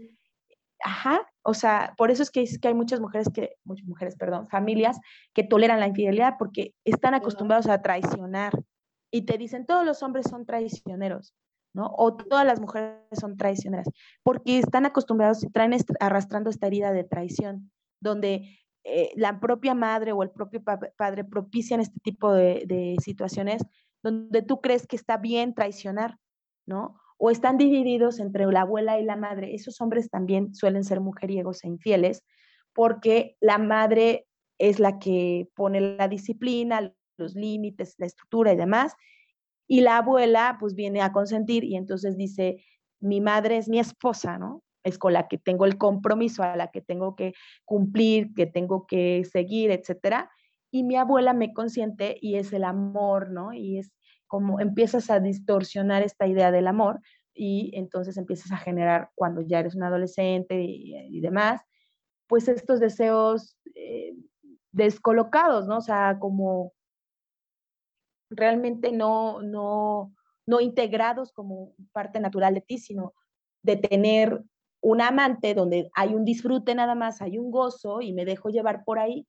ajá, 0.84 1.28
o 1.44 1.54
sea, 1.54 1.94
por 1.96 2.10
eso 2.10 2.22
es 2.22 2.30
que, 2.30 2.44
que 2.60 2.68
hay 2.68 2.74
muchas 2.74 3.00
mujeres 3.00 3.28
que, 3.32 3.56
muchas 3.64 3.86
mujeres, 3.86 4.16
perdón, 4.16 4.48
familias 4.48 4.98
que 5.34 5.44
toleran 5.44 5.78
la 5.78 5.86
infidelidad 5.86 6.36
porque 6.38 6.74
están 6.84 7.14
acostumbrados 7.14 7.66
a 7.68 7.82
traicionar 7.82 8.64
y 9.10 9.22
te 9.22 9.36
dicen, 9.36 9.66
todos 9.66 9.84
los 9.84 10.02
hombres 10.02 10.26
son 10.28 10.46
traicioneros, 10.46 11.34
¿no? 11.74 11.92
O 11.96 12.16
todas 12.16 12.46
las 12.46 12.60
mujeres 12.60 12.98
son 13.12 13.36
traicioneras, 13.36 13.88
porque 14.22 14.58
están 14.58 14.86
acostumbrados 14.86 15.44
y 15.44 15.50
traen 15.50 15.76
arrastrando 16.00 16.48
esta 16.48 16.66
herida 16.66 16.92
de 16.92 17.04
traición, 17.04 17.70
donde 18.00 18.58
eh, 18.84 19.12
la 19.16 19.38
propia 19.38 19.74
madre 19.74 20.12
o 20.12 20.22
el 20.22 20.30
propio 20.30 20.62
padre 20.62 21.24
propician 21.24 21.80
este 21.80 22.00
tipo 22.00 22.32
de, 22.32 22.96
situaciones 23.02 23.62
donde 24.02 24.42
tú 24.42 24.60
crees 24.60 24.86
que 24.86 24.96
está 24.96 25.16
bien 25.18 25.54
traicionar, 25.54 26.18
¿no? 26.66 27.00
O 27.16 27.30
están 27.30 27.58
divididos 27.58 28.20
entre 28.20 28.46
la 28.46 28.62
abuela 28.62 28.98
y 28.98 29.04
la 29.04 29.16
madre. 29.16 29.54
Esos 29.54 29.80
hombres 29.80 30.10
también 30.10 30.54
suelen 30.54 30.84
ser 30.84 31.00
mujeriegos 31.00 31.64
e 31.64 31.68
infieles 31.68 32.22
porque 32.72 33.36
la 33.40 33.58
madre 33.58 34.26
es 34.58 34.80
la 34.80 34.98
que 34.98 35.48
pone 35.54 35.80
la 35.80 36.08
disciplina, 36.08 36.92
los 37.16 37.34
límites, 37.34 37.94
la 37.98 38.06
estructura 38.06 38.52
y 38.52 38.56
demás, 38.56 38.94
y 39.68 39.80
la 39.80 39.98
abuela 39.98 40.56
pues 40.58 40.74
viene 40.74 41.00
a 41.00 41.12
consentir 41.12 41.64
y 41.64 41.76
entonces 41.76 42.16
dice, 42.16 42.64
mi 43.00 43.20
madre 43.20 43.56
es 43.56 43.68
mi 43.68 43.78
esposa, 43.78 44.38
¿no? 44.38 44.64
es 44.84 44.98
con 44.98 45.14
la 45.14 45.26
que 45.26 45.38
tengo 45.38 45.64
el 45.64 45.78
compromiso, 45.78 46.42
a 46.42 46.56
la 46.56 46.68
que 46.68 46.82
tengo 46.82 47.16
que 47.16 47.32
cumplir, 47.64 48.34
que 48.34 48.46
tengo 48.46 48.86
que 48.86 49.24
seguir, 49.24 49.70
etcétera. 49.70 50.30
Y 50.70 50.84
mi 50.84 50.96
abuela 50.96 51.32
me 51.32 51.52
consiente 51.52 52.16
y 52.20 52.36
es 52.36 52.52
el 52.52 52.64
amor, 52.64 53.30
¿no? 53.30 53.52
Y 53.52 53.78
es 53.78 53.92
como 54.26 54.60
empiezas 54.60 55.10
a 55.10 55.20
distorsionar 55.20 56.02
esta 56.02 56.26
idea 56.26 56.50
del 56.50 56.66
amor 56.66 57.00
y 57.34 57.72
entonces 57.74 58.16
empiezas 58.16 58.52
a 58.52 58.56
generar 58.56 59.10
cuando 59.14 59.40
ya 59.42 59.60
eres 59.60 59.74
un 59.74 59.82
adolescente 59.82 60.62
y, 60.62 61.20
demás, 61.20 61.62
pues 62.28 62.48
estos 62.48 62.80
deseos 62.80 63.56
eh, 63.74 64.14
descolocados, 64.72 65.66
¿no? 65.66 65.78
O 65.78 65.80
sea, 65.80 66.18
como 66.18 66.72
realmente 68.30 68.92
no, 68.92 69.42
no, 69.42 70.12
no 70.46 70.60
integrados 70.60 71.32
como 71.32 71.74
parte 71.92 72.20
natural 72.20 72.54
de 72.54 72.60
ti, 72.60 72.78
sino 72.78 73.14
de 73.62 73.76
tener 73.76 74.42
un 74.80 75.00
amante 75.00 75.54
donde 75.54 75.90
hay 75.94 76.14
un 76.14 76.24
disfrute 76.24 76.74
nada 76.74 76.94
más, 76.94 77.22
hay 77.22 77.38
un 77.38 77.50
gozo 77.50 78.00
y 78.00 78.12
me 78.12 78.24
dejo 78.24 78.50
llevar 78.50 78.84
por 78.84 78.98
ahí, 78.98 79.26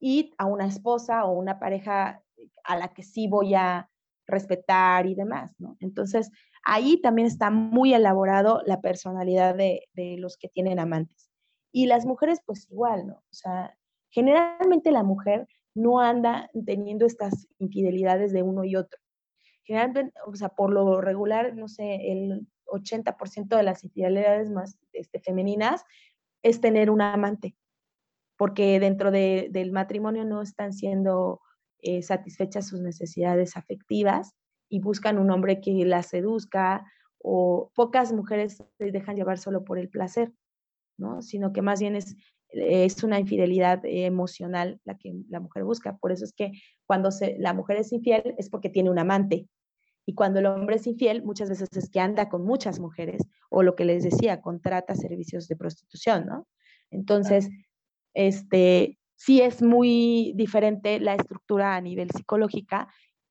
y 0.00 0.34
a 0.38 0.46
una 0.46 0.66
esposa 0.66 1.24
o 1.24 1.32
una 1.32 1.58
pareja 1.58 2.22
a 2.64 2.76
la 2.76 2.88
que 2.88 3.02
sí 3.02 3.28
voy 3.28 3.54
a 3.54 3.88
respetar 4.26 5.06
y 5.06 5.14
demás, 5.14 5.54
¿no? 5.58 5.76
Entonces, 5.80 6.30
ahí 6.64 7.00
también 7.00 7.26
está 7.26 7.50
muy 7.50 7.94
elaborado 7.94 8.62
la 8.66 8.80
personalidad 8.80 9.54
de, 9.54 9.88
de 9.94 10.16
los 10.18 10.36
que 10.36 10.48
tienen 10.48 10.78
amantes. 10.78 11.30
Y 11.72 11.86
las 11.86 12.06
mujeres, 12.06 12.40
pues 12.44 12.68
igual, 12.70 13.06
¿no? 13.06 13.14
O 13.14 13.34
sea, 13.34 13.76
generalmente 14.10 14.90
la 14.90 15.02
mujer 15.02 15.46
no 15.74 16.00
anda 16.00 16.50
teniendo 16.64 17.04
estas 17.06 17.46
infidelidades 17.58 18.32
de 18.32 18.42
uno 18.42 18.64
y 18.64 18.76
otro. 18.76 18.98
Generalmente, 19.64 20.12
o 20.26 20.34
sea, 20.34 20.48
por 20.48 20.72
lo 20.72 21.00
regular, 21.00 21.54
no 21.54 21.68
sé, 21.68 22.12
el 22.12 22.46
80% 22.66 23.56
de 23.56 23.62
las 23.62 23.84
infidelidades 23.84 24.50
más 24.50 24.78
este, 24.92 25.20
femeninas 25.20 25.84
es 26.42 26.60
tener 26.60 26.90
un 26.90 27.02
amante, 27.02 27.56
porque 28.36 28.80
dentro 28.80 29.10
del 29.10 29.72
matrimonio 29.72 30.24
no 30.24 30.42
están 30.42 30.72
siendo 30.72 31.40
eh, 31.82 32.02
satisfechas 32.02 32.68
sus 32.68 32.80
necesidades 32.80 33.56
afectivas 33.56 34.34
y 34.68 34.80
buscan 34.80 35.18
un 35.18 35.30
hombre 35.30 35.60
que 35.60 35.72
las 35.84 36.06
seduzca 36.08 36.84
o 37.18 37.70
pocas 37.74 38.12
mujeres 38.12 38.62
se 38.78 38.90
dejan 38.90 39.16
llevar 39.16 39.38
solo 39.38 39.64
por 39.64 39.78
el 39.78 39.88
placer, 39.88 40.32
¿no? 40.98 41.22
Sino 41.22 41.52
que 41.52 41.62
más 41.62 41.80
bien 41.80 41.96
es, 41.96 42.16
es 42.50 43.02
una 43.02 43.18
infidelidad 43.18 43.80
emocional 43.84 44.80
la 44.84 44.96
que 44.96 45.12
la 45.28 45.40
mujer 45.40 45.64
busca. 45.64 45.96
Por 45.96 46.12
eso 46.12 46.24
es 46.24 46.32
que 46.32 46.52
cuando 46.86 47.10
se, 47.10 47.36
la 47.38 47.52
mujer 47.52 47.78
es 47.78 47.92
infiel 47.92 48.34
es 48.38 48.48
porque 48.48 48.70
tiene 48.70 48.90
un 48.90 48.98
amante, 48.98 49.48
y 50.06 50.14
cuando 50.14 50.38
el 50.38 50.46
hombre 50.46 50.76
es 50.76 50.86
infiel, 50.86 51.24
muchas 51.24 51.50
veces 51.50 51.68
es 51.76 51.90
que 51.90 51.98
anda 51.98 52.28
con 52.28 52.44
muchas 52.44 52.78
mujeres 52.78 53.22
o 53.50 53.64
lo 53.64 53.74
que 53.74 53.84
les 53.84 54.04
decía, 54.04 54.40
contrata 54.40 54.94
servicios 54.94 55.48
de 55.48 55.56
prostitución, 55.56 56.26
¿no? 56.26 56.46
Entonces, 56.92 57.50
este, 58.14 59.00
sí 59.16 59.40
es 59.40 59.62
muy 59.62 60.32
diferente 60.36 61.00
la 61.00 61.14
estructura 61.14 61.74
a 61.74 61.80
nivel 61.80 62.10
psicológica 62.10 62.88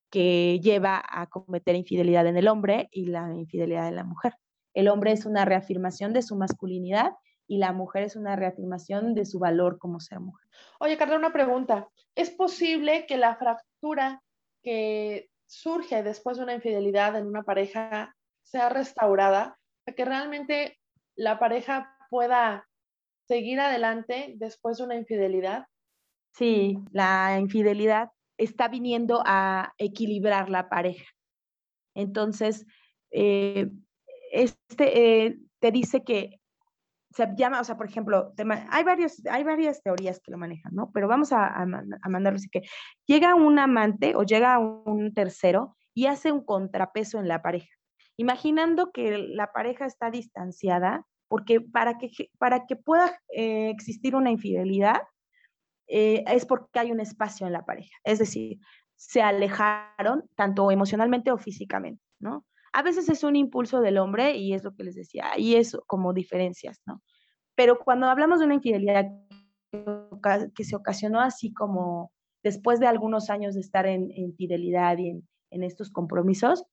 que 0.09 0.59
lleva 0.61 1.01
a 1.07 1.27
cometer 1.27 1.75
infidelidad 1.75 2.27
en 2.27 2.38
el 2.38 2.47
hombre 2.47 2.89
y 2.91 3.05
la 3.05 3.33
infidelidad 3.33 3.88
en 3.88 3.95
la 3.95 4.03
mujer. 4.03 4.33
El 4.73 4.88
hombre 4.89 5.11
es 5.11 5.25
una 5.25 5.45
reafirmación 5.45 6.13
de 6.13 6.21
su 6.21 6.36
masculinidad 6.36 7.13
y 7.47 7.57
la 7.57 7.73
mujer 7.73 8.03
es 8.03 8.15
una 8.15 8.36
reafirmación 8.36 9.13
de 9.13 9.25
su 9.25 9.39
valor 9.39 9.77
como 9.77 9.99
ser 9.99 10.19
mujer. 10.19 10.47
Oye, 10.79 10.97
Carla, 10.97 11.17
una 11.17 11.33
pregunta. 11.33 11.88
¿Es 12.15 12.31
posible 12.31 13.05
que 13.05 13.17
la 13.17 13.36
fractura 13.36 14.21
que 14.63 15.29
surge 15.47 16.01
después 16.01 16.38
de 16.38 16.43
una 16.43 16.55
infidelidad 16.55 17.15
en 17.15 17.27
una 17.27 17.43
pareja 17.43 18.15
sea 18.41 18.69
restaurada? 18.69 19.57
Que 19.95 20.05
realmente 20.05 20.79
la 21.15 21.38
pareja 21.39 21.95
pueda 22.09 22.67
seguir 23.27 23.59
adelante 23.59 24.33
después 24.38 24.77
de 24.77 24.86
una 24.86 24.95
infidelidad? 24.95 25.67
Sí, 26.38 26.77
la 26.91 27.39
infidelidad 27.39 28.11
está 28.38 28.67
viniendo 28.67 29.23
a 29.25 29.73
equilibrar 29.77 30.49
la 30.49 30.67
pareja. 30.67 31.05
Entonces, 31.95 32.65
eh, 33.11 33.71
este 34.33 35.25
eh, 35.25 35.39
te 35.59 35.71
dice 35.71 36.03
que 36.03 36.41
se 37.11 37.25
llama, 37.38 37.61
o 37.61 37.63
sea, 37.63 37.77
por 37.77 37.88
ejemplo, 37.88 38.33
hay, 38.69 38.83
varios, 38.83 39.25
hay 39.27 39.45
varias 39.45 39.81
teorías 39.81 40.19
que 40.19 40.31
lo 40.31 40.38
manejan, 40.38 40.75
¿no? 40.75 40.91
Pero 40.93 41.07
vamos 41.07 41.31
a, 41.31 41.47
a, 41.47 41.65
mandarlo 41.65 42.36
así 42.36 42.49
que 42.49 42.63
llega 43.07 43.33
un 43.36 43.57
amante 43.57 44.13
o 44.17 44.23
llega 44.23 44.59
un 44.59 45.13
tercero 45.13 45.77
y 45.93 46.07
hace 46.07 46.33
un 46.33 46.43
contrapeso 46.43 47.17
en 47.17 47.29
la 47.29 47.41
pareja, 47.41 47.73
imaginando 48.17 48.91
que 48.91 49.17
la 49.17 49.53
pareja 49.53 49.86
está 49.86 50.11
distanciada, 50.11 51.05
porque 51.29 51.61
para 51.61 51.97
que, 51.97 52.11
para 52.38 52.65
que 52.65 52.75
pueda 52.75 53.17
eh, 53.29 53.69
existir 53.69 54.17
una 54.17 54.31
infidelidad, 54.31 55.01
eh, 55.88 56.23
es 56.27 56.45
porque 56.45 56.79
hay 56.79 56.91
un 56.91 56.99
espacio 56.99 57.47
en 57.47 57.53
la 57.53 57.65
pareja, 57.65 57.95
es 58.03 58.19
decir, 58.19 58.59
se 58.95 59.21
alejaron 59.21 60.23
tanto 60.36 60.71
emocionalmente 60.71 61.31
o 61.31 61.38
físicamente, 61.38 62.01
¿no? 62.19 62.45
A 62.73 62.81
veces 62.81 63.07
es 63.09 63.23
un 63.23 63.36
impulso 63.36 63.81
del 63.81 63.97
hombre 63.97 64.36
y 64.36 64.53
es 64.53 64.63
lo 64.63 64.73
que 64.73 64.83
les 64.83 64.95
decía, 64.95 65.38
y 65.38 65.55
es 65.55 65.77
como 65.88 66.13
diferencias, 66.13 66.81
¿no? 66.86 67.01
Pero 67.55 67.79
cuando 67.79 68.07
hablamos 68.07 68.39
de 68.39 68.45
una 68.45 68.55
infidelidad 68.55 69.05
que 70.55 70.63
se 70.63 70.75
ocasionó 70.75 71.19
así 71.19 71.53
como 71.53 72.11
después 72.43 72.79
de 72.79 72.88
algunos 72.88 73.29
años 73.29 73.55
de 73.55 73.61
estar 73.61 73.86
en, 73.86 74.11
fidelidad 74.36 74.97
y 74.97 75.09
en, 75.09 75.27
en, 75.51 75.63
estos 75.63 75.89
compromisos, 75.89 76.65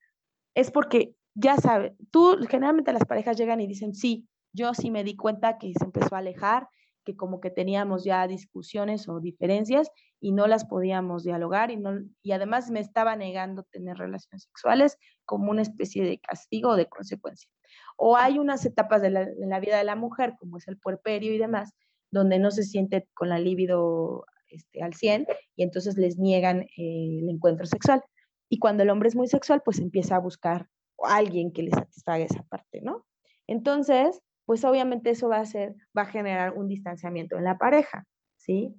es 0.55 0.71
porque 0.71 1.15
ya 1.35 1.57
sabes, 1.57 1.93
tú 2.11 2.37
generalmente 2.49 2.93
las 2.93 3.05
parejas 3.05 3.37
llegan 3.37 3.61
y 3.61 3.67
dicen, 3.67 3.95
sí, 3.95 4.29
yo 4.53 4.75
sí 4.75 4.91
me 4.91 5.03
di 5.03 5.17
cuenta 5.17 5.59
que 5.59 5.73
se 5.79 5.85
empezó 5.85 6.15
a 6.15 6.19
alejar, 6.19 6.69
que 7.05 7.17
como 7.17 7.41
que 7.41 7.51
teníamos 7.51 8.05
ya 8.05 8.27
discusiones 8.27 9.09
o 9.09 9.21
diferencias 9.21 9.91
y 10.21 10.33
no 10.33 10.47
las 10.47 10.65
podíamos 10.65 11.25
dialogar 11.25 11.71
y, 11.71 11.77
no, 11.77 12.01
y 12.23 12.33
además 12.33 12.71
me 12.71 12.81
estaba 12.81 13.17
negando 13.17 13.65
tener 13.65 13.97
relaciones 13.97 14.45
sexuales 14.45 14.99
como 15.25 15.51
una 15.51 15.63
especie 15.63 16.05
de 16.05 16.19
castigo 16.19 16.71
o 16.71 16.77
de 16.77 16.87
consecuencia. 16.87 17.49
O 17.97 18.17
hay 18.17 18.39
unas 18.39 18.65
etapas 18.65 19.03
de 19.03 19.11
la, 19.11 19.61
vida 19.61 19.79
de 19.79 19.85
la 19.85 19.97
mujer, 19.97 20.35
como 20.39 20.59
es 20.59 20.69
el 20.69 20.79
puerperio 20.79 21.35
y 21.35 21.39
demás, 21.39 21.73
donde 22.11 22.39
no 22.39 22.51
se 22.51 22.63
siente 22.63 23.09
con 23.15 23.29
la 23.29 23.39
libido 23.39 24.27
este, 24.49 24.83
al 24.83 24.95
100 24.95 25.27
y 25.57 25.63
entonces 25.63 25.97
les 25.97 26.19
niegan 26.19 26.63
eh, 26.63 27.19
el 27.21 27.29
encuentro 27.29 27.67
sexual. 27.67 28.03
Y 28.49 28.59
cuando 28.59 28.83
el 28.83 28.91
hombre 28.91 29.09
es 29.09 29.17
muy 29.17 29.29
sexual, 29.29 29.63
pues 29.65 29.79
empieza 29.79 30.17
a 30.17 30.21
buscar 30.21 30.69
a 31.05 31.17
alguien 31.17 31.53
que 31.53 31.63
le 31.63 31.71
satisfaga 31.71 32.25
esa 32.25 32.43
parte, 32.45 32.81
¿no? 32.83 33.07
Entonces, 33.47 34.21
pues 34.45 34.65
obviamente 34.65 35.11
eso 35.11 35.29
va 35.29 35.39
a 35.39 35.47
ser, 35.47 35.75
va 35.97 36.03
a 36.03 36.07
generar 36.07 36.55
un 36.55 36.69
distanciamiento 36.69 37.37
en 37.37 37.45
la 37.45 37.59
pareja, 37.59 38.07
¿sí? 38.37 38.75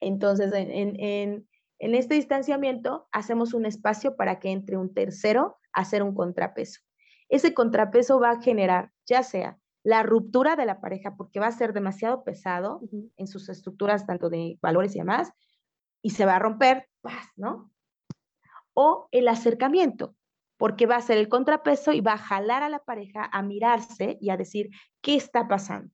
Entonces, 0.00 0.52
en, 0.52 1.00
en, 1.00 1.48
en 1.78 1.94
este 1.94 2.14
distanciamiento 2.14 3.08
hacemos 3.12 3.54
un 3.54 3.66
espacio 3.66 4.16
para 4.16 4.38
que 4.38 4.50
entre 4.50 4.76
un 4.76 4.94
tercero 4.94 5.58
a 5.72 5.82
hacer 5.82 6.02
un 6.02 6.14
contrapeso. 6.14 6.80
Ese 7.28 7.54
contrapeso 7.54 8.20
va 8.20 8.30
a 8.30 8.42
generar 8.42 8.92
ya 9.06 9.22
sea 9.22 9.58
la 9.84 10.02
ruptura 10.02 10.54
de 10.54 10.66
la 10.66 10.80
pareja 10.80 11.16
porque 11.16 11.40
va 11.40 11.48
a 11.48 11.52
ser 11.52 11.72
demasiado 11.72 12.24
pesado 12.24 12.80
en 13.16 13.26
sus 13.26 13.48
estructuras 13.48 14.06
tanto 14.06 14.28
de 14.28 14.58
valores 14.62 14.94
y 14.94 15.00
demás, 15.00 15.32
y 16.02 16.10
se 16.10 16.24
va 16.24 16.36
a 16.36 16.38
romper, 16.38 16.88
¿no? 17.36 17.72
O 18.74 19.08
el 19.10 19.28
acercamiento, 19.28 20.14
porque 20.62 20.86
va 20.86 20.94
a 20.94 21.02
ser 21.02 21.18
el 21.18 21.28
contrapeso 21.28 21.90
y 21.90 22.00
va 22.02 22.12
a 22.12 22.18
jalar 22.18 22.62
a 22.62 22.68
la 22.68 22.78
pareja 22.78 23.28
a 23.32 23.42
mirarse 23.42 24.16
y 24.20 24.30
a 24.30 24.36
decir, 24.36 24.70
¿qué 25.00 25.16
está 25.16 25.48
pasando? 25.48 25.92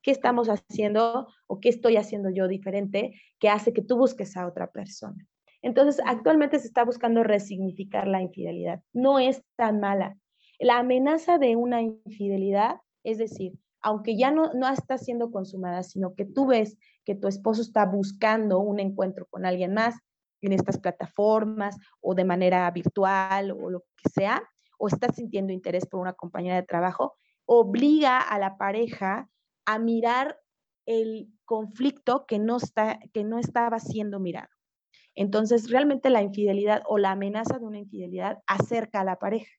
¿Qué 0.00 0.12
estamos 0.12 0.48
haciendo 0.48 1.28
o 1.46 1.60
qué 1.60 1.68
estoy 1.68 1.98
haciendo 1.98 2.30
yo 2.30 2.48
diferente 2.48 3.20
que 3.38 3.50
hace 3.50 3.74
que 3.74 3.82
tú 3.82 3.98
busques 3.98 4.34
a 4.38 4.46
otra 4.46 4.70
persona? 4.70 5.26
Entonces, 5.60 6.02
actualmente 6.06 6.58
se 6.58 6.68
está 6.68 6.86
buscando 6.86 7.22
resignificar 7.22 8.08
la 8.08 8.22
infidelidad. 8.22 8.80
No 8.94 9.18
es 9.18 9.42
tan 9.56 9.78
mala. 9.78 10.16
La 10.58 10.78
amenaza 10.78 11.36
de 11.36 11.56
una 11.56 11.82
infidelidad, 11.82 12.76
es 13.04 13.18
decir, 13.18 13.58
aunque 13.82 14.16
ya 14.16 14.30
no, 14.30 14.54
no 14.54 14.70
está 14.70 14.96
siendo 14.96 15.30
consumada, 15.30 15.82
sino 15.82 16.14
que 16.14 16.24
tú 16.24 16.46
ves 16.46 16.78
que 17.04 17.14
tu 17.14 17.28
esposo 17.28 17.60
está 17.60 17.84
buscando 17.84 18.58
un 18.58 18.80
encuentro 18.80 19.26
con 19.28 19.44
alguien 19.44 19.74
más, 19.74 19.96
en 20.40 20.52
estas 20.52 20.78
plataformas 20.78 21.76
o 22.00 22.14
de 22.14 22.24
manera 22.24 22.70
virtual 22.70 23.52
o 23.52 23.70
lo 23.70 23.80
que 23.96 24.08
sea, 24.10 24.42
o 24.78 24.88
está 24.88 25.12
sintiendo 25.12 25.52
interés 25.52 25.86
por 25.86 26.00
una 26.00 26.12
compañera 26.12 26.56
de 26.56 26.62
trabajo, 26.62 27.16
obliga 27.46 28.20
a 28.20 28.38
la 28.38 28.56
pareja 28.56 29.28
a 29.66 29.78
mirar 29.78 30.38
el 30.86 31.28
conflicto 31.44 32.26
que 32.26 32.38
no, 32.38 32.56
está, 32.56 32.98
que 33.12 33.24
no 33.24 33.38
estaba 33.38 33.78
siendo 33.80 34.20
mirado. 34.20 34.48
Entonces, 35.14 35.70
realmente 35.70 36.10
la 36.10 36.22
infidelidad 36.22 36.82
o 36.86 36.96
la 36.96 37.10
amenaza 37.10 37.58
de 37.58 37.64
una 37.64 37.78
infidelidad 37.78 38.38
acerca 38.46 39.00
a 39.00 39.04
la 39.04 39.18
pareja. 39.18 39.50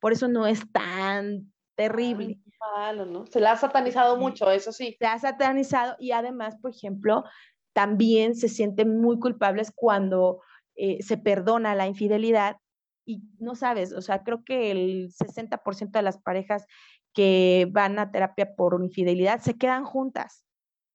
Por 0.00 0.12
eso 0.12 0.26
no 0.26 0.46
es 0.46 0.70
tan 0.72 1.52
terrible. 1.76 2.38
¿no? 3.06 3.26
Se 3.26 3.40
la 3.40 3.52
ha 3.52 3.56
satanizado 3.56 4.16
mucho, 4.16 4.50
eso 4.50 4.72
sí. 4.72 4.96
Se 4.98 5.06
ha 5.06 5.18
satanizado 5.18 5.96
y 5.98 6.12
además, 6.12 6.56
por 6.60 6.70
ejemplo, 6.70 7.24
también 7.72 8.34
se 8.34 8.48
sienten 8.48 9.00
muy 9.00 9.18
culpables 9.18 9.72
cuando 9.74 10.40
eh, 10.74 11.02
se 11.02 11.16
perdona 11.18 11.74
la 11.74 11.86
infidelidad 11.86 12.56
y 13.04 13.22
no 13.38 13.54
sabes, 13.54 13.92
o 13.92 14.00
sea, 14.00 14.22
creo 14.22 14.44
que 14.44 14.70
el 14.70 15.12
60% 15.12 15.90
de 15.90 16.02
las 16.02 16.18
parejas 16.18 16.66
que 17.12 17.68
van 17.70 17.98
a 17.98 18.10
terapia 18.10 18.54
por 18.54 18.80
infidelidad 18.82 19.40
se 19.40 19.58
quedan 19.58 19.84
juntas 19.84 20.44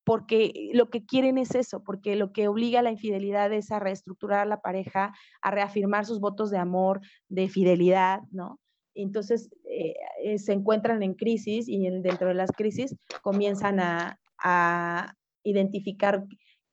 porque 0.07 0.69
lo 0.73 0.89
que 0.89 1.05
quieren 1.05 1.38
es 1.38 1.53
eso, 1.53 1.84
porque 1.84 2.15
lo 2.15 2.32
que 2.32 2.47
obliga 2.47 2.80
a 2.80 2.82
la 2.82 2.91
infidelidad 2.91 3.51
es 3.51 3.73
a 3.73 3.80
reestructurar 3.80 4.47
la 4.47 4.61
pareja, 4.61 5.13
a 5.41 5.51
reafirmar 5.51 6.05
sus 6.05 6.21
votos 6.21 6.49
de 6.49 6.57
amor, 6.57 7.01
de 7.28 7.49
fidelidad, 7.49 8.21
¿no? 8.32 8.57
Entonces 8.95 9.49
eh, 9.69 9.95
eh, 10.23 10.39
se 10.39 10.53
encuentran 10.53 11.03
en 11.03 11.13
crisis 11.13 11.67
y 11.67 11.89
dentro 11.89 12.30
de 12.30 12.36
las 12.36 12.53
crisis 12.53 12.95
comienzan 13.21 13.82
a, 13.82 14.17
a 14.41 15.13
identificar 15.43 16.23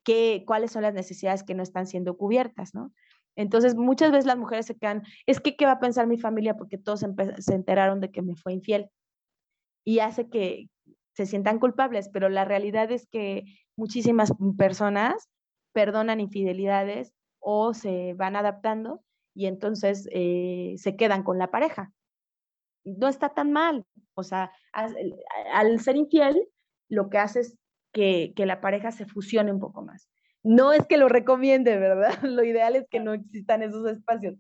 qué, 0.05 0.45
cuáles 0.47 0.73
son 0.73 0.83
las 0.83 0.95
necesidades 0.95 1.43
que 1.43 1.55
no 1.55 1.63
están 1.63 1.87
siendo 1.87 2.17
cubiertas, 2.17 2.75
¿no? 2.75 2.93
Entonces, 3.37 3.75
muchas 3.75 4.13
veces 4.13 4.27
las 4.27 4.39
mujeres 4.39 4.67
se 4.67 4.77
quedan, 4.77 5.03
es 5.27 5.41
que, 5.41 5.57
¿qué 5.57 5.67
va 5.67 5.73
a 5.73 5.81
pensar 5.81 6.07
mi 6.07 6.19
familia? 6.19 6.57
Porque 6.57 6.79
todos 6.79 7.01
se 7.01 7.55
enteraron 7.55 8.01
de 8.01 8.11
que 8.11 8.23
me 8.23 8.37
fue 8.37 8.53
infiel. 8.53 8.91
Y 9.85 9.99
hace 9.99 10.29
que 10.29 10.69
se 11.15 11.27
sientan 11.27 11.59
culpables, 11.59 12.09
pero 12.09 12.29
la 12.29 12.45
realidad 12.45 12.91
es 12.93 13.07
que 13.07 13.45
muchísimas 13.77 14.33
personas 14.57 15.29
perdonan 15.73 16.21
infidelidades 16.21 17.13
o 17.41 17.75
se 17.75 18.15
van 18.15 18.37
adaptando 18.37 19.03
y 19.35 19.47
entonces 19.47 20.09
eh, 20.13 20.75
se 20.79 20.97
quedan 20.97 21.23
con 21.23 21.39
la 21.39 21.51
pareja. 21.51 21.93
No 22.85 23.09
está 23.09 23.31
tan 23.31 23.53
mal. 23.53 23.85
O 24.15 24.23
sea, 24.23 24.53
al 24.73 25.81
ser 25.81 25.97
infiel, 25.97 26.49
lo 26.89 27.11
que 27.11 27.19
haces 27.19 27.57
que, 27.95 28.35
la 28.37 28.61
pareja 28.61 28.93
se 28.93 29.07
fusione 29.07 29.53
un 29.53 29.61
poco 29.61 29.83
más. 29.83 30.11
No 30.43 30.75
es 30.75 30.87
que 30.87 30.99
lo 30.99 31.09
recomiende, 31.09 31.79
¿verdad? 31.79 32.19
Lo 32.23 32.45
ideal 32.45 32.77
es 32.77 32.87
que 32.91 33.01
no 33.01 33.15
existan 33.15 33.63
esos 33.63 33.89
espacios, 33.91 34.37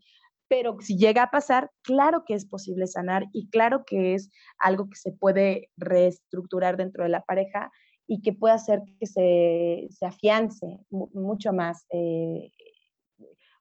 pero 0.48 0.76
si 0.80 0.98
llega 0.98 1.22
a 1.22 1.30
pasar, 1.30 1.70
claro 1.82 2.24
que 2.26 2.34
es 2.34 2.44
posible 2.44 2.86
sanar 2.86 3.24
y 3.32 3.48
claro 3.48 3.84
que 3.86 4.14
es 4.14 4.30
algo 4.58 4.90
que 4.90 4.96
se 4.96 5.12
puede 5.12 5.70
reestructurar 5.78 6.76
dentro 6.76 7.04
de 7.04 7.08
la 7.08 7.22
pareja 7.22 7.70
y 8.06 8.20
que 8.20 8.34
puede 8.34 8.54
hacer 8.54 8.82
que 9.00 9.06
se, 9.06 9.86
se 9.88 10.04
afiance 10.04 10.80
mucho 10.90 11.54
más. 11.54 11.86
Eh, 11.90 12.50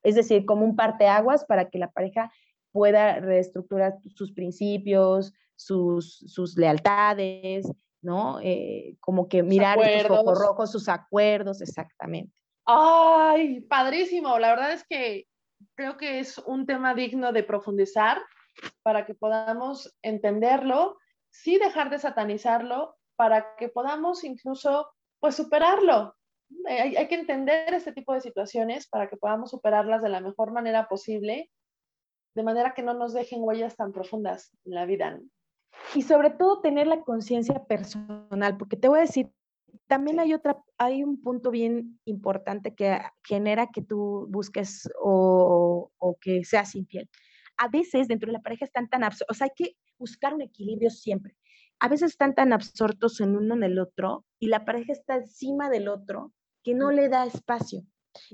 es 0.04 0.16
decir, 0.16 0.44
como 0.46 0.66
un 0.66 0.76
parteaguas 0.76 1.46
para 1.46 1.70
que 1.70 1.80
la 1.80 1.92
pareja 1.92 2.30
pueda 2.74 3.22
reestructurar 3.22 3.96
sus 4.16 4.34
principios, 4.34 5.34
sus, 5.56 6.18
sus 6.28 6.58
lealtades, 6.58 7.72
¿no? 8.04 8.40
Eh, 8.42 8.98
como 9.00 9.28
que 9.28 9.42
mirar 9.44 9.80
estos 9.82 10.20
ojos 10.20 10.40
rojos, 10.40 10.72
sus 10.72 10.90
acuerdos, 10.90 11.62
exactamente. 11.62 12.34
Ay, 12.66 13.62
padrísimo. 13.62 14.38
La 14.40 14.50
verdad 14.50 14.74
es 14.74 14.86
que 14.88 15.26
creo 15.76 15.98
que 15.98 16.20
es 16.20 16.38
un 16.40 16.66
tema 16.66 16.94
digno 16.94 17.32
de 17.32 17.44
profundizar 17.44 18.22
para 18.84 19.06
que 19.06 19.16
podamos 19.16 19.96
entenderlo, 20.02 20.98
sí 21.32 21.58
dejar 21.58 21.90
de 21.90 22.00
satanizarlo, 22.00 22.96
para 23.16 23.56
que 23.58 23.70
podamos 23.70 24.24
incluso, 24.24 24.90
pues, 25.20 25.36
superarlo, 25.36 26.16
Hay, 26.68 26.96
hay, 26.96 27.08
que 27.08 27.16
entender 27.16 27.74
este 27.74 27.94
tipo 27.94 28.14
de 28.14 28.22
situaciones 28.22 28.88
para 28.88 29.10
que 29.10 29.18
podamos 29.18 29.50
superarlas 29.50 30.04
de 30.04 30.10
la 30.10 30.20
mejor 30.20 30.52
manera 30.52 30.88
posible, 30.88 31.50
de 32.36 32.44
manera 32.44 32.74
que 32.74 32.84
no 32.84 32.94
nos 32.94 33.14
dejen 33.14 33.42
huellas 33.42 33.76
tan 33.76 33.92
profundas 33.92 34.52
en 34.66 34.76
la 34.76 34.86
vida. 34.86 35.20
Y 35.96 36.02
sobre 36.02 36.32
todo 36.32 36.62
tener 36.62 36.88
la 36.88 37.02
conciencia 37.02 37.64
personal, 37.66 38.58
porque 38.58 38.78
te 38.78 38.88
voy 38.88 39.00
a 39.00 39.02
decir, 39.02 39.32
también 39.88 40.20
hay 40.20 40.34
otra, 40.34 40.58
hay 40.78 41.04
un 41.04 41.22
punto 41.22 41.52
bien 41.52 42.00
importante 42.06 42.74
que 42.74 43.00
genera 43.24 43.68
que 43.68 43.82
tú 43.82 44.28
busques 44.30 44.90
o, 45.02 45.92
o 45.98 46.18
que 46.20 46.44
seas 46.44 46.76
infiel. 46.76 47.10
A 47.58 47.68
veces 47.68 48.08
dentro 48.08 48.28
de 48.28 48.34
la 48.34 48.42
pareja 48.42 48.66
están 48.66 48.90
tan 48.90 49.04
absortos, 49.04 49.36
o 49.36 49.38
sea, 49.38 49.46
hay 49.46 49.54
que 49.56 49.78
buscar 49.98 50.34
un 50.34 50.42
equilibrio 50.42 50.90
siempre. 50.90 51.36
A 51.80 51.88
veces 51.88 52.12
están 52.12 52.34
tan 52.34 52.54
absortos 52.54 53.20
en 53.20 53.36
uno 53.36 53.56
en 53.56 53.64
el 53.64 53.80
otro 53.80 54.26
y 54.40 54.48
la 54.48 54.66
pareja 54.66 54.94
está 54.94 55.16
encima 55.16 55.70
del 55.70 55.88
otro 55.88 56.32
que 56.64 56.74
no 56.74 56.92
le 56.92 57.10
da 57.10 57.26
espacio. 57.26 57.84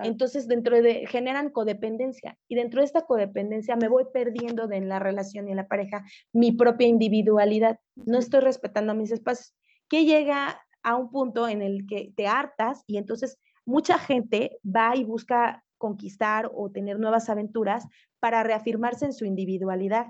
Entonces, 0.04 0.48
dentro 0.48 0.82
de, 0.82 1.06
generan 1.08 1.50
codependencia 1.50 2.38
y 2.48 2.56
dentro 2.56 2.82
de 2.82 2.86
esta 2.86 3.06
codependencia 3.06 3.76
me 3.76 3.88
voy 3.88 4.06
perdiendo 4.14 4.68
de 4.68 4.78
en 4.78 4.90
la 4.90 5.00
relación 5.00 5.48
y 5.48 5.52
en 5.52 5.58
la 5.58 5.68
pareja 5.68 6.04
mi 6.34 6.52
propia 6.52 6.88
individualidad. 6.88 7.80
No 7.96 8.18
estoy 8.18 8.42
respetando 8.42 8.94
mis 8.96 9.12
espacios. 9.12 9.56
Que 9.90 10.06
llega 10.06 10.62
a 10.84 10.96
un 10.96 11.10
punto 11.12 11.48
en 11.48 11.62
el 11.62 11.86
que 11.88 12.14
te 12.16 12.28
hartas 12.28 12.84
y 12.88 12.98
entonces 12.98 13.40
mucha 13.66 14.00
gente 14.00 14.60
va 14.64 14.96
y 14.96 15.04
busca 15.04 15.64
conquistar 15.78 16.52
o 16.54 16.72
tener 16.72 17.00
nuevas 17.00 17.30
aventuras 17.30 17.88
para 18.20 18.44
reafirmarse 18.44 19.06
en 19.06 19.14
su 19.14 19.26
individualidad. 19.26 20.08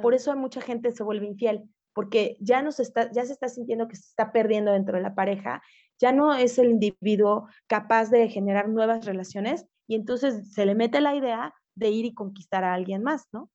Por 0.00 0.14
eso 0.14 0.34
mucha 0.36 0.60
gente 0.60 0.92
se 0.92 1.02
vuelve 1.02 1.26
infiel, 1.26 1.62
porque 1.94 2.36
ya, 2.40 2.62
no 2.62 2.70
está, 2.70 3.10
ya 3.12 3.24
se 3.24 3.32
está 3.32 3.48
sintiendo 3.48 3.88
que 3.88 3.96
se 3.96 4.08
está 4.08 4.32
perdiendo 4.32 4.72
dentro 4.72 4.96
de 4.96 5.02
la 5.02 5.14
pareja, 5.14 5.62
ya 6.00 6.12
no 6.12 6.34
es 6.34 6.58
el 6.58 6.70
individuo 6.70 7.48
capaz 7.66 8.10
de 8.10 8.28
generar 8.28 8.68
nuevas 8.68 9.04
relaciones 9.04 9.66
y 9.86 9.94
entonces 9.94 10.52
se 10.52 10.66
le 10.66 10.74
mete 10.74 11.00
la 11.00 11.14
idea 11.14 11.54
de 11.74 11.90
ir 11.90 12.04
y 12.04 12.14
conquistar 12.14 12.64
a 12.64 12.74
alguien 12.74 13.02
más, 13.02 13.26
¿no? 13.32 13.50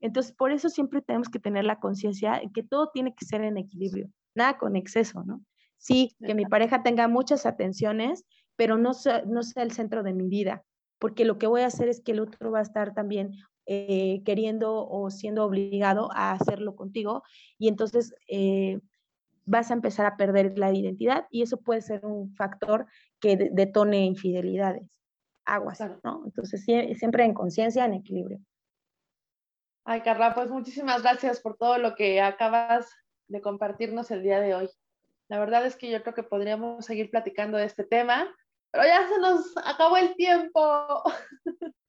Entonces, 0.00 0.32
por 0.32 0.52
eso 0.52 0.68
siempre 0.68 1.00
tenemos 1.00 1.28
que 1.28 1.38
tener 1.38 1.64
la 1.64 1.80
conciencia 1.80 2.40
de 2.40 2.50
que 2.52 2.62
todo 2.62 2.90
tiene 2.92 3.14
que 3.14 3.24
ser 3.24 3.42
en 3.42 3.56
equilibrio, 3.56 4.10
nada 4.34 4.58
con 4.58 4.76
exceso, 4.76 5.24
¿no? 5.24 5.42
Sí, 5.78 6.14
que 6.20 6.34
mi 6.34 6.44
pareja 6.44 6.82
tenga 6.82 7.08
muchas 7.08 7.46
atenciones, 7.46 8.24
pero 8.56 8.76
no 8.76 8.94
sea, 8.94 9.22
no 9.26 9.42
sea 9.42 9.62
el 9.62 9.72
centro 9.72 10.02
de 10.02 10.12
mi 10.12 10.28
vida, 10.28 10.62
porque 10.98 11.24
lo 11.24 11.38
que 11.38 11.46
voy 11.46 11.62
a 11.62 11.66
hacer 11.66 11.88
es 11.88 12.02
que 12.02 12.12
el 12.12 12.20
otro 12.20 12.50
va 12.50 12.60
a 12.60 12.62
estar 12.62 12.94
también 12.94 13.32
eh, 13.66 14.22
queriendo 14.24 14.86
o 14.86 15.10
siendo 15.10 15.44
obligado 15.44 16.10
a 16.12 16.32
hacerlo 16.32 16.76
contigo 16.76 17.22
y 17.58 17.68
entonces 17.68 18.14
eh, 18.28 18.78
vas 19.44 19.70
a 19.70 19.74
empezar 19.74 20.06
a 20.06 20.16
perder 20.16 20.58
la 20.58 20.72
identidad 20.72 21.26
y 21.30 21.42
eso 21.42 21.58
puede 21.58 21.80
ser 21.82 22.04
un 22.04 22.34
factor 22.34 22.86
que 23.20 23.36
detone 23.36 24.04
infidelidades. 24.04 25.02
Aguas, 25.44 25.80
¿no? 26.02 26.22
Entonces 26.24 26.64
siempre 26.64 27.24
en 27.24 27.34
conciencia, 27.34 27.84
en 27.84 27.94
equilibrio. 27.94 28.40
Ay, 29.84 30.00
Carla, 30.00 30.34
pues 30.34 30.50
muchísimas 30.50 31.02
gracias 31.02 31.40
por 31.40 31.58
todo 31.58 31.76
lo 31.76 31.94
que 31.94 32.22
acabas 32.22 32.90
de 33.28 33.42
compartirnos 33.42 34.10
el 34.10 34.22
día 34.22 34.40
de 34.40 34.54
hoy. 34.54 34.70
La 35.28 35.38
verdad 35.38 35.66
es 35.66 35.76
que 35.76 35.90
yo 35.90 36.02
creo 36.02 36.14
que 36.14 36.22
podríamos 36.22 36.86
seguir 36.86 37.10
platicando 37.10 37.58
de 37.58 37.66
este 37.66 37.84
tema, 37.84 38.26
pero 38.70 38.84
ya 38.86 39.06
se 39.06 39.20
nos 39.20 39.54
acabó 39.64 39.98
el 39.98 40.14
tiempo. 40.16 41.02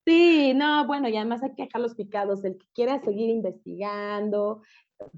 Sí, 0.05 0.53
no, 0.53 0.85
bueno, 0.85 1.09
y 1.09 1.17
además 1.17 1.41
hay 1.41 1.55
que 1.55 1.63
dejar 1.63 1.81
los 1.81 1.95
picados. 1.95 2.45
El 2.45 2.57
que 2.57 2.67
quiera 2.75 3.01
seguir 3.01 3.29
investigando, 3.29 4.61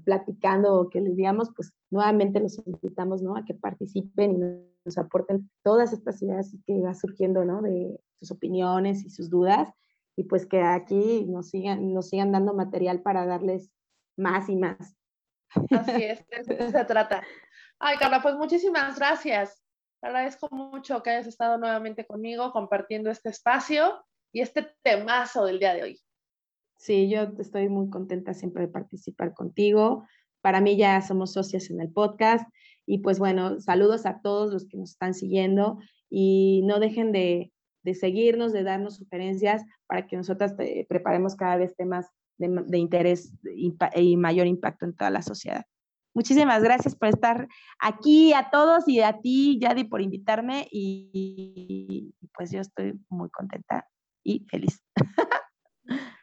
platicando 0.04 0.74
o 0.74 0.90
que 0.90 1.00
les 1.00 1.16
digamos, 1.16 1.50
pues 1.54 1.72
nuevamente 1.90 2.40
los 2.40 2.58
invitamos, 2.66 3.22
¿no? 3.22 3.36
A 3.36 3.44
que 3.44 3.54
participen 3.54 4.32
y 4.32 4.78
nos 4.84 4.98
aporten 4.98 5.50
todas 5.62 5.92
estas 5.92 6.20
ideas 6.22 6.56
que 6.66 6.80
va 6.80 6.94
surgiendo, 6.94 7.44
¿no? 7.44 7.62
De 7.62 8.00
sus 8.18 8.30
opiniones 8.32 9.04
y 9.04 9.10
sus 9.10 9.30
dudas. 9.30 9.68
Y 10.16 10.24
pues 10.24 10.46
que 10.46 10.60
aquí 10.62 11.26
nos 11.28 11.50
sigan, 11.50 11.92
nos 11.92 12.08
sigan 12.08 12.32
dando 12.32 12.54
material 12.54 13.02
para 13.02 13.24
darles 13.26 13.70
más 14.16 14.48
y 14.48 14.56
más. 14.56 14.96
Así 15.70 16.02
es, 16.04 16.26
de 16.28 16.54
eso 16.54 16.70
se 16.70 16.84
trata. 16.84 17.22
Ay, 17.78 17.96
Carla, 17.98 18.20
pues 18.20 18.34
muchísimas 18.34 18.98
gracias. 18.98 19.62
Te 20.00 20.08
agradezco 20.08 20.48
mucho 20.50 21.02
que 21.02 21.10
hayas 21.10 21.26
estado 21.26 21.58
nuevamente 21.58 22.06
conmigo 22.06 22.52
compartiendo 22.52 23.10
este 23.10 23.30
espacio 23.30 24.04
y 24.32 24.40
este 24.40 24.74
temazo 24.82 25.44
del 25.44 25.58
día 25.58 25.74
de 25.74 25.82
hoy. 25.82 26.00
Sí, 26.78 27.10
yo 27.10 27.22
estoy 27.38 27.68
muy 27.68 27.90
contenta 27.90 28.32
siempre 28.32 28.62
de 28.62 28.72
participar 28.72 29.34
contigo. 29.34 30.06
Para 30.40 30.60
mí 30.60 30.76
ya 30.76 31.02
somos 31.02 31.32
socias 31.32 31.70
en 31.70 31.80
el 31.80 31.90
podcast 31.90 32.48
y 32.86 32.98
pues 32.98 33.18
bueno, 33.18 33.60
saludos 33.60 34.06
a 34.06 34.20
todos 34.22 34.52
los 34.52 34.66
que 34.66 34.78
nos 34.78 34.92
están 34.92 35.12
siguiendo 35.12 35.78
y 36.08 36.62
no 36.64 36.78
dejen 36.78 37.12
de, 37.12 37.52
seguirnos, 37.94 38.52
de 38.52 38.62
darnos 38.62 38.96
sugerencias 38.96 39.64
para 39.86 40.06
que 40.06 40.16
nosotras 40.16 40.54
preparemos 40.88 41.34
cada 41.34 41.56
vez 41.56 41.74
temas 41.76 42.06
de, 42.38 42.48
de 42.66 42.78
interés 42.78 43.34
y 43.94 44.16
mayor 44.16 44.46
impacto 44.46 44.86
en 44.86 44.94
toda 44.94 45.10
la 45.10 45.22
sociedad. 45.22 45.64
Muchísimas 46.14 46.62
gracias 46.62 46.96
por 46.96 47.08
estar 47.08 47.48
aquí, 47.78 48.32
a 48.32 48.50
todos 48.50 48.88
y 48.88 49.00
a 49.00 49.20
ti, 49.20 49.58
Yadi, 49.60 49.84
por 49.84 50.00
invitarme 50.00 50.66
y, 50.70 52.12
pues 52.36 52.50
yo 52.50 52.60
estoy 52.60 52.98
muy 53.08 53.30
contenta 53.30 53.86
y 54.24 54.44
feliz. 54.50 54.82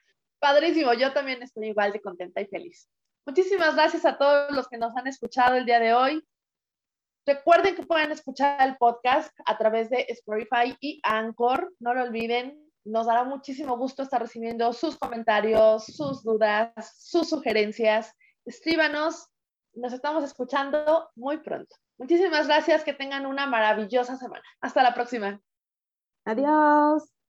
Padrísimo, 0.45 0.93
yo 0.93 1.11
también 1.11 1.41
estoy 1.41 1.69
igual 1.69 1.91
de 1.91 1.99
contenta 1.99 2.39
y 2.39 2.45
feliz. 2.45 2.87
Muchísimas 3.25 3.73
gracias 3.73 4.05
a 4.05 4.15
todos 4.15 4.51
los 4.51 4.67
que 4.67 4.77
nos 4.77 4.95
han 4.95 5.07
escuchado 5.07 5.55
el 5.55 5.65
día 5.65 5.79
de 5.79 5.95
hoy. 5.95 6.23
Recuerden 7.25 7.75
que 7.75 7.81
pueden 7.81 8.11
escuchar 8.11 8.61
el 8.61 8.77
podcast 8.77 9.35
a 9.47 9.57
través 9.57 9.89
de 9.89 10.05
Spotify 10.09 10.77
y 10.79 11.01
Anchor. 11.01 11.73
No 11.79 11.95
lo 11.95 12.03
olviden, 12.03 12.63
nos 12.83 13.07
dará 13.07 13.23
muchísimo 13.23 13.75
gusto 13.75 14.03
estar 14.03 14.21
recibiendo 14.21 14.71
sus 14.71 14.99
comentarios, 14.99 15.87
sus 15.87 16.21
dudas, 16.21 16.71
sus 16.95 17.27
sugerencias. 17.27 18.13
Escríbanos 18.45 19.27
nos 19.73 19.93
estamos 19.93 20.23
escuchando 20.23 21.09
muy 21.15 21.37
pronto. 21.37 21.75
Muchísimas 21.97 22.45
gracias, 22.45 22.83
que 22.83 22.93
tengan 22.93 23.25
una 23.25 23.47
maravillosa 23.47 24.15
semana. 24.15 24.43
Hasta 24.61 24.83
la 24.83 24.93
próxima. 24.93 25.41
Adiós. 26.23 27.14